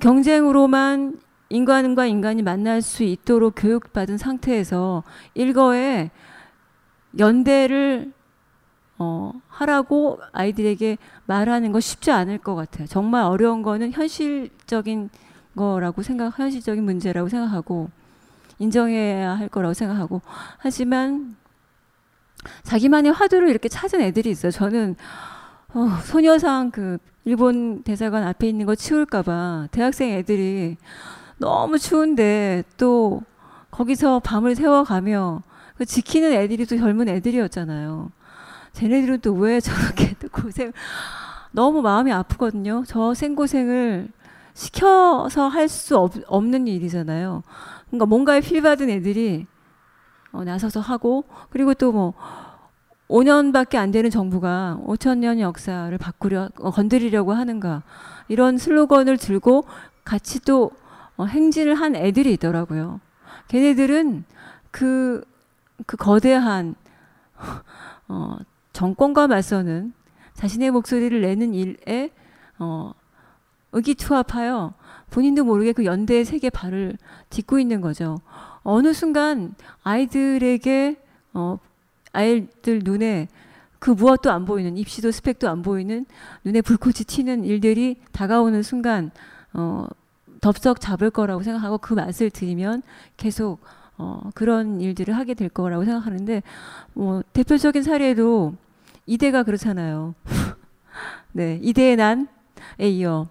경쟁으로만 0.00 1.20
인간과 1.48 2.06
인간이 2.06 2.42
만날 2.42 2.82
수 2.82 3.02
있도록 3.02 3.54
교육받은 3.56 4.18
상태에서 4.18 5.02
일거에 5.34 6.10
연대를 7.18 8.12
어, 8.98 9.32
하라고 9.48 10.18
아이들에게 10.32 10.98
말하는 11.26 11.72
거 11.72 11.80
쉽지 11.80 12.10
않을 12.10 12.38
것 12.38 12.54
같아요. 12.54 12.86
정말 12.86 13.24
어려운 13.24 13.62
거는 13.62 13.92
현실적인 13.92 15.10
거라고 15.56 16.02
생각, 16.02 16.38
현실적인 16.38 16.84
문제라고 16.84 17.28
생각하고 17.28 17.90
인정해야 18.58 19.36
할 19.36 19.48
거라고 19.48 19.74
생각하고 19.74 20.20
하지만 20.58 21.36
자기만의 22.62 23.12
화두를 23.12 23.48
이렇게 23.48 23.68
찾은 23.68 24.00
애들이 24.00 24.30
있어요. 24.30 24.50
저는 24.50 24.96
어, 25.74 25.88
소녀상 26.04 26.70
그 26.70 26.98
일본 27.24 27.82
대사관 27.82 28.24
앞에 28.24 28.48
있는 28.48 28.66
거 28.66 28.74
치울까봐 28.74 29.68
대학생 29.70 30.10
애들이 30.10 30.76
너무 31.36 31.78
추운데 31.78 32.64
또 32.76 33.22
거기서 33.70 34.20
밤을 34.20 34.54
새워가며 34.54 35.42
그 35.76 35.84
지키는 35.84 36.32
애들이 36.32 36.66
또 36.66 36.76
젊은 36.76 37.08
애들이었잖아요. 37.08 38.10
쟤네들은 38.72 39.20
또 39.20 39.32
왜 39.34 39.60
저렇게 39.60 40.14
또 40.20 40.28
고생 40.28 40.72
너무 41.52 41.82
마음이 41.82 42.12
아프거든요. 42.12 42.84
저 42.86 43.14
생고생을 43.14 44.08
시켜서 44.54 45.48
할 45.48 45.68
수 45.68 45.96
없는 46.26 46.66
일이잖아요. 46.66 47.42
그러니까 47.86 48.06
뭔가에 48.06 48.40
필받은 48.40 48.90
애들이 48.90 49.46
어, 50.32 50.44
나서서 50.44 50.80
하고 50.80 51.24
그리고 51.50 51.74
또 51.74 51.92
뭐 51.92 52.14
5년밖에 53.08 53.76
안 53.76 53.90
되는 53.90 54.10
정부가 54.10 54.78
5천 54.84 55.18
년 55.18 55.40
역사를 55.40 55.96
바꾸려 55.96 56.50
어, 56.60 56.70
건드리려고 56.70 57.32
하는가 57.32 57.82
이런 58.28 58.58
슬로건을 58.58 59.16
들고 59.16 59.64
같이 60.04 60.40
또 60.40 60.70
어, 61.16 61.24
행진을 61.24 61.74
한 61.74 61.96
애들이 61.96 62.32
있더라고요. 62.34 63.00
걔네들은 63.48 64.24
그, 64.70 65.24
그 65.86 65.96
거대한 65.96 66.74
어, 68.08 68.36
정권과 68.78 69.26
맞서는 69.26 69.92
자신의 70.34 70.70
목소리를 70.70 71.20
내는 71.20 71.52
일에 71.52 72.12
어, 72.60 72.92
의기투합하여 73.72 74.72
본인도 75.10 75.42
모르게 75.42 75.72
그 75.72 75.84
연대의 75.84 76.24
세계 76.24 76.48
발을 76.48 76.96
딛고 77.28 77.58
있는 77.58 77.80
거죠. 77.80 78.20
어느 78.62 78.92
순간 78.92 79.56
아이들에게 79.82 80.96
어, 81.34 81.58
아이들 82.12 82.82
눈에 82.84 83.26
그 83.80 83.90
무엇도 83.90 84.30
안 84.30 84.44
보이는 84.44 84.76
입시도 84.76 85.10
스펙도 85.10 85.48
안 85.48 85.62
보이는 85.62 86.06
눈에 86.44 86.60
불꽃이 86.60 86.98
튀는 87.04 87.44
일들이 87.44 87.96
다가오는 88.12 88.62
순간 88.62 89.10
어, 89.54 89.88
덥석 90.40 90.80
잡을 90.80 91.10
거라고 91.10 91.42
생각하고 91.42 91.78
그 91.78 91.94
맛을 91.94 92.30
들이면 92.30 92.84
계속 93.16 93.58
어, 93.96 94.30
그런 94.36 94.80
일들을 94.80 95.16
하게 95.16 95.34
될 95.34 95.48
거라고 95.48 95.84
생각하는데 95.84 96.44
뭐 96.94 97.24
대표적인 97.32 97.82
사례도 97.82 98.54
이대가 99.08 99.42
그렇잖아요. 99.42 100.14
네, 101.32 101.58
이대의 101.62 101.96
난에 101.96 102.26
이어 102.80 103.26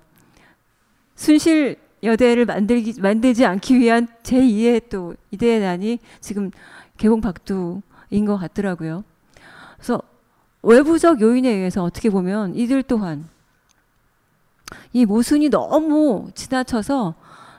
순실 1.16 1.78
여대를 2.02 2.46
만들기 2.46 3.00
만들지 3.00 3.46
않기 3.46 3.80
위한 3.80 4.08
제2의 4.24 4.90
또 4.90 5.16
이대의 5.32 5.60
난이 5.60 6.00
지금 6.20 6.52
개봉 6.98 7.22
박두인 7.22 8.26
것 8.26 8.38
같더라고요. 8.38 9.04
그래서 9.76 10.02
외부적 10.64 11.22
요인에 11.22 11.48
의해서 11.50 11.84
어떻게 11.84 12.10
보면 12.10 12.56
이들 12.56 12.82
또한 12.84 13.30
이 14.94 15.06
모순이 15.06 15.50
너무 15.50 16.30
지나쳐서 16.34 17.14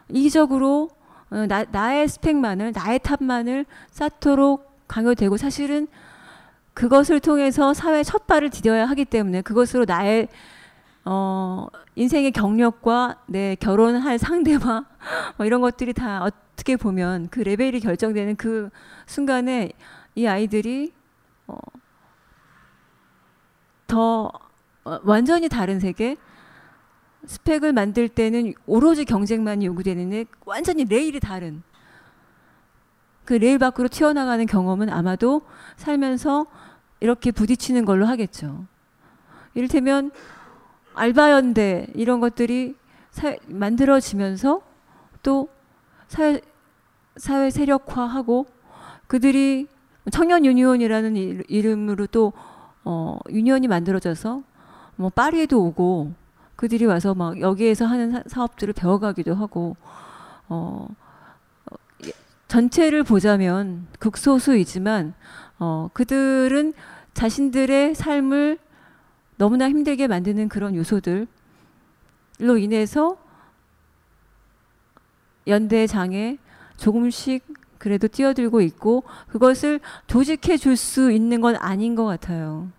이기적으로 0.09 0.91
어, 1.31 1.47
나, 1.47 1.65
나의 1.71 2.09
스펙만을 2.09 2.73
나의 2.75 2.99
탑만을 2.99 3.65
쌓도록 3.91 4.87
강요되고 4.89 5.37
사실은 5.37 5.87
그것을 6.79 7.19
통해서 7.19 7.75
사회 7.75 8.05
첫 8.05 8.29
발을 8.29 8.51
디뎌야 8.51 8.87
하기 8.91 9.05
때문에 9.05 9.43
그것으로 9.43 9.85
나의 9.85 10.29
어, 11.05 11.67
인생의 11.97 12.31
경력과 12.31 13.17
내 13.27 13.57
결혼할 13.57 14.17
상대와 14.17 14.85
뭐 15.37 15.45
이런 15.45 15.61
것들이 15.61 15.93
다 15.93 16.23
어떻게 16.23 16.77
보면 16.77 17.31
그 17.31 17.41
레벨이 17.41 17.81
결정되는 17.81 18.37
그 18.37 18.71
순간에 19.07 19.73
이 20.15 20.29
아이들이 20.29 20.93
어, 21.49 21.57
더 23.89 24.31
어, 24.85 25.01
완전히 25.03 25.49
다른 25.49 25.81
세계 25.81 26.15
스펙을 27.27 27.73
만들 27.73 28.09
때는 28.09 28.55
오로지 28.67 29.05
경쟁만이 29.05 29.67
요구되는데 29.67 30.27
완전히 30.45 30.85
레일이 30.85 31.19
다른 31.19 31.65
그 33.29 33.35
레일 33.35 33.59
밖으로 33.59 33.89
튀어나가는 33.89 34.47
경험은 34.47 34.89
아마도 34.89 35.43
살면서 35.77 36.47
이렇게 37.01 37.31
부딪히는 37.31 37.85
걸로 37.85 38.07
하겠죠. 38.07 38.65
이를테면 39.53 40.13
알바연대 40.95 41.89
이런 41.95 42.21
것들이 42.21 42.75
사, 43.11 43.37
만들어지면서 43.47 44.63
또 45.23 45.51
사회 46.07 46.41
사회 47.19 47.51
세력화하고 47.51 48.47
그들이 49.09 49.67
청년 50.11 50.47
유니온이라는 50.47 51.17
일- 51.17 51.45
이름으로 51.49 52.07
또 52.07 52.33
어, 52.83 53.19
유니온이 53.29 53.69
만들어져서 53.69 54.43
뭐 54.97 55.11
파리에도 55.11 55.63
오고 55.67 56.15
그들이 56.57 56.87
와서 56.87 57.15
막 57.15 57.39
여기에서 57.43 57.85
하는 57.85 58.11
사, 58.11 58.23
사업들을 58.27 58.73
배워가기도 58.73 59.35
하고 59.35 59.77
어, 60.49 60.89
전체를 62.49 63.05
보자면 63.05 63.87
극소수이지만 63.99 65.15
어, 65.59 65.91
그들은 65.93 66.73
자신들의 67.15 67.95
삶을 67.95 68.59
너무나 69.37 69.69
힘들게 69.69 70.07
만드는 70.09 70.49
그런 70.49 70.75
요소들로 70.75 71.27
인해서 72.59 73.19
연대장에 75.47 76.39
조금씩 76.77 77.45
그래도 77.79 78.09
뛰어들고 78.09 78.61
있고 78.63 79.05
그것을 79.29 79.81
조직해 80.07 80.57
줄 80.57 80.77
수 80.77 81.13
있는 81.13 81.41
건 81.41 81.57
아닌 81.57 81.95
것 81.95 82.05
같아요. 82.05 82.71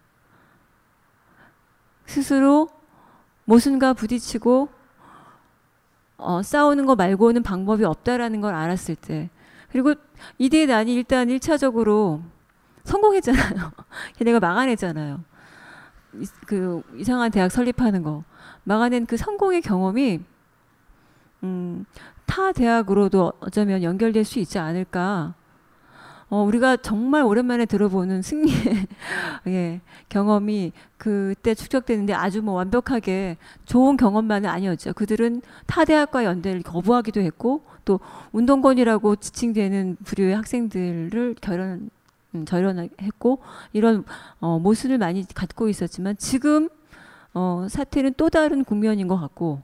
스스로 2.06 2.70
모순과 3.46 3.94
부딪히고 3.94 4.70
어, 6.18 6.44
싸우는 6.44 6.86
거 6.86 6.96
말고는 6.96 7.44
방법이 7.44 7.84
없다라는 7.86 8.42
걸 8.42 8.54
알았을 8.56 8.96
때 8.96 9.30
그리고 9.72 9.94
이대 10.38 10.66
난이 10.66 10.94
일단 10.94 11.30
일차적으로 11.30 12.22
성공했잖아요. 12.84 13.72
걔네가 14.18 14.40
막아냈잖아요. 14.40 15.24
이, 16.16 16.26
그 16.48 16.82
이상한 16.96 17.32
대학 17.32 17.52
설립하는 17.52 18.02
거 18.02 18.24
막아낸 18.64 19.06
그 19.06 19.16
성공의 19.18 19.62
경험이 19.62 20.22
음, 21.44 21.86
타 22.26 22.52
대학으로도 22.52 23.34
어쩌면 23.40 23.84
연결될 23.84 24.26
수 24.26 24.40
있지 24.40 24.60
않을까. 24.60 25.36
어, 26.30 26.44
우리가 26.44 26.78
정말 26.78 27.24
오랜만에 27.24 27.66
들어보는 27.66 28.22
승리의 28.22 28.88
예, 29.48 29.82
경험이 30.10 30.74
그때 30.98 31.56
축적되는데 31.56 32.14
아주 32.14 32.44
뭐 32.44 32.54
완벽하게 32.54 33.38
좋은 33.66 33.98
경험만은 33.98 34.48
아니었죠. 34.48 34.94
그들은 34.94 35.42
타 35.66 35.86
대학과 35.86 36.24
연대를 36.26 36.62
거부하기도 36.62 37.22
했고 37.22 37.64
또 37.90 38.00
운동권이라고 38.34 39.16
지칭되는 39.16 39.98
부류의 40.04 40.36
학생들을 40.36 41.36
결연 41.42 41.90
음, 42.36 42.46
절연했고 42.46 43.40
이런 43.74 44.06
어, 44.40 44.60
모순을 44.60 45.00
많이 45.00 45.26
갖고 45.34 45.68
있었지만 45.68 46.16
지금 46.18 46.70
어, 47.34 47.66
사태는 47.68 48.14
또 48.16 48.30
다른 48.30 48.64
국면인 48.64 49.08
것 49.08 49.18
같고 49.18 49.64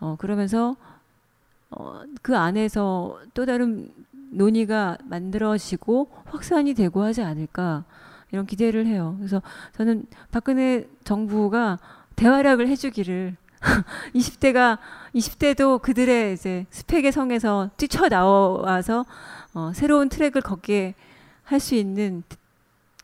어, 0.00 0.16
그러면서 0.18 0.76
어, 1.70 2.02
그 2.20 2.36
안에서 2.36 3.18
또 3.32 3.46
다른 3.46 3.90
논의가 4.32 4.98
만들어지고 5.04 6.10
확산이 6.26 6.74
되고 6.74 7.02
하지 7.02 7.22
않을까 7.22 7.84
이런 8.32 8.44
기대를 8.44 8.84
해요. 8.84 9.14
그래서 9.16 9.40
저는 9.78 10.04
박근혜 10.30 10.86
정부가 11.04 11.78
대활약을 12.16 12.68
해주기를 12.68 13.38
20대가 14.14 14.78
20대도 15.14 15.80
그들의 15.80 16.34
이제 16.34 16.66
스펙의 16.70 17.12
성에서 17.12 17.70
뛰쳐 17.76 18.08
나와서 18.08 19.04
어, 19.54 19.72
새로운 19.74 20.08
트랙을 20.08 20.42
걷게 20.42 20.94
할 21.44 21.60
수 21.60 21.74
있는 21.74 22.22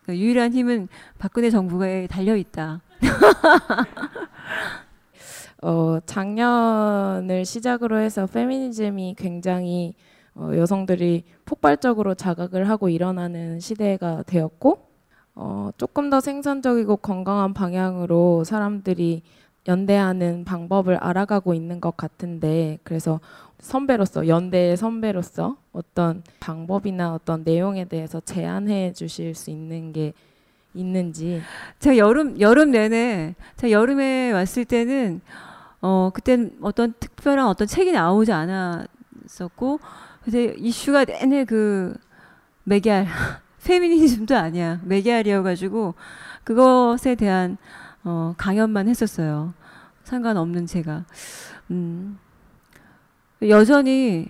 그 0.04 0.16
유일한 0.16 0.52
힘은 0.52 0.88
박근혜 1.18 1.48
정부에 1.48 2.08
달려 2.08 2.34
있다. 2.36 2.80
어, 5.62 5.98
작년을 6.04 7.44
시작으로 7.44 7.98
해서 7.98 8.26
페미니즘이 8.26 9.14
굉장히 9.16 9.94
어, 10.34 10.50
여성들이 10.54 11.24
폭발적으로 11.44 12.14
자각을 12.14 12.68
하고 12.68 12.88
일어나는 12.88 13.60
시대가 13.60 14.24
되었고 14.26 14.88
어, 15.36 15.70
조금 15.76 16.10
더 16.10 16.20
생산적이고 16.20 16.96
건강한 16.96 17.54
방향으로 17.54 18.42
사람들이 18.44 19.22
연대하는 19.68 20.44
방법을 20.44 20.96
알아가고 20.96 21.54
있는 21.54 21.80
것 21.80 21.96
같은데 21.96 22.78
그래서 22.82 23.20
선배로서 23.60 24.26
연대의 24.26 24.76
선배로서 24.76 25.56
어떤 25.72 26.24
방법이나 26.40 27.14
어떤 27.14 27.44
내용에 27.44 27.84
대해서 27.84 28.20
제안해 28.20 28.92
주실 28.92 29.34
수 29.34 29.50
있는 29.50 29.92
게 29.92 30.12
있는지. 30.74 31.40
제가 31.78 31.96
여름 31.96 32.40
여름 32.40 32.72
내내 32.72 33.34
제가 33.56 33.70
여름에 33.70 34.32
왔을 34.32 34.64
때는 34.64 35.20
어 35.80 36.10
그땐 36.12 36.56
어떤 36.60 36.94
특별한 36.98 37.46
어떤 37.46 37.66
책이 37.66 37.92
나오지 37.92 38.32
않았었고 38.32 39.78
근데 40.24 40.54
이슈가 40.56 41.04
내내 41.04 41.44
그 41.44 41.94
메기알 42.64 43.06
페미니즘도 43.64 44.36
아니야. 44.36 44.80
메기알이어 44.84 45.44
가지고 45.44 45.94
그것에 46.42 47.14
대한 47.14 47.58
어 48.04 48.34
강연만 48.36 48.88
했었어요. 48.88 49.54
상관없는 50.04 50.66
제가. 50.66 51.04
음 51.70 52.18
여전히 53.42 54.28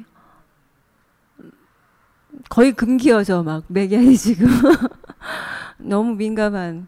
거의 2.48 2.72
금기어져 2.72 3.42
막 3.42 3.64
메기알이 3.68 4.16
지금. 4.16 4.48
너무 5.78 6.14
민감한 6.14 6.86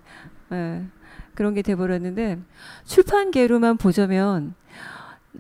예, 0.53 0.87
그런 1.35 1.55
게 1.55 1.63
돼버렸는데 1.63 2.39
출판계로만 2.85 3.77
보자면 3.77 4.55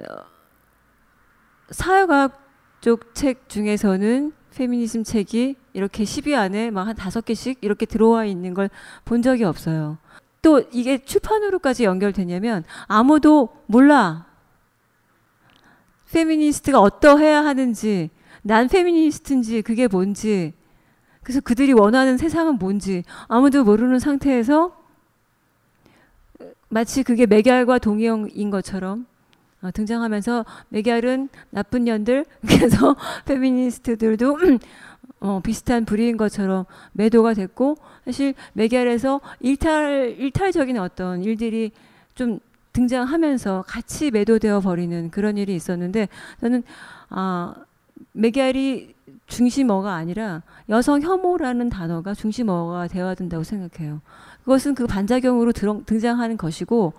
어, 0.00 0.04
사회과학 1.70 2.40
쪽 2.80 3.14
책 3.14 3.48
중에서는 3.48 4.32
페미니즘 4.54 5.04
책이 5.04 5.56
이렇게 5.72 6.04
10위 6.04 6.36
안에 6.36 6.70
막 6.70 6.86
한 6.86 6.94
다섯 6.96 7.24
개씩 7.24 7.58
이렇게 7.62 7.86
들어와 7.86 8.24
있는 8.24 8.54
걸 8.54 8.68
본 9.04 9.22
적이 9.22 9.44
없어요. 9.44 9.98
또 10.44 10.62
이게 10.72 10.98
출판으로까지 10.98 11.84
연결되냐면 11.84 12.64
아무도 12.86 13.48
몰라. 13.66 14.26
페미니스트가 16.12 16.78
어떠해야 16.78 17.42
하는지, 17.44 18.10
난 18.42 18.68
페미니스트인지 18.68 19.62
그게 19.62 19.88
뭔지, 19.88 20.52
그래서 21.22 21.40
그들이 21.40 21.72
원하는 21.72 22.18
세상은 22.18 22.58
뭔지 22.58 23.04
아무도 23.26 23.64
모르는 23.64 23.98
상태에서 23.98 24.76
마치 26.68 27.02
그게 27.02 27.24
메갈과 27.24 27.78
동의어인 27.78 28.50
것처럼 28.50 29.06
어, 29.62 29.70
등장하면서 29.70 30.44
메갈은 30.68 31.30
나쁜 31.48 31.84
년들 31.84 32.26
그래서 32.46 32.94
페미니스트들도 33.24 34.36
어, 35.24 35.40
비슷한 35.42 35.86
부류인 35.86 36.18
것처럼 36.18 36.66
매도가 36.92 37.32
됐고 37.32 37.78
사실 38.04 38.34
메갈에서 38.52 39.22
일탈 39.40 40.16
일탈적인 40.18 40.76
어떤 40.76 41.24
일들이 41.24 41.72
좀 42.14 42.40
등장하면서 42.74 43.64
같이 43.66 44.10
매도되어 44.10 44.60
버리는 44.60 45.10
그런 45.10 45.38
일이 45.38 45.54
있었는데 45.54 46.08
저는 46.42 46.62
아 47.08 47.54
메갈이 48.12 48.94
중심어가 49.26 49.94
아니라 49.94 50.42
여성 50.68 51.00
혐오라는 51.00 51.70
단어가 51.70 52.12
중심어가 52.12 52.86
되어야 52.88 53.14
된다고 53.14 53.44
생각해요. 53.44 54.02
그것은 54.44 54.74
그 54.74 54.86
반작용으로 54.86 55.52
등장하는 55.52 56.36
것이고 56.36 56.92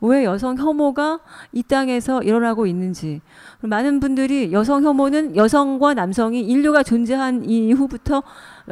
왜 0.00 0.24
여성 0.24 0.56
혐오가 0.56 1.20
이 1.52 1.62
땅에서 1.62 2.22
일어나고 2.22 2.66
있는지 2.66 3.20
많은 3.60 4.00
분들이 4.00 4.52
여성 4.52 4.82
혐오는 4.84 5.36
여성과 5.36 5.94
남성이 5.94 6.42
인류가 6.42 6.82
존재한 6.82 7.44
이후부터 7.44 8.22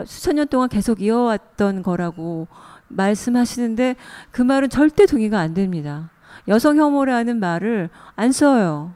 수천 0.04 0.36
년 0.36 0.48
동안 0.48 0.68
계속 0.68 1.02
이어왔던 1.02 1.82
거라고 1.82 2.48
말씀하시는데 2.88 3.96
그 4.30 4.42
말은 4.42 4.68
절대 4.68 5.06
동의가 5.06 5.38
안 5.38 5.54
됩니다. 5.54 6.10
여성 6.48 6.76
혐오라는 6.76 7.38
말을 7.38 7.90
안 8.16 8.32
써요. 8.32 8.92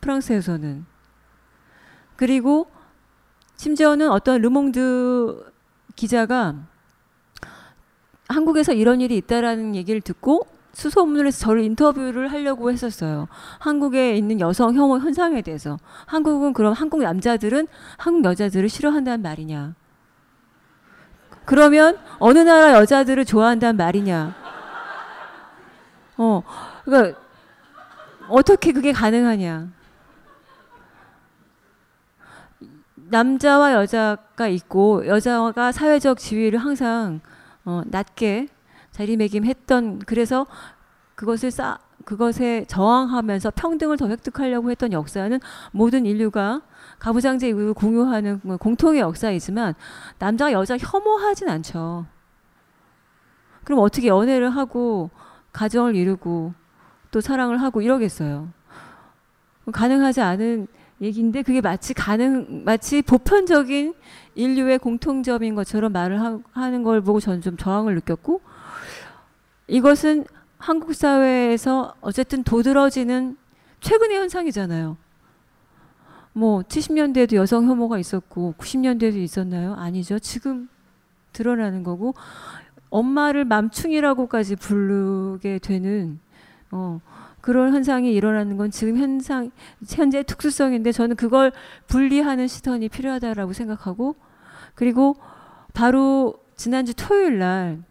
프랑스에서는. 0.00 0.84
그리고 2.16 2.66
심지어는 3.56 4.10
어떤 4.10 4.40
르몽드 4.42 5.52
기자가 5.96 6.66
한국에서 8.28 8.72
이런 8.72 9.00
일이 9.00 9.16
있다라는 9.16 9.74
얘기를 9.74 10.00
듣고 10.00 10.46
수소문을 10.72 11.26
해서 11.26 11.38
저를 11.38 11.62
인터뷰를 11.62 12.32
하려고 12.32 12.70
했었어요. 12.70 13.28
한국에 13.60 14.16
있는 14.16 14.40
여성 14.40 14.74
혐오 14.74 14.98
현상에 14.98 15.40
대해서. 15.40 15.78
한국은 16.06 16.52
그럼 16.52 16.72
한국 16.72 17.02
남자들은 17.02 17.68
한국 17.96 18.24
여자들을 18.24 18.68
싫어한다는 18.68 19.22
말이냐? 19.22 19.74
그러면 21.44 21.98
어느 22.18 22.38
나라 22.38 22.72
여자들을 22.72 23.24
좋아한다는 23.24 23.76
말이냐? 23.76 24.34
어, 26.16 26.42
그러니까 26.84 27.20
어떻게 28.28 28.72
그게 28.72 28.92
가능하냐? 28.92 29.68
남자와 33.10 33.74
여자가 33.74 34.48
있고 34.48 35.06
여자가 35.06 35.70
사회적 35.70 36.18
지위를 36.18 36.58
항상 36.58 37.20
어, 37.64 37.82
낮게 37.86 38.48
자리매김했던 38.90 40.00
그래서 40.00 40.46
그것을 41.14 41.50
쌓 41.50 41.78
그것에 42.04 42.64
저항하면서 42.68 43.52
평등을 43.52 43.96
더 43.96 44.08
획득하려고 44.08 44.70
했던 44.70 44.92
역사는 44.92 45.40
모든 45.72 46.04
인류가 46.04 46.60
가부장제 46.98 47.48
이후를 47.48 47.72
공유하는 47.72 48.40
공통의 48.58 49.00
역사이지만 49.00 49.74
남자 50.18 50.52
여자 50.52 50.76
혐오하진 50.76 51.48
않죠. 51.48 52.06
그럼 53.64 53.80
어떻게 53.80 54.08
연애를 54.08 54.50
하고 54.50 55.10
가정을 55.52 55.96
이루고 55.96 56.52
또 57.10 57.20
사랑을 57.20 57.62
하고 57.62 57.80
이러겠어요. 57.80 58.48
가능하지 59.72 60.20
않은 60.20 60.66
얘기인데 61.00 61.42
그게 61.42 61.60
마치 61.60 61.94
가능 61.94 62.64
마치 62.64 63.02
보편적인 63.02 63.94
인류의 64.34 64.78
공통점인 64.78 65.54
것처럼 65.54 65.92
말을 65.92 66.20
하, 66.20 66.70
는걸 66.70 67.00
보고 67.00 67.20
저는 67.20 67.40
좀 67.40 67.56
저항을 67.56 67.94
느꼈고 67.96 68.40
이것은 69.68 70.24
한국 70.58 70.94
사회에서 70.94 71.94
어쨌든 72.00 72.42
도드러지는 72.42 73.36
최근의 73.80 74.16
현상이잖아요. 74.16 74.96
뭐 76.32 76.62
70년대에도 76.62 77.34
여성 77.34 77.66
혐오가 77.68 77.98
있었고 77.98 78.54
90년대에도 78.58 79.16
있었나요? 79.16 79.74
아니죠. 79.74 80.18
지금 80.18 80.68
드러나는 81.32 81.82
거고 81.82 82.14
엄마를 82.90 83.44
맘충이라고까지 83.44 84.56
부르게 84.56 85.58
되는 85.58 86.18
어, 86.70 87.00
그런 87.40 87.74
현상이 87.74 88.12
일어나는 88.12 88.56
건 88.56 88.70
지금 88.70 88.96
현상 88.96 89.50
현재 89.86 90.22
특수성인데 90.22 90.92
저는 90.92 91.14
그걸 91.16 91.52
분리하는 91.88 92.48
시선이 92.48 92.88
필요하다라고 92.88 93.52
생각하고 93.52 94.16
그리고 94.74 95.16
바로 95.72 96.34
지난주 96.56 96.94
토요일 96.94 97.38
날 97.38 97.82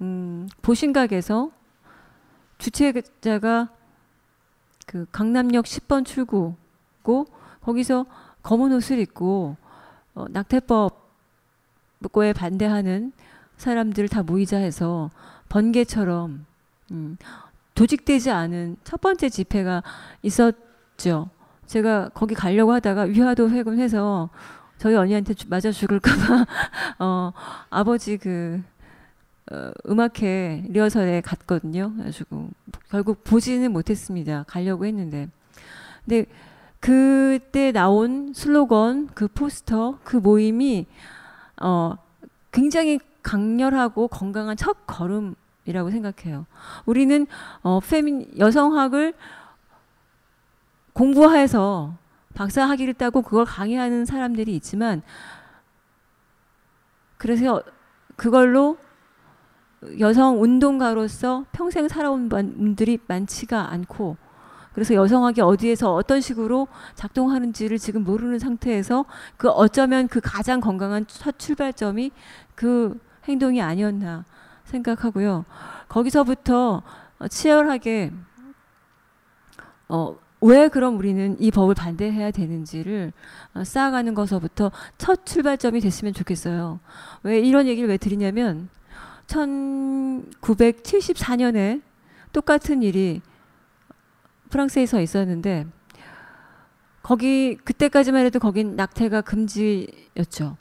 음, 0.00 0.48
보신각에서 0.62 1.50
주최자가 2.58 3.70
그 4.86 5.06
강남역 5.12 5.64
10번 5.64 6.04
출구고 6.04 7.26
거기서 7.60 8.06
검은 8.42 8.72
옷을 8.72 8.98
입고 8.98 9.56
어, 10.14 10.26
낙태법에 10.30 10.92
반대하는 12.34 13.12
사람들 13.56 14.08
다 14.08 14.22
모이자 14.22 14.58
해서 14.58 15.10
번개처럼 15.48 16.46
음, 16.92 17.16
조직되지 17.74 18.30
않은 18.30 18.76
첫 18.84 19.00
번째 19.00 19.28
집회가 19.28 19.82
있었죠. 20.22 21.30
제가 21.66 22.08
거기 22.14 22.34
가려고 22.34 22.72
하다가 22.72 23.02
위화도 23.02 23.50
회군해서 23.50 24.30
저희 24.78 24.94
언니한테 24.94 25.34
맞아 25.48 25.70
죽을까봐 25.70 26.46
어, 27.00 27.32
아버지 27.68 28.16
그 28.16 28.62
어, 29.50 29.70
음악회 29.88 30.64
리허설에 30.68 31.20
갔거든요. 31.22 31.92
그래가지고 31.94 32.50
결국 32.90 33.24
보지는 33.24 33.72
못했습니다. 33.72 34.44
가려고 34.46 34.84
했는데. 34.86 35.28
근데 36.04 36.26
그때 36.80 37.72
나온 37.72 38.32
슬로건, 38.34 39.08
그 39.14 39.26
포스터, 39.26 39.98
그 40.04 40.16
모임이 40.16 40.86
어, 41.60 41.94
굉장히 42.52 43.00
강렬하고 43.22 44.08
건강한 44.08 44.56
첫 44.56 44.86
걸음이라고 44.86 45.90
생각해요. 45.90 46.46
우리는 46.86 47.26
어, 47.62 47.80
페민 47.80 48.30
여성학을 48.38 49.14
공부해서 50.92 51.94
박사 52.38 52.68
학위를 52.68 52.94
따고 52.94 53.22
그걸 53.22 53.44
강의하는 53.44 54.04
사람들이 54.04 54.54
있지만 54.54 55.02
그래서 57.16 57.60
그걸로 58.14 58.78
여성 59.98 60.40
운동가로서 60.40 61.46
평생 61.50 61.88
살아온 61.88 62.28
분들이 62.28 63.00
많지가 63.08 63.72
않고 63.72 64.16
그래서 64.72 64.94
여성학이 64.94 65.40
어디에서 65.40 65.92
어떤 65.92 66.20
식으로 66.20 66.68
작동하는지를 66.94 67.76
지금 67.76 68.04
모르는 68.04 68.38
상태에서 68.38 69.04
그 69.36 69.48
어쩌면 69.48 70.06
그 70.06 70.20
가장 70.22 70.60
건강한 70.60 71.08
첫 71.08 71.40
출발점이 71.40 72.12
그 72.54 73.00
행동이 73.24 73.60
아니었나 73.60 74.24
생각하고요. 74.62 75.44
거기서부터 75.88 76.84
치열하게 77.28 78.12
어, 79.88 80.16
왜 80.40 80.68
그럼 80.68 80.98
우리는 80.98 81.36
이 81.40 81.50
법을 81.50 81.74
반대해야 81.74 82.30
되는지를 82.30 83.12
어, 83.54 83.64
쌓아가는 83.64 84.14
것서부터 84.14 84.70
첫 84.96 85.26
출발점이 85.26 85.80
됐으면 85.80 86.14
좋겠어요. 86.14 86.78
왜 87.24 87.40
이런 87.40 87.66
얘기를 87.66 87.88
왜 87.88 87.96
드리냐면 87.96 88.68
1974년에 89.26 91.82
똑같은 92.32 92.82
일이 92.82 93.20
프랑스에서 94.50 95.00
있었는데 95.00 95.66
거기 97.02 97.56
그때까지만 97.56 98.24
해도 98.26 98.38
거긴 98.38 98.76
낙태가 98.76 99.22
금지였죠. 99.22 100.56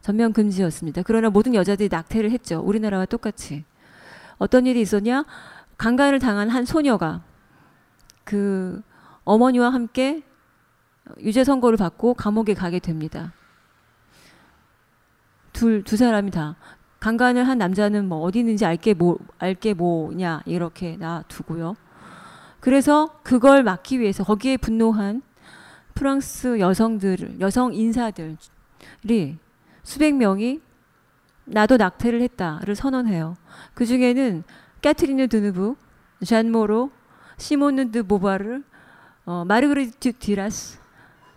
전면 0.00 0.32
금지였습니다. 0.32 1.02
그러나 1.04 1.30
모든 1.30 1.54
여자들이 1.54 1.90
낙태를 1.90 2.30
했죠. 2.30 2.60
우리나라와 2.60 3.04
똑같이. 3.04 3.64
어떤 4.38 4.66
일이 4.66 4.80
있었냐? 4.80 5.24
강간을 5.76 6.18
당한 6.18 6.48
한 6.48 6.64
소녀가 6.64 7.22
그 8.28 8.82
어머니와 9.24 9.70
함께 9.70 10.22
유죄 11.22 11.44
선고를 11.44 11.78
받고 11.78 12.12
감옥에 12.12 12.52
가게 12.52 12.78
됩니다. 12.78 13.32
둘, 15.54 15.82
두 15.82 15.96
사람이 15.96 16.30
다. 16.30 16.56
강간을 17.00 17.48
한 17.48 17.56
남자는 17.56 18.06
뭐 18.06 18.20
어디 18.20 18.40
있는지 18.40 18.66
알게 18.66 18.92
뭐, 18.92 19.16
알게 19.38 19.72
뭐냐, 19.72 20.42
이렇게 20.44 20.98
놔두고요. 20.98 21.74
그래서 22.60 23.18
그걸 23.22 23.62
막기 23.62 23.98
위해서 23.98 24.24
거기에 24.24 24.58
분노한 24.58 25.22
프랑스 25.94 26.60
여성들, 26.60 27.40
여성 27.40 27.72
인사들이 27.72 28.36
수백 29.82 30.14
명이 30.16 30.60
나도 31.46 31.78
낙태를 31.78 32.20
했다를 32.20 32.74
선언해요. 32.74 33.36
그 33.72 33.86
중에는 33.86 34.44
까트리느 34.82 35.28
드누브, 35.28 35.76
잔 36.26 36.52
모로, 36.52 36.90
시모느 37.38 37.90
드 37.90 38.02
보부아르, 38.02 38.62
어, 39.24 39.44
마르그리트 39.46 40.12
뒤라스, 40.18 40.78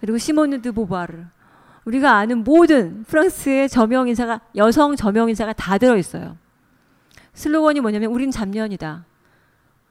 그리고 0.02 0.18
시모느 0.18 0.62
드 0.62 0.72
보부아르. 0.74 1.24
우리가 1.86 2.18
아는 2.18 2.44
모든 2.44 3.04
프랑스의 3.06 3.70
저명 3.70 4.08
인사가 4.08 4.42
여성 4.56 4.96
저명 4.96 5.30
인사가 5.30 5.54
다 5.54 5.78
들어 5.78 5.98
있어요. 5.98 6.38
슬로건이 7.34 7.80
뭐냐면 7.80 8.12
우린 8.12 8.30
잡년이다. 8.30 9.06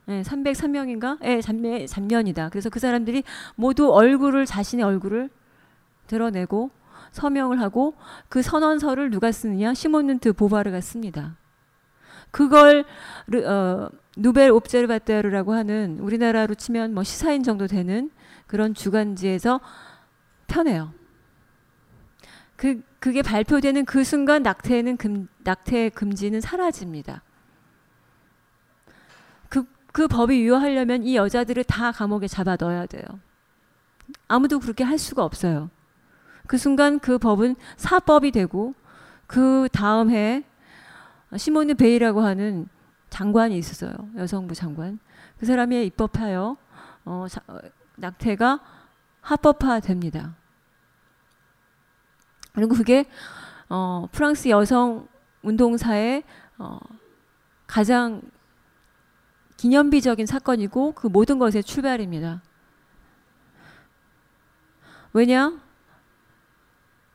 네, 0.06 0.22
303명인가? 0.22 1.18
예, 1.24 1.40
네, 1.52 1.86
잡년이다. 1.86 2.48
그래서 2.50 2.68
그 2.68 2.78
사람들이 2.78 3.22
모두 3.54 3.92
얼굴을 3.92 4.46
자신의 4.46 4.84
얼굴을 4.84 5.30
드러내고 6.06 6.70
서명을 7.12 7.60
하고 7.60 7.94
그 8.28 8.42
선언서를 8.42 9.10
누가 9.10 9.32
쓰느냐? 9.32 9.74
시몬는트 9.74 10.32
보바르가 10.32 10.80
씁니다. 10.80 11.36
그걸 12.30 12.84
어, 13.46 13.88
누벨 14.16 14.50
옵제르바테르라고 14.50 15.52
하는 15.52 15.98
우리나라로 16.00 16.54
치면 16.54 16.94
뭐 16.94 17.02
시사인 17.02 17.42
정도 17.42 17.66
되는 17.66 18.10
그런 18.46 18.74
주간지에서 18.74 19.60
펴내요. 20.46 20.92
그 22.56 22.82
그게 23.00 23.22
발표되는 23.22 23.86
그 23.86 24.04
순간 24.04 24.42
낙태는 24.42 24.98
금, 24.98 25.26
낙태 25.38 25.88
금지는 25.88 26.42
사라집니다. 26.42 27.22
그, 29.48 29.64
그 29.90 30.06
법이 30.06 30.42
유효하려면 30.42 31.02
이 31.02 31.16
여자들을 31.16 31.64
다 31.64 31.90
감옥에 31.92 32.28
잡아 32.28 32.56
넣어야 32.60 32.84
돼요. 32.84 33.04
아무도 34.28 34.60
그렇게 34.60 34.84
할 34.84 34.98
수가 34.98 35.24
없어요. 35.24 35.70
그 36.46 36.58
순간 36.58 36.98
그 36.98 37.16
법은 37.16 37.56
사법이 37.76 38.32
되고 38.32 38.74
그 39.26 39.68
다음 39.72 40.10
해 40.10 40.44
시모네 41.36 41.74
베이라고 41.74 42.20
하는 42.20 42.68
장관이 43.08 43.56
있었어요. 43.58 43.92
여성부 44.16 44.54
장관. 44.54 44.98
그 45.38 45.46
사람이 45.46 45.86
입법하여 45.86 46.56
어, 47.04 47.26
자, 47.28 47.40
어, 47.46 47.58
낙태가 47.96 48.60
합법화됩니다. 49.20 50.34
그리고 52.52 52.74
그게 52.74 53.04
어, 53.68 54.08
프랑스 54.12 54.48
여성 54.48 55.08
운동사의 55.42 56.24
어, 56.58 56.78
가장 57.66 58.22
기념비적인 59.56 60.26
사건이고 60.26 60.92
그 60.92 61.06
모든 61.06 61.38
것의 61.38 61.62
출발입니다. 61.62 62.42
왜냐? 65.12 65.60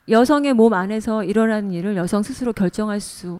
여성의 0.08 0.54
몸 0.54 0.74
안에서 0.74 1.24
일어나는 1.24 1.72
일을 1.72 1.96
여성 1.96 2.22
스스로 2.22 2.54
결정할 2.54 3.00
수 3.00 3.40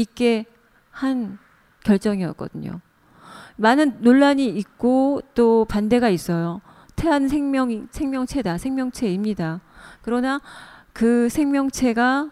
있게 0.00 0.46
한 0.90 1.38
결정이었거든요. 1.84 2.80
많은 3.56 4.00
논란이 4.00 4.46
있고 4.46 5.20
또 5.34 5.64
반대가 5.66 6.08
있어요. 6.08 6.60
태안 6.96 7.28
생명 7.28 7.88
생명체다, 7.90 8.58
생명체입니다. 8.58 9.60
그러나 10.02 10.40
그 10.92 11.28
생명체가 11.28 12.30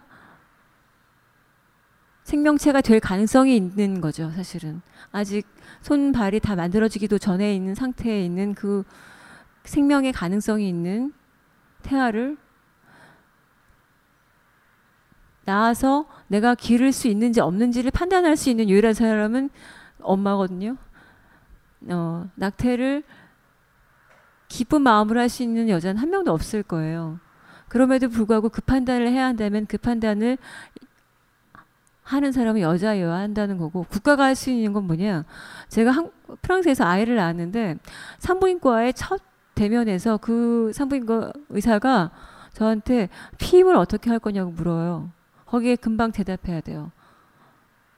생명체가 2.24 2.82
될 2.82 3.00
가능성이 3.00 3.56
있는 3.56 4.02
거죠, 4.02 4.30
사실은. 4.32 4.82
아직 5.12 5.46
손, 5.80 6.12
발이 6.12 6.40
다 6.40 6.56
만들어지기도 6.56 7.16
전에 7.16 7.54
있는 7.54 7.74
상태에 7.74 8.22
있는 8.22 8.54
그 8.54 8.84
생명의 9.64 10.12
가능성이 10.12 10.68
있는 10.68 11.14
태아를 11.82 12.36
낳아서 15.48 16.04
내가 16.26 16.54
기를 16.54 16.92
수 16.92 17.08
있는지 17.08 17.40
없는지를 17.40 17.90
판단할 17.90 18.36
수 18.36 18.50
있는 18.50 18.68
유일한 18.68 18.92
사람은 18.92 19.48
엄마거든요. 20.02 20.76
어, 21.88 22.28
낙태를 22.34 23.02
기쁜 24.48 24.82
마음으로 24.82 25.20
할 25.20 25.28
수 25.28 25.42
있는 25.42 25.68
여자는 25.70 26.00
한 26.00 26.10
명도 26.10 26.32
없을 26.32 26.62
거예요. 26.62 27.18
그럼에도 27.68 28.08
불구하고 28.08 28.50
그 28.50 28.60
판단을 28.60 29.08
해야 29.08 29.26
한다면 29.26 29.64
그 29.66 29.78
판단을 29.78 30.36
하는 32.02 32.32
사람은 32.32 32.60
여자여야 32.60 33.14
한다는 33.14 33.58
거고 33.58 33.84
국가가 33.88 34.24
할 34.24 34.34
수 34.34 34.50
있는 34.50 34.72
건 34.72 34.84
뭐냐? 34.86 35.24
제가 35.68 35.90
한, 35.90 36.10
프랑스에서 36.42 36.84
아이를 36.84 37.16
낳았는데 37.16 37.78
산부인과의 38.18 38.92
첫 38.94 39.20
대면에서 39.54 40.18
그 40.18 40.72
산부인과 40.74 41.32
의사가 41.50 42.10
저한테 42.52 43.08
피임을 43.38 43.76
어떻게 43.76 44.10
할 44.10 44.18
거냐고 44.18 44.50
물어요. 44.50 45.10
거기에 45.48 45.76
금방 45.76 46.12
대답해야 46.12 46.60
돼요. 46.60 46.90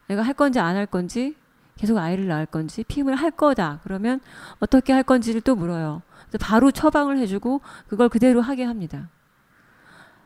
내가 0.09 0.23
할 0.23 0.35
건지 0.35 0.59
안 0.59 0.77
할 0.77 0.87
건지 0.87 1.37
계속 1.77 1.97
아이를 1.99 2.27
낳을 2.29 2.47
건지 2.47 2.85
피임을 2.85 3.15
할 3.15 3.31
거다. 3.31 3.81
그러면 3.83 4.21
어떻게 4.59 4.93
할 4.93 5.03
건지를 5.03 5.41
또 5.41 5.55
물어요. 5.55 6.03
바로 6.41 6.71
처방을 6.71 7.19
해주고 7.19 7.61
그걸 7.89 8.09
그대로 8.09 8.41
하게 8.41 8.65
합니다. 8.65 9.09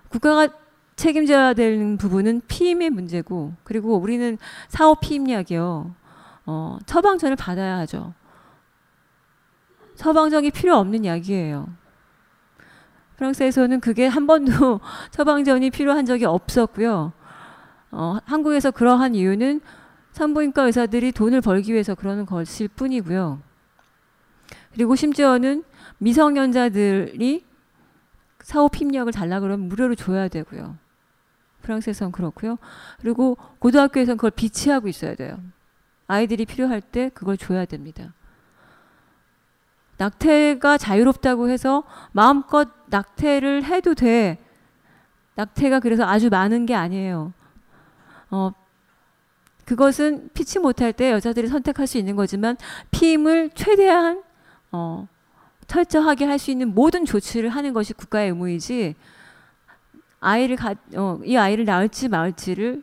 국가가 0.08 0.48
책임져야 0.96 1.54
되는 1.54 1.96
부분은 1.96 2.42
피임의 2.46 2.90
문제고 2.90 3.54
그리고 3.64 3.96
우리는 3.96 4.36
사후 4.68 4.96
피임약이요. 5.00 5.94
어, 6.46 6.78
처방전을 6.86 7.36
받아야 7.36 7.78
하죠. 7.78 8.14
처방전이 9.96 10.50
필요 10.50 10.76
없는 10.76 11.04
약이에요. 11.04 11.68
프랑스에서는 13.16 13.80
그게 13.80 14.06
한 14.06 14.26
번도 14.26 14.80
처방전이 15.10 15.70
필요한 15.70 16.04
적이 16.04 16.26
없었고요. 16.26 17.12
어, 17.90 18.18
한국에서 18.24 18.70
그러한 18.70 19.14
이유는 19.14 19.60
산부인과 20.12 20.64
의사들이 20.64 21.12
돈을 21.12 21.40
벌기 21.40 21.72
위해서 21.72 21.94
그러는 21.94 22.26
것일 22.26 22.68
뿐이고요. 22.68 23.40
그리고 24.72 24.96
심지어는 24.96 25.64
미성년자들이 25.98 27.44
사후 28.40 28.68
핍약을 28.68 29.12
달라 29.12 29.40
그러면 29.40 29.68
무료로 29.68 29.94
줘야 29.94 30.28
되고요. 30.28 30.76
프랑스에선 31.62 32.12
그렇고요. 32.12 32.58
그리고 33.00 33.36
고등학교에선 33.58 34.16
그걸 34.16 34.30
비치하고 34.32 34.88
있어야 34.88 35.14
돼요. 35.14 35.38
아이들이 36.06 36.44
필요할 36.44 36.80
때 36.80 37.10
그걸 37.14 37.36
줘야 37.36 37.64
됩니다. 37.64 38.12
낙태가 39.96 40.78
자유롭다고 40.78 41.48
해서 41.48 41.84
마음껏 42.12 42.68
낙태를 42.86 43.64
해도 43.64 43.94
돼. 43.94 44.38
낙태가 45.36 45.80
그래서 45.80 46.04
아주 46.04 46.28
많은 46.30 46.66
게 46.66 46.74
아니에요. 46.74 47.32
어, 48.30 48.50
그것은 49.64 50.30
피치 50.34 50.58
못할 50.58 50.92
때 50.92 51.10
여자들이 51.12 51.48
선택할 51.48 51.86
수 51.86 51.98
있는 51.98 52.16
거지만 52.16 52.56
피임을 52.90 53.50
최대한 53.54 54.22
어, 54.72 55.08
철저하게 55.66 56.26
할 56.26 56.38
수 56.38 56.50
있는 56.50 56.74
모든 56.74 57.04
조치를 57.04 57.48
하는 57.48 57.72
것이 57.72 57.94
국가의 57.94 58.28
의무이지 58.28 58.94
아이를 60.20 60.56
가, 60.56 60.74
어, 60.96 61.20
이 61.24 61.36
아이를 61.36 61.64
낳을지 61.64 62.08
말지를 62.08 62.82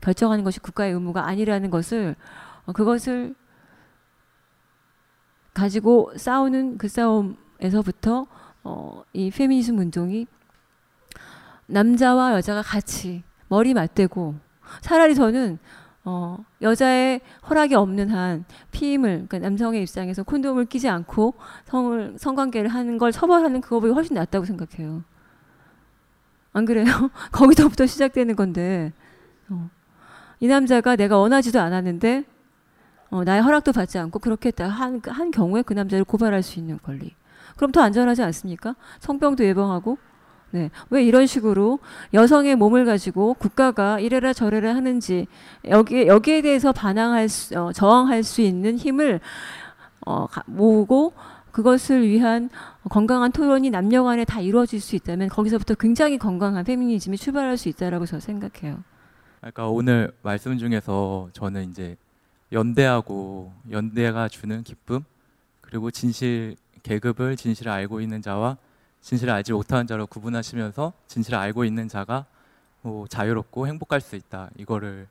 결정하는 0.00 0.44
것이 0.44 0.60
국가의 0.60 0.92
의무가 0.92 1.26
아니라는 1.26 1.70
것을 1.70 2.14
어, 2.66 2.72
그것을 2.72 3.34
가지고 5.56 6.12
싸우는 6.16 6.76
그 6.76 6.86
싸움에서부터 6.86 8.26
어, 8.62 9.02
이 9.14 9.30
페미니즘 9.30 9.78
운동이 9.78 10.26
남자와 11.64 12.34
여자가 12.34 12.60
같이 12.60 13.22
머리 13.48 13.72
맞대고 13.72 14.34
차라리 14.82 15.14
저는 15.14 15.58
어, 16.04 16.44
여자의 16.60 17.22
허락이 17.48 17.74
없는 17.74 18.10
한 18.10 18.44
피임을 18.70 19.26
그러니까 19.28 19.38
남성의 19.38 19.82
입장에서 19.82 20.24
콘돔을 20.24 20.66
끼지 20.66 20.90
않고 20.90 21.34
성을 21.64 22.16
성관계를 22.18 22.68
하는 22.68 22.98
걸 22.98 23.10
처벌하는 23.10 23.62
그거보다 23.62 23.94
훨씬 23.94 24.14
낫다고 24.14 24.44
생각해요. 24.44 25.04
안 26.52 26.66
그래요? 26.66 26.84
거기서부터 27.32 27.86
시작되는 27.86 28.36
건데 28.36 28.92
어. 29.48 29.70
이 30.38 30.48
남자가 30.48 30.96
내가 30.96 31.16
원하지도 31.16 31.60
않았는데 31.60 32.24
어, 33.16 33.24
나의 33.24 33.40
허락도 33.40 33.72
받지 33.72 33.98
않고 33.98 34.18
그렇게 34.18 34.52
한, 34.58 35.00
한 35.06 35.30
경우에 35.30 35.62
그 35.62 35.72
남자를 35.72 36.04
고발할 36.04 36.42
수 36.42 36.58
있는 36.58 36.78
권리. 36.82 37.14
그럼 37.56 37.72
더 37.72 37.80
안전하지 37.80 38.22
않습니까? 38.22 38.76
성병도 39.00 39.42
예방하고. 39.44 39.96
네. 40.50 40.70
왜 40.90 41.02
이런 41.02 41.26
식으로 41.26 41.78
여성의 42.12 42.56
몸을 42.56 42.84
가지고 42.84 43.34
국가가 43.34 43.98
이래라 43.98 44.32
저래라 44.32 44.74
하는지 44.74 45.26
여기에, 45.66 46.06
여기에 46.06 46.42
대해서 46.42 46.72
반항할 46.72 47.28
수, 47.28 47.58
어, 47.58 47.72
저항할 47.72 48.22
수 48.22 48.42
있는 48.42 48.76
힘을 48.76 49.20
어, 50.06 50.26
모으고 50.44 51.14
그것을 51.52 52.06
위한 52.06 52.50
건강한 52.90 53.32
토론이 53.32 53.70
남녀 53.70 54.04
간에 54.04 54.24
다 54.24 54.40
이루어질 54.40 54.80
수 54.80 54.94
있다면 54.94 55.28
거기서부터 55.30 55.74
굉장히 55.74 56.18
건강한 56.18 56.64
페미니즘이 56.64 57.16
출발할 57.16 57.56
수 57.56 57.70
있다라고 57.70 58.04
저는 58.04 58.20
생각해요. 58.20 58.84
그러니까 59.40 59.68
오늘 59.68 60.12
말씀 60.22 60.56
중에서 60.58 61.30
저는 61.32 61.70
이제 61.70 61.96
연대하고 62.52 63.52
연대가 63.70 64.28
주는 64.28 64.62
기쁨 64.62 65.04
그리고 65.60 65.90
진실 65.90 66.56
계급을 66.82 67.36
진실을 67.36 67.72
알고 67.72 68.00
있는 68.00 68.22
자와 68.22 68.56
진실을 69.00 69.32
알지 69.32 69.52
못하는 69.52 69.86
자로 69.86 70.06
구분하시면서 70.06 70.92
진실을 71.08 71.38
알고 71.38 71.64
있는 71.64 71.88
자가 71.88 72.26
뭐 72.82 73.06
자유롭고 73.08 73.66
행복할 73.66 74.00
수 74.00 74.16
있다 74.16 74.50
이거를 74.56 75.08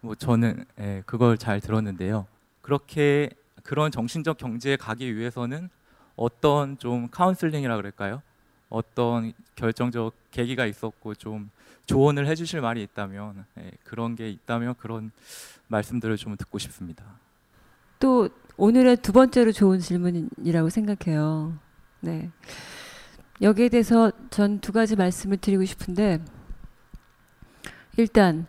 뭐 0.00 0.14
저는 0.14 0.64
예, 0.78 1.02
그걸 1.04 1.36
잘 1.36 1.60
들었는데요. 1.60 2.26
그렇게 2.62 3.30
그런 3.62 3.90
정신적 3.90 4.38
경지에 4.38 4.76
가기 4.76 5.16
위해서는 5.16 5.68
어떤 6.16 6.78
좀 6.78 7.08
카운슬링이라 7.10 7.76
그럴까요? 7.76 8.22
어떤 8.70 9.32
결정적 9.56 10.14
계기가 10.30 10.64
있었고 10.64 11.14
좀 11.14 11.50
조언을 11.86 12.26
해주실 12.26 12.60
말이 12.60 12.82
있다면 12.82 13.44
예, 13.58 13.70
그런 13.84 14.16
게 14.16 14.30
있다면 14.30 14.74
그런 14.78 15.10
말씀들을 15.70 16.16
좀 16.16 16.36
듣고 16.36 16.58
싶습니다. 16.58 17.04
또 17.98 18.28
오늘의 18.56 18.98
두 18.98 19.12
번째로 19.12 19.52
좋은 19.52 19.78
질문이라고 19.78 20.68
생각해요. 20.68 21.54
네. 22.00 22.30
여기에 23.40 23.70
대해서 23.70 24.10
전 24.30 24.58
두 24.60 24.72
가지 24.72 24.96
말씀을 24.96 25.38
드리고 25.38 25.64
싶은데 25.64 26.22
일단 27.96 28.46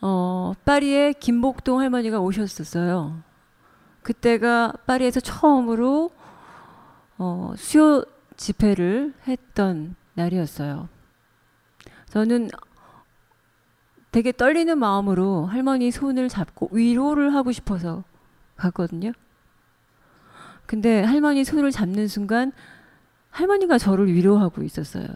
어, 0.00 0.52
파리에 0.64 1.12
김복동 1.12 1.80
할머니가 1.80 2.18
오셨었어요. 2.20 3.22
그때가 4.02 4.72
파리에서 4.86 5.20
처음으로 5.20 6.10
어, 7.18 7.52
수요 7.56 8.04
집회를 8.36 9.14
했던 9.28 9.94
날이었어요. 10.14 10.88
저는 12.10 12.48
되게 14.12 14.30
떨리는 14.30 14.78
마음으로 14.78 15.46
할머니 15.46 15.90
손을 15.90 16.28
잡고 16.28 16.68
위로를 16.72 17.34
하고 17.34 17.50
싶어서 17.50 18.04
갔거든요. 18.56 19.12
근데 20.66 21.02
할머니 21.02 21.44
손을 21.44 21.70
잡는 21.70 22.08
순간 22.08 22.52
할머니가 23.30 23.78
저를 23.78 24.12
위로하고 24.12 24.62
있었어요. 24.62 25.06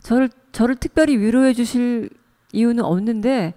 저를 0.00 0.28
저를 0.52 0.76
특별히 0.76 1.16
위로해 1.16 1.54
주실 1.54 2.10
이유는 2.52 2.84
없는데 2.84 3.54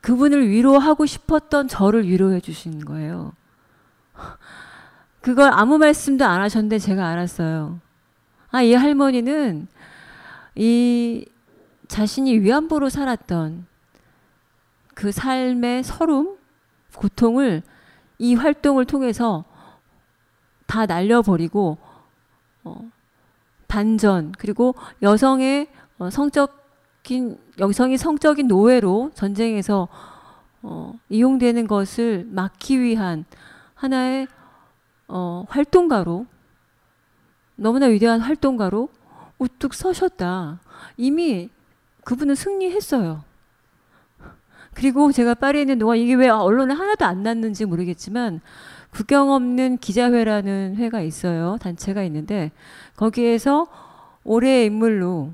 그분을 0.00 0.48
위로하고 0.48 1.04
싶었던 1.04 1.66
저를 1.66 2.06
위로해 2.06 2.40
주신 2.40 2.84
거예요. 2.84 3.32
그걸 5.20 5.50
아무 5.52 5.78
말씀도 5.78 6.24
안 6.24 6.40
하셨는데 6.42 6.78
제가 6.78 7.08
알았어요. 7.08 7.80
아, 8.50 8.62
이 8.62 8.72
할머니는 8.72 9.66
이 10.54 11.26
자신이 11.88 12.38
위안부로 12.40 12.88
살았던 12.88 13.66
그 14.94 15.12
삶의 15.12 15.82
서름, 15.82 16.36
고통을 16.94 17.62
이 18.18 18.34
활동을 18.34 18.86
통해서 18.86 19.44
다 20.66 20.86
날려버리고 20.86 21.78
어, 22.64 22.90
반전 23.68 24.32
그리고 24.38 24.74
여성의 25.02 25.68
어, 25.98 26.10
성적인 26.10 27.38
여성이 27.58 27.96
성적인 27.96 28.48
노예로 28.48 29.10
전쟁에서 29.14 29.88
어, 30.62 30.94
이용되는 31.08 31.66
것을 31.66 32.26
막기 32.30 32.80
위한 32.80 33.24
하나의 33.74 34.26
어, 35.08 35.44
활동가로 35.48 36.26
너무나 37.54 37.86
위대한 37.86 38.20
활동가로 38.20 38.88
우뚝 39.38 39.74
서셨다. 39.74 40.60
이미 40.96 41.50
그분은 42.06 42.36
승리했어요. 42.36 43.24
그리고 44.74 45.10
제가 45.10 45.34
파리에 45.34 45.62
있는 45.62 45.78
동안 45.80 45.98
이게 45.98 46.14
왜 46.14 46.28
언론에 46.28 46.72
하나도 46.72 47.04
안 47.04 47.24
났는지 47.24 47.64
모르겠지만 47.64 48.40
국경 48.90 49.32
없는 49.32 49.78
기자회라는 49.78 50.76
회가 50.76 51.00
있어요. 51.00 51.56
단체가 51.60 52.04
있는데 52.04 52.52
거기에서 52.94 53.66
올해의 54.22 54.66
인물로 54.66 55.32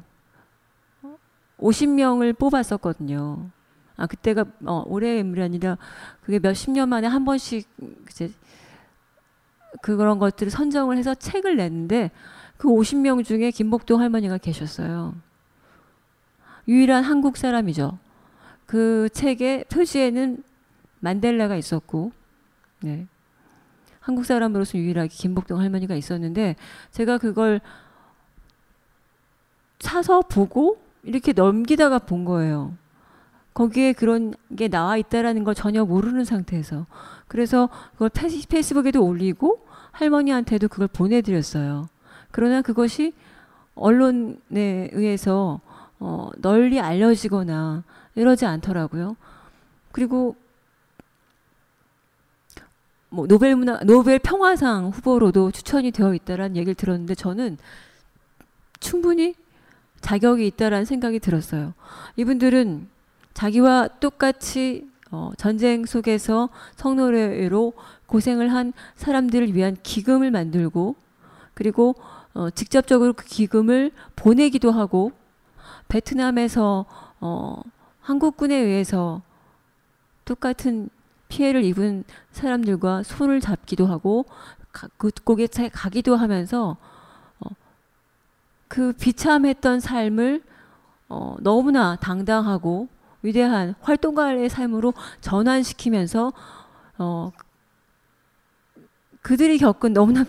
50명을 1.59 2.39
뽑았었거든요. 2.39 3.51
아 3.97 4.07
그때가 4.07 4.47
어, 4.65 4.83
올해의 4.87 5.21
인물이 5.21 5.43
아니라 5.43 5.77
그게 6.23 6.39
몇십 6.39 6.71
년 6.71 6.89
만에 6.89 7.07
한 7.07 7.27
번씩 7.27 7.69
이제 8.09 8.33
그런 9.83 10.19
것들을 10.19 10.51
선정을 10.51 10.97
해서 10.97 11.15
책을 11.15 11.57
냈는데 11.57 12.13
그 12.57 12.69
50명 12.69 13.25
중에 13.25 13.51
김복동 13.51 14.01
할머니가 14.01 14.39
계셨어요. 14.39 15.15
유일한 16.69 17.05
한국 17.05 17.37
사람이죠. 17.37 17.99
그 18.67 19.09
책의 19.13 19.65
표지에는 19.71 20.43
만델라가 21.01 21.57
있었고, 21.57 22.13
네. 22.81 23.07
한국 24.01 24.27
사람으로서 24.27 24.79
유일하게 24.79 25.09
김복동 25.09 25.61
할머니가 25.61 25.95
있었는데 25.95 26.57
제가 26.91 27.19
그걸 27.19 27.61
사서 29.79 30.23
보고 30.23 30.79
이렇게 31.05 31.33
넘기다가 31.33 31.99
본 32.01 32.25
거예요. 32.25 32.75
거기에 33.55 33.93
그런 33.93 34.35
게 34.57 34.69
나와 34.69 34.97
있다라는 34.97 35.45
걸 35.45 35.55
전혀 35.55 35.85
모르는 35.85 36.25
상태에서 36.25 36.87
그래서 37.29 37.69
그걸 37.93 38.11
페이스북에도 38.49 39.05
올리고 39.05 39.67
할머니한테도 39.93 40.69
그걸 40.69 40.89
보내드렸어요. 40.89 41.89
그러나 42.31 42.63
그것이 42.63 43.13
언론에 43.75 44.89
의해서 44.93 45.61
어, 46.05 46.31
널리 46.39 46.81
알려지거나 46.81 47.85
이러지 48.17 48.45
않더라고요. 48.45 49.17
그리고 49.93 50.35
뭐 53.09 53.29
노벨 53.29 53.55
문화 53.55 53.79
노벨 53.85 54.19
평화상 54.19 54.89
후보로도 54.89 55.53
추천이 55.53 55.93
되어 55.93 56.13
있다라는 56.13 56.57
얘기를 56.57 56.75
들었는데 56.75 57.15
저는 57.15 57.57
충분히 58.81 59.37
자격이 60.01 60.45
있다라는 60.49 60.87
생각이 60.87 61.21
들었어요. 61.21 61.73
이분들은 62.17 62.89
자기와 63.35 63.87
똑같이 64.01 64.91
어, 65.13 65.31
전쟁 65.37 65.87
속에서 65.87 66.49
성노래로 66.75 67.75
고생을 68.07 68.53
한 68.53 68.73
사람들을 68.97 69.55
위한 69.55 69.77
기금을 69.85 70.33
만들고 70.33 70.97
그리고 71.55 71.95
어, 72.35 72.51
직접적으로 72.51 73.13
그 73.13 73.25
기금을 73.25 73.93
보내기도 74.17 74.73
하고 74.73 75.13
베트남에서 75.89 76.87
어, 77.21 77.63
한국군에 78.01 78.55
의해서 78.55 79.23
똑같은 80.25 80.89
피해를 81.29 81.65
입은 81.65 82.05
사람들과 82.33 83.03
손을 83.03 83.41
잡기도 83.41 83.87
하고 83.87 84.27
가, 84.73 84.89
그곳에 84.97 85.69
가기도 85.69 86.17
하면서 86.17 86.77
어, 87.41 87.49
그 88.69 88.93
비참했던 88.93 89.81
삶을 89.81 90.43
어, 91.09 91.37
너무나 91.41 91.97
당당하고 91.97 92.89
위대한 93.23 93.75
활동가의 93.81 94.49
삶으로 94.49 94.95
전환시키면서 95.21 96.33
어, 96.99 97.33
그들이 99.23 99.59
겪은 99.59 99.93
너무나 99.93 100.25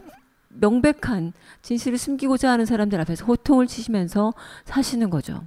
명백한 0.60 1.34
진실을 1.62 1.97
숨기고자 1.97 2.51
하는 2.51 2.66
사람들 2.66 2.99
앞에서 3.01 3.26
호통을 3.26 3.68
치시면서 3.68 4.34
사시는 4.66 5.10
거죠. 5.10 5.43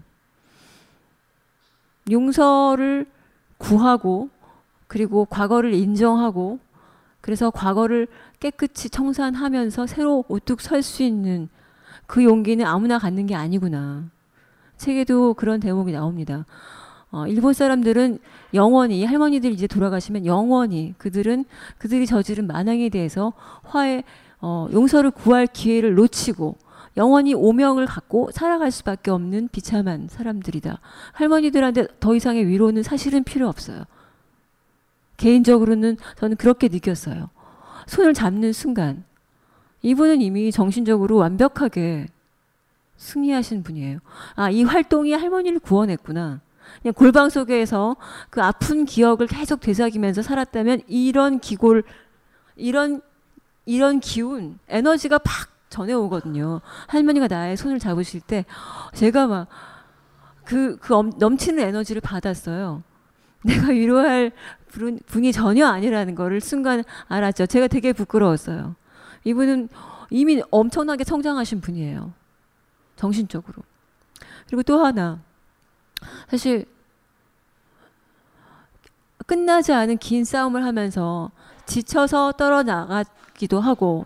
용서를 2.10 3.06
구하고 3.58 4.28
그리고 4.86 5.24
과거를 5.24 5.74
인정하고 5.74 6.58
그래서 7.20 7.50
과거를 7.50 8.06
깨끗이 8.38 8.88
청산하면서 8.88 9.86
새로 9.86 10.24
우뚝 10.28 10.60
설 10.60 10.82
수 10.82 11.02
있는 11.02 11.48
그 12.06 12.22
용기는 12.22 12.64
아무나 12.64 12.98
갖는 12.98 13.26
게 13.26 13.34
아니구나. 13.34 14.04
책에도 14.76 15.34
그런 15.34 15.58
대목이 15.58 15.90
나옵니다. 15.90 16.44
어, 17.10 17.26
일본 17.26 17.52
사람들은 17.52 18.18
영원히 18.54 19.04
할머니들 19.04 19.50
이제 19.50 19.66
돌아가시면 19.66 20.26
영원히 20.26 20.94
그들은 20.98 21.44
그들이 21.78 22.06
저지른 22.06 22.46
만행에 22.46 22.88
대해서 22.90 23.32
화해 23.62 24.04
어, 24.48 24.68
용서를 24.72 25.10
구할 25.10 25.48
기회를 25.48 25.96
놓치고 25.96 26.56
영원히 26.96 27.34
오명을 27.34 27.84
갖고 27.86 28.30
살아갈 28.30 28.70
수밖에 28.70 29.10
없는 29.10 29.48
비참한 29.50 30.06
사람들이다. 30.08 30.78
할머니들한테 31.14 31.88
더 31.98 32.14
이상의 32.14 32.46
위로는 32.46 32.84
사실은 32.84 33.24
필요 33.24 33.48
없어요. 33.48 33.82
개인적으로는 35.16 35.96
저는 36.16 36.36
그렇게 36.36 36.68
느꼈어요. 36.68 37.28
손을 37.88 38.14
잡는 38.14 38.52
순간 38.52 39.02
이분은 39.82 40.22
이미 40.22 40.52
정신적으로 40.52 41.16
완벽하게 41.16 42.06
승리하신 42.98 43.64
분이에요. 43.64 43.98
아, 44.36 44.50
이 44.50 44.62
활동이 44.62 45.12
할머니를 45.12 45.58
구원했구나. 45.58 46.40
그냥 46.82 46.94
골방 46.94 47.30
속에서 47.30 47.96
그 48.30 48.40
아픈 48.40 48.84
기억을 48.84 49.26
계속 49.26 49.58
되새기면서 49.58 50.22
살았다면 50.22 50.82
이런 50.86 51.40
기골, 51.40 51.82
이런, 52.54 53.02
이런 53.66 54.00
기운, 54.00 54.58
에너지가 54.68 55.18
팍 55.18 55.50
전해오거든요. 55.68 56.60
할머니가 56.86 57.26
나의 57.26 57.56
손을 57.56 57.78
잡으실 57.78 58.20
때 58.20 58.44
제가 58.94 59.26
막 59.26 59.48
그, 60.44 60.76
그 60.78 61.10
넘치는 61.18 61.62
에너지를 61.62 62.00
받았어요. 62.00 62.82
내가 63.42 63.68
위로할 63.68 64.32
분이 65.06 65.32
전혀 65.32 65.66
아니라는 65.66 66.14
거를 66.14 66.40
순간 66.40 66.84
알았죠. 67.08 67.46
제가 67.46 67.66
되게 67.68 67.92
부끄러웠어요. 67.92 68.76
이분은 69.24 69.68
이미 70.10 70.42
엄청나게 70.50 71.04
성장하신 71.04 71.60
분이에요. 71.60 72.12
정신적으로. 72.94 73.62
그리고 74.46 74.62
또 74.62 74.84
하나. 74.84 75.20
사실 76.28 76.66
끝나지 79.26 79.72
않은 79.72 79.98
긴 79.98 80.24
싸움을 80.24 80.64
하면서 80.64 81.30
지쳐서 81.66 82.32
떨어나가 82.32 83.04
기도 83.36 83.60
하고 83.60 84.04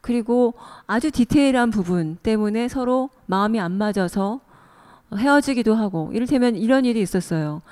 그리고 0.00 0.54
아주 0.86 1.10
디테일한 1.10 1.70
부분 1.70 2.16
때문에 2.22 2.68
서로 2.68 3.10
마음이 3.26 3.60
안 3.60 3.72
맞아서 3.72 4.40
헤어지기도 5.14 5.74
하고 5.74 6.10
이를테면 6.12 6.56
이런 6.56 6.84
일이 6.84 7.00
있었어요. 7.00 7.62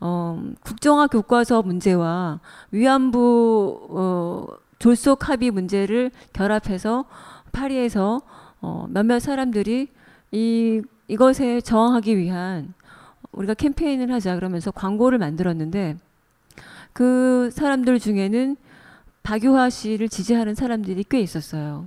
어, 0.00 0.42
국정화 0.62 1.08
교과서 1.08 1.62
문제와 1.62 2.40
위안부 2.70 3.88
어, 3.90 4.46
졸속 4.78 5.28
합의 5.28 5.50
문제를 5.50 6.10
결합해서 6.32 7.04
파리에서 7.52 8.20
어, 8.60 8.86
몇몇 8.90 9.18
사람들이 9.18 9.88
이 10.30 10.82
이것에 11.08 11.60
저항하기 11.60 12.16
위한 12.18 12.74
우리가 13.32 13.54
캠페인을 13.54 14.12
하자 14.12 14.34
그러면서 14.36 14.70
광고를 14.70 15.18
만들었는데 15.18 15.96
그 16.92 17.50
사람들 17.52 17.98
중에는 17.98 18.56
박유화 19.28 19.68
씨를 19.68 20.08
지지하는 20.08 20.54
사람들이 20.54 21.04
꽤 21.04 21.20
있었어요. 21.20 21.86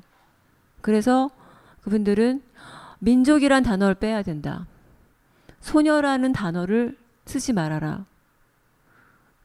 그래서 0.82 1.32
그분들은 1.82 2.44
민족이란 3.00 3.64
단어를 3.64 3.96
빼야 3.96 4.22
된다. 4.22 4.68
소녀라는 5.60 6.34
단어를 6.34 7.00
쓰지 7.26 7.54
말아라. 7.54 8.06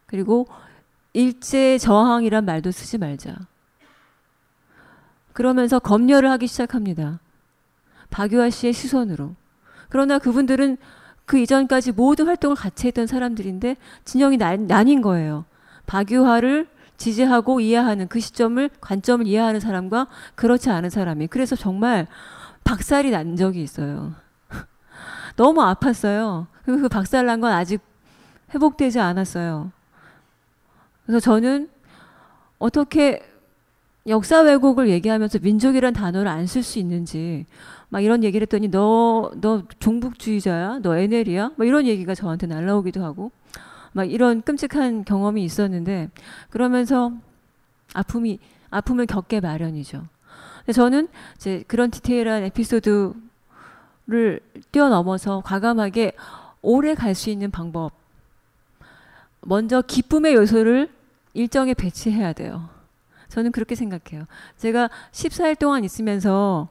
그리고 0.04 0.46
일제 1.14 1.78
저항이란 1.78 2.44
말도 2.44 2.70
쓰지 2.70 2.98
말자. 2.98 3.34
그러면서 5.32 5.78
검열을 5.78 6.30
하기 6.32 6.48
시작합니다. 6.48 7.18
박유아 8.10 8.50
씨의 8.50 8.74
시선으로. 8.74 9.34
그러나 9.88 10.18
그분들은 10.18 10.76
그 11.24 11.38
이전까지 11.38 11.92
모든 11.92 12.26
활동을 12.26 12.56
같이 12.56 12.88
했던 12.88 13.06
사람들인데 13.06 13.78
진영이 14.04 14.36
나, 14.36 14.54
나뉜 14.54 15.00
거예요. 15.00 15.46
박유화를 15.86 16.75
지지하고 16.96 17.60
이해하는 17.60 18.08
그 18.08 18.20
시점을 18.20 18.70
관점을 18.80 19.26
이해하는 19.26 19.60
사람과 19.60 20.06
그렇지 20.34 20.70
않은 20.70 20.90
사람이. 20.90 21.26
그래서 21.28 21.56
정말 21.56 22.06
박살이 22.64 23.10
난 23.10 23.36
적이 23.36 23.62
있어요. 23.62 24.14
너무 25.36 25.60
아팠어요. 25.60 26.46
그리고 26.64 26.82
그 26.82 26.88
박살 26.88 27.26
난 27.26 27.40
건 27.40 27.52
아직 27.52 27.80
회복되지 28.54 28.98
않았어요. 29.00 29.72
그래서 31.04 31.20
저는 31.20 31.68
어떻게 32.58 33.22
역사 34.08 34.40
왜곡을 34.40 34.88
얘기하면서 34.88 35.40
민족이란 35.42 35.92
단어를 35.92 36.28
안 36.28 36.46
쓸 36.46 36.62
수 36.62 36.78
있는지 36.78 37.46
막 37.88 38.00
이런 38.02 38.22
얘기를 38.24 38.44
했더니 38.44 38.68
너 38.68 39.32
너 39.40 39.62
종북주의자야? 39.80 40.78
너 40.82 40.96
NL이야? 40.96 41.52
막 41.56 41.66
이런 41.66 41.86
얘기가 41.86 42.14
저한테 42.14 42.46
날라오기도 42.46 43.04
하고 43.04 43.30
막 43.96 44.04
이런 44.04 44.42
끔찍한 44.42 45.06
경험이 45.06 45.42
있었는데 45.42 46.10
그러면서 46.50 47.12
아픔이 47.94 48.38
아픔을 48.68 49.06
겪게 49.06 49.40
마련이죠. 49.40 50.04
저는 50.70 51.08
이제 51.36 51.64
그런 51.66 51.90
디테일한 51.90 52.42
에피소드를 52.42 53.14
뛰어넘어서 54.70 55.40
과감하게 55.40 56.12
오래 56.60 56.94
갈 56.94 57.14
수 57.14 57.30
있는 57.30 57.50
방법 57.50 57.92
먼저 59.40 59.80
기쁨의 59.80 60.34
요소를 60.34 60.92
일정에 61.32 61.72
배치해야 61.72 62.34
돼요. 62.34 62.68
저는 63.30 63.50
그렇게 63.50 63.74
생각해요. 63.74 64.26
제가 64.58 64.90
14일 65.12 65.58
동안 65.58 65.84
있으면서 65.84 66.68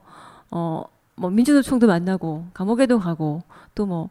어, 0.52 0.84
뭐 1.16 1.30
민주노총도 1.30 1.88
만나고 1.88 2.46
감옥에도 2.54 3.00
가고 3.00 3.42
또뭐 3.74 4.10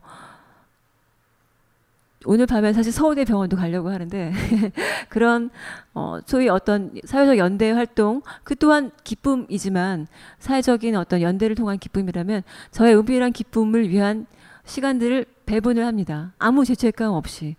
오늘 2.26 2.46
밤에 2.46 2.74
사실 2.74 2.92
서울대 2.92 3.24
병원도 3.24 3.56
가려고 3.56 3.90
하는데 3.90 4.32
그런 5.10 5.50
어, 5.94 6.20
소위 6.26 6.50
어떤 6.50 6.92
사회적 7.04 7.38
연대 7.38 7.72
활동 7.72 8.22
그 8.44 8.56
또한 8.56 8.92
기쁨이지만 9.04 10.08
사회적인 10.40 10.96
어떤 10.96 11.22
연대를 11.22 11.56
통한 11.56 11.78
기쁨이라면 11.78 12.44
저의 12.72 12.96
은밀한 12.96 13.32
기쁨을 13.32 13.90
위한 13.90 14.26
시간들을 14.66 15.26
배분을 15.46 15.86
합니다. 15.86 16.34
아무 16.40 16.66
죄책감 16.66 17.12
없이 17.12 17.56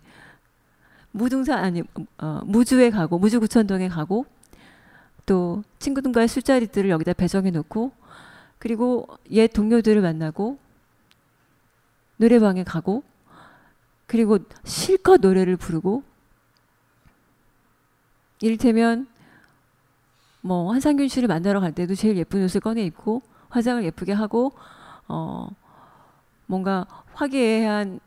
무등산 1.11 1.59
아니 1.59 1.83
어, 2.17 2.41
무주에 2.45 2.89
가고 2.89 3.17
무주구천동에 3.17 3.87
가고 3.87 4.25
또 5.25 5.63
친구들과의 5.79 6.27
술자리들을 6.27 6.89
여기다 6.89 7.13
배정해 7.13 7.51
놓고 7.51 7.91
그리고 8.59 9.07
옛 9.31 9.47
동료들을 9.47 10.01
만나고 10.01 10.57
노래방에 12.17 12.63
가고 12.63 13.03
그리고 14.07 14.39
실컷 14.63 15.19
노래를 15.21 15.57
부르고 15.57 16.03
이를테면 18.41 19.07
뭐 20.41 20.71
한상균 20.71 21.07
씨를 21.07 21.27
만나러 21.27 21.59
갈 21.59 21.73
때도 21.73 21.93
제일 21.95 22.17
예쁜 22.17 22.43
옷을 22.43 22.61
꺼내 22.61 22.83
입고 22.83 23.21
화장을 23.49 23.83
예쁘게 23.83 24.13
하고 24.13 24.53
어 25.07 25.49
뭔가 26.45 26.85
화기애애한 27.13 27.99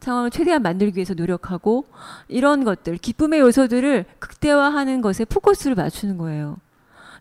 상황을 0.00 0.30
최대한 0.30 0.62
만들기 0.62 0.96
위해서 0.96 1.14
노력하고 1.14 1.86
이런 2.28 2.62
것들 2.62 2.98
기쁨의 2.98 3.40
요소들을 3.40 4.04
극대화하는 4.20 5.00
것에 5.00 5.24
포커스를 5.24 5.74
맞추는 5.74 6.18
거예요. 6.18 6.56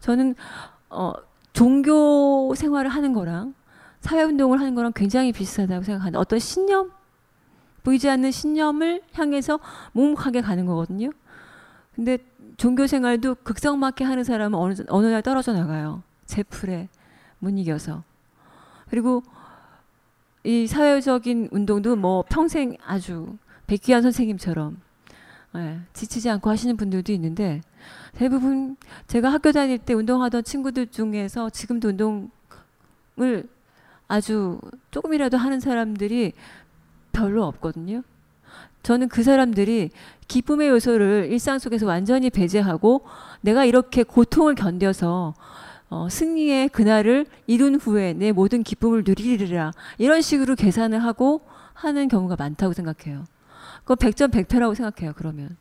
저는 0.02 0.36
어 0.90 1.14
종교 1.54 2.54
생활을 2.56 2.92
하는 2.92 3.14
거랑 3.14 3.56
사회 4.02 4.22
운동을 4.22 4.60
하는 4.60 4.76
거랑 4.76 4.92
굉장히 4.94 5.32
비슷하다고 5.32 5.84
생각하는 5.84 6.20
어떤 6.20 6.38
신념 6.38 6.92
보이지 7.88 8.10
않는 8.10 8.32
신념을 8.32 9.02
향해서 9.14 9.62
묵묵하게 9.94 10.42
가는 10.42 10.66
거거든요. 10.66 11.10
근데 11.96 12.18
종교 12.58 12.86
생활도 12.86 13.36
극성맞게 13.36 14.04
하는 14.04 14.26
사람은 14.26 14.60
어느, 14.60 14.76
어느 14.90 15.06
날 15.08 15.22
떨어져 15.22 15.54
나가요. 15.54 16.04
제풀에 16.26 16.90
못 17.40 17.50
이겨서. 17.52 18.04
그리고 18.90 19.24
이 20.44 20.68
사회적인 20.68 21.48
운동도 21.52 21.96
뭐 21.96 22.26
평생 22.28 22.76
아주 22.86 23.38
백기환 23.68 24.02
선생님처럼 24.02 24.82
예, 25.56 25.80
지치지 25.94 26.30
않고 26.30 26.50
하시는 26.50 26.76
분들도 26.76 27.14
있는데 27.14 27.62
대부분 28.16 28.76
제가 29.08 29.32
학교 29.32 29.54
다닐 29.54 29.78
때 29.78 29.94
운동하던 29.94 30.44
친구들 30.44 30.88
중에서 30.88 31.50
지금도 31.50 31.88
운동을 31.88 33.48
아주 34.10 34.60
조금이라도 34.92 35.38
하는 35.38 35.62
사람들이 35.62 36.34
별로 37.18 37.45
없거든요. 37.45 38.03
저는 38.84 39.10
그 39.10 39.23
사람들이 39.23 39.89
기쁨의 40.27 40.69
요소를 40.69 41.30
일상 41.31 41.57
속에서 41.60 41.85
완전히 41.85 42.30
배제하고 42.30 43.06
내가 43.41 43.65
이렇게 43.65 44.03
고통을 44.03 44.56
견뎌서 44.56 45.34
어, 45.89 46.07
승리의 46.10 46.69
그날을 46.69 47.26
이룬 47.48 47.76
후에 47.76 48.14
내 48.14 48.31
모든 48.31 48.61
기쁨을 48.61 49.03
누리리라 49.06 49.72
이런 49.98 50.22
식으로 50.22 50.56
계산을 50.56 51.03
하고 51.03 51.41
하는 51.73 52.07
경우가 52.07 52.35
많다고 52.38 52.73
생각해요. 52.73 53.26
그거 53.80 53.95
백전 53.95 54.31
백패라고 54.31 54.76
생각해요. 54.76 55.14
그러면 55.15 55.56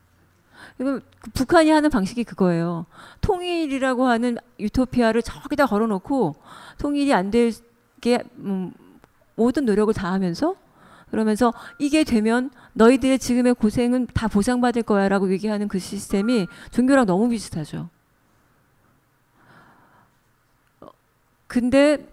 이거 0.80 1.00
북한이 1.32 1.70
하는 1.70 1.90
방식이 1.90 2.24
그거예요. 2.24 2.86
통일이라고 3.20 4.06
하는 4.06 4.36
유토피아를 4.58 5.22
저기다 5.22 5.66
걸어놓고 5.66 6.36
통일이 6.78 7.14
안 7.14 7.30
되게 7.30 8.22
음, 8.38 8.72
모든 9.36 9.64
노력을 9.64 9.92
다하면서 9.94 10.65
그러면서 11.10 11.52
이게 11.78 12.04
되면 12.04 12.50
너희들의 12.72 13.18
지금의 13.18 13.54
고생은 13.54 14.08
다 14.12 14.28
보상받을 14.28 14.82
거야 14.82 15.08
라고 15.08 15.30
얘기하는 15.30 15.68
그 15.68 15.78
시스템이 15.78 16.46
종교랑 16.72 17.06
너무 17.06 17.28
비슷하죠. 17.28 17.88
근데 21.46 22.06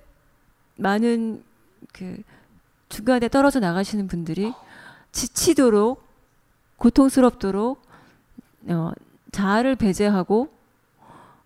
많은 0.78 1.44
그 1.92 2.22
중간에 2.90 3.28
떨어져 3.28 3.60
나가시는 3.60 4.08
분들이 4.08 4.54
지치도록 5.12 6.04
고통스럽도록 6.78 7.82
어, 8.68 8.92
자아를 9.32 9.76
배제하고 9.76 10.50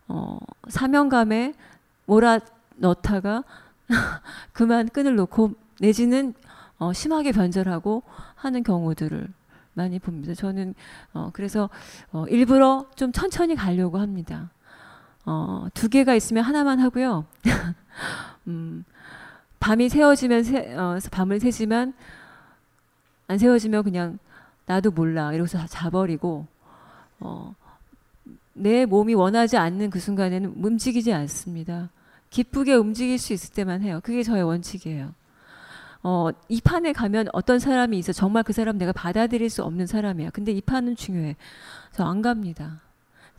어, 0.08 0.38
사명감에 0.68 1.54
몰아 2.06 2.40
넣다가 2.76 3.44
그만 4.52 4.88
끈을 4.88 5.16
놓고 5.16 5.52
내지는 5.80 6.34
어, 6.78 6.92
심하게 6.92 7.32
변절하고 7.32 8.02
하는 8.34 8.62
경우들을 8.62 9.28
많이 9.74 9.98
봅니다. 9.98 10.34
저는 10.34 10.74
어, 11.12 11.30
그래서 11.32 11.70
어, 12.12 12.26
일부러 12.28 12.86
좀 12.96 13.12
천천히 13.12 13.54
가려고 13.54 13.98
합니다. 13.98 14.50
어, 15.24 15.68
두 15.74 15.88
개가 15.88 16.14
있으면 16.14 16.44
하나만 16.44 16.80
하고요. 16.80 17.26
음, 18.48 18.84
밤이 19.60 19.88
새어지면 19.88 20.42
새, 20.42 20.74
어, 20.74 20.98
밤을 21.10 21.40
새지만 21.40 21.94
안 23.26 23.38
새어지면 23.38 23.84
그냥 23.84 24.18
나도 24.66 24.90
몰라 24.90 25.32
이러고서 25.32 25.66
자버리고 25.66 26.46
어, 27.20 27.54
내 28.54 28.86
몸이 28.86 29.14
원하지 29.14 29.56
않는 29.56 29.90
그 29.90 30.00
순간에는 30.00 30.54
움직이지 30.62 31.12
않습니다. 31.12 31.90
기쁘게 32.30 32.74
움직일 32.74 33.18
수 33.18 33.32
있을 33.32 33.54
때만 33.54 33.82
해요. 33.82 34.00
그게 34.02 34.22
저의 34.22 34.42
원칙이에요. 34.42 35.14
어, 36.02 36.30
이 36.48 36.60
판에 36.60 36.92
가면 36.92 37.28
어떤 37.32 37.58
사람이 37.58 37.98
있어 37.98 38.12
정말 38.12 38.42
그 38.44 38.52
사람 38.52 38.78
내가 38.78 38.92
받아들일 38.92 39.50
수 39.50 39.62
없는 39.64 39.86
사람이야. 39.86 40.30
근데 40.30 40.52
이 40.52 40.60
판은 40.60 40.96
중요해. 40.96 41.36
저 41.92 42.04
안 42.04 42.22
갑니다. 42.22 42.80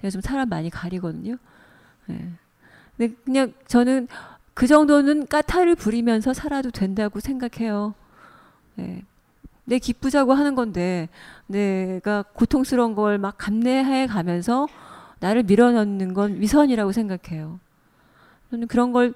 제가 0.01 0.11
좀 0.11 0.21
사람 0.21 0.49
많이 0.49 0.69
가리거든요. 0.69 1.37
네. 2.07 2.31
근데 2.97 3.15
그냥 3.23 3.53
저는 3.67 4.07
그 4.53 4.67
정도는 4.67 5.27
까탈을 5.27 5.75
부리면서 5.75 6.33
살아도 6.33 6.69
된다고 6.71 7.19
생각해요. 7.21 7.93
네. 8.75 9.03
내 9.65 9.79
기쁘자고 9.79 10.33
하는 10.33 10.55
건데 10.55 11.07
내가 11.47 12.23
고통스러운 12.33 12.95
걸 12.95 13.17
막 13.19 13.37
감내해 13.37 14.07
가면서 14.07 14.67
나를 15.19 15.43
밀어넣는 15.43 16.13
건 16.13 16.41
위선이라고 16.41 16.91
생각해요. 16.91 17.59
저는 18.49 18.67
그런 18.67 18.91
걸 18.91 19.13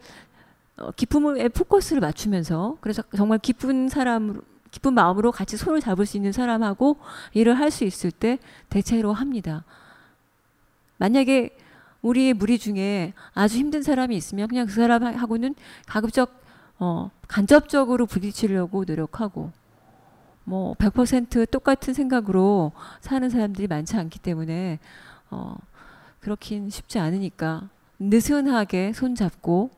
어, 0.78 0.92
기쁨에 0.92 1.50
포커스를 1.50 2.02
맞추면서 2.02 2.78
그래서 2.82 3.04
정말 3.16 3.40
기쁜 3.40 3.90
사람 3.90 4.42
기쁜 4.72 4.94
마음으로 4.96 5.32
같이 5.32 5.56
손을 5.56 5.82
잡을 5.82 6.06
수 6.06 6.18
있는 6.18 6.32
사람하고 6.32 6.98
일을 7.34 7.54
할 7.60 7.70
수 7.70 7.84
있을 7.84 8.12
때 8.12 8.40
대체로 8.70 9.14
합니다. 9.14 9.64
만약에 10.98 11.56
우리의 12.02 12.34
무리 12.34 12.58
중에 12.58 13.14
아주 13.34 13.58
힘든 13.58 13.84
사람이 13.84 14.16
있으면 14.16 14.48
그냥 14.48 14.66
그 14.66 14.74
사람하고는 14.74 15.56
가급적 15.86 16.42
어, 16.80 17.12
간접적으로 17.28 18.06
부딪히려고 18.08 18.84
노력하고 18.86 19.52
뭐 20.44 20.74
100% 20.76 21.50
똑같은 21.50 21.94
생각으로 21.94 22.74
사는 23.00 23.30
사람들이 23.30 23.68
많지 23.68 23.96
않기 23.96 24.20
때문에 24.20 24.80
어, 25.30 25.56
그렇긴 26.20 26.70
쉽지 26.70 27.00
않으니까 27.00 27.70
느슨하게 28.00 28.92
손 28.94 29.16
잡고 29.16 29.70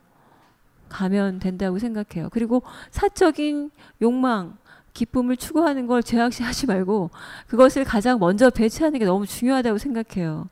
가면 0.96 1.40
된다고 1.40 1.78
생각해요. 1.78 2.30
그리고 2.32 2.64
사적인 2.92 3.70
욕망, 4.02 4.58
기쁨을 4.94 5.36
추구하는 5.36 5.88
걸 5.88 6.02
제약시하지 6.02 6.68
말고 6.68 7.10
그것을 7.48 7.84
가장 7.84 8.18
먼저 8.18 8.50
배치하는 8.50 8.98
게 8.98 9.06
너무 9.06 9.28
중요하다고 9.28 9.78
생각해요. 9.78 10.48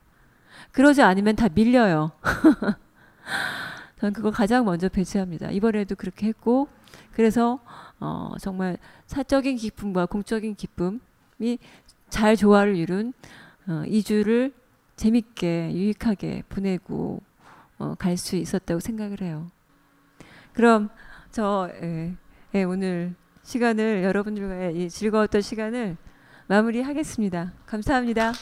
그러지 0.74 1.02
않으면 1.02 1.38
다 1.38 1.48
밀려요. 1.54 2.12
저는 4.00 4.12
그걸 4.12 4.34
가장 4.34 4.66
먼저 4.66 4.90
배치합니다. 4.90 5.50
이번에도 5.52 5.96
그렇게 5.96 6.28
했고 6.28 6.68
그래서 7.14 7.60
어, 8.02 8.34
정말 8.42 8.78
사적인 9.08 9.56
기쁨과 9.56 10.08
공적인 10.08 10.56
기쁨이 10.56 11.58
잘 12.10 12.36
조화를 12.36 12.76
이룬 12.76 13.14
어, 13.66 13.84
2주를 13.86 14.52
재밌게 14.98 15.72
유익하게 15.74 16.44
보내고 16.50 17.22
어, 17.80 17.96
갈 17.98 18.18
수 18.18 18.36
있었다고 18.36 18.82
생각을 18.82 19.22
해요. 19.22 19.50
그럼 20.54 20.90
저 21.32 21.70
예, 21.82 22.14
예, 22.56 22.64
오늘 22.64 23.16
시간을 23.44 24.04
여러분들과의 24.04 24.90
즐거웠던 24.90 25.42
시간을 25.42 25.98
마무리하겠습니다. 26.48 27.54
감사합니다. 27.66 28.34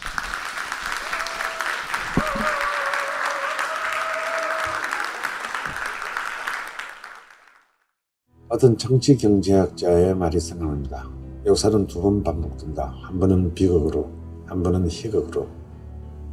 어떤 8.49 8.77
정치 8.77 9.15
경제학자의 9.17 10.15
말이 10.15 10.39
생각납니다. 10.39 11.07
역사는 11.45 11.87
두 11.87 12.01
번 12.01 12.23
반복된다. 12.23 12.93
한 13.03 13.19
번은 13.19 13.53
비극으로, 13.53 14.09
한 14.45 14.61
번은 14.61 14.87
희극으로. 14.87 15.47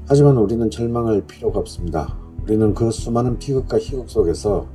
하지만 0.09 0.37
우리는 0.37 0.69
절망할 0.71 1.23
필요가 1.27 1.61
없습니다. 1.61 2.19
우리는 2.43 2.75
그 2.75 2.91
수많은 2.91 3.39
비극과 3.39 3.79
희극 3.79 4.09
속에서 4.11 4.67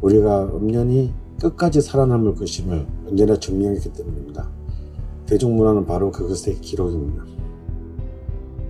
우리가 0.00 0.50
엄연히 0.52 1.12
끝까지 1.40 1.80
살아남을 1.80 2.34
것임을 2.34 2.86
언제나 3.06 3.38
증명했기 3.38 3.92
때문입니다. 3.92 4.48
대중문화는 5.26 5.86
바로 5.86 6.10
그것의 6.10 6.60
기록입니다. 6.60 7.24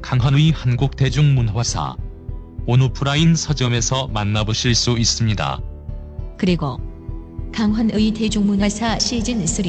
강헌의 0.03 0.51
한국 0.53 0.97
대중문화사 0.97 1.97
온오프라인 2.67 3.35
서점에서 3.35 4.09
만나보실 4.09 4.75
수 4.75 4.99
있습니다. 4.99 5.61
그리고 6.37 6.79
강헌의 7.53 8.13
대중문화사 8.13 8.99
시즌 8.99 9.47
3 9.47 9.65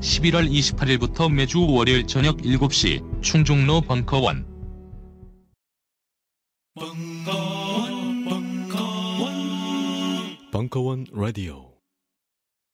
11월 0.00 0.50
28일부터 0.50 1.32
매주 1.32 1.64
월요일 1.64 2.06
저녁 2.06 2.38
7시 2.38 3.22
충중로 3.22 3.80
벙커원 3.82 4.44
벙커 6.74 7.61
원 10.70 11.06
라디오 11.12 11.71